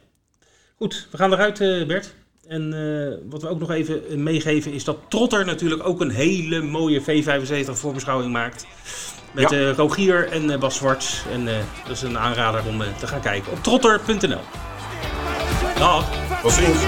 Goed, 0.76 1.08
we 1.12 1.18
gaan 1.18 1.34
eruit 1.34 1.58
Bert. 1.88 2.14
En 2.48 2.74
uh, 2.74 3.30
wat 3.30 3.42
we 3.42 3.48
ook 3.48 3.60
nog 3.60 3.72
even 3.72 4.24
meegeven 4.24 4.74
is 4.74 4.84
dat 4.84 4.98
Trotter 5.08 5.46
natuurlijk 5.46 5.88
ook 5.88 6.02
een 6.02 6.12
hele 6.12 6.62
mooie 6.62 7.02
V75 7.02 7.72
voorbeschouwing 7.72 8.32
maakt. 8.32 8.66
Met 9.34 9.50
ja. 9.50 9.58
uh, 9.58 9.76
Rogier 9.76 10.28
en 10.28 10.44
uh, 10.44 10.60
Bas 10.60 10.76
Zwarts. 10.76 11.24
En 11.32 11.46
dat 11.88 11.96
is 11.96 12.02
een 12.02 12.18
aanrader 12.18 12.66
om 12.66 12.82
te 13.00 13.08
gaan 13.08 13.22
kijken 13.22 13.52
op 13.52 13.64
trotter.nl. 13.64 14.42
Dag. 15.78 16.10
Tot 16.42 16.52
ziens. 16.52 16.80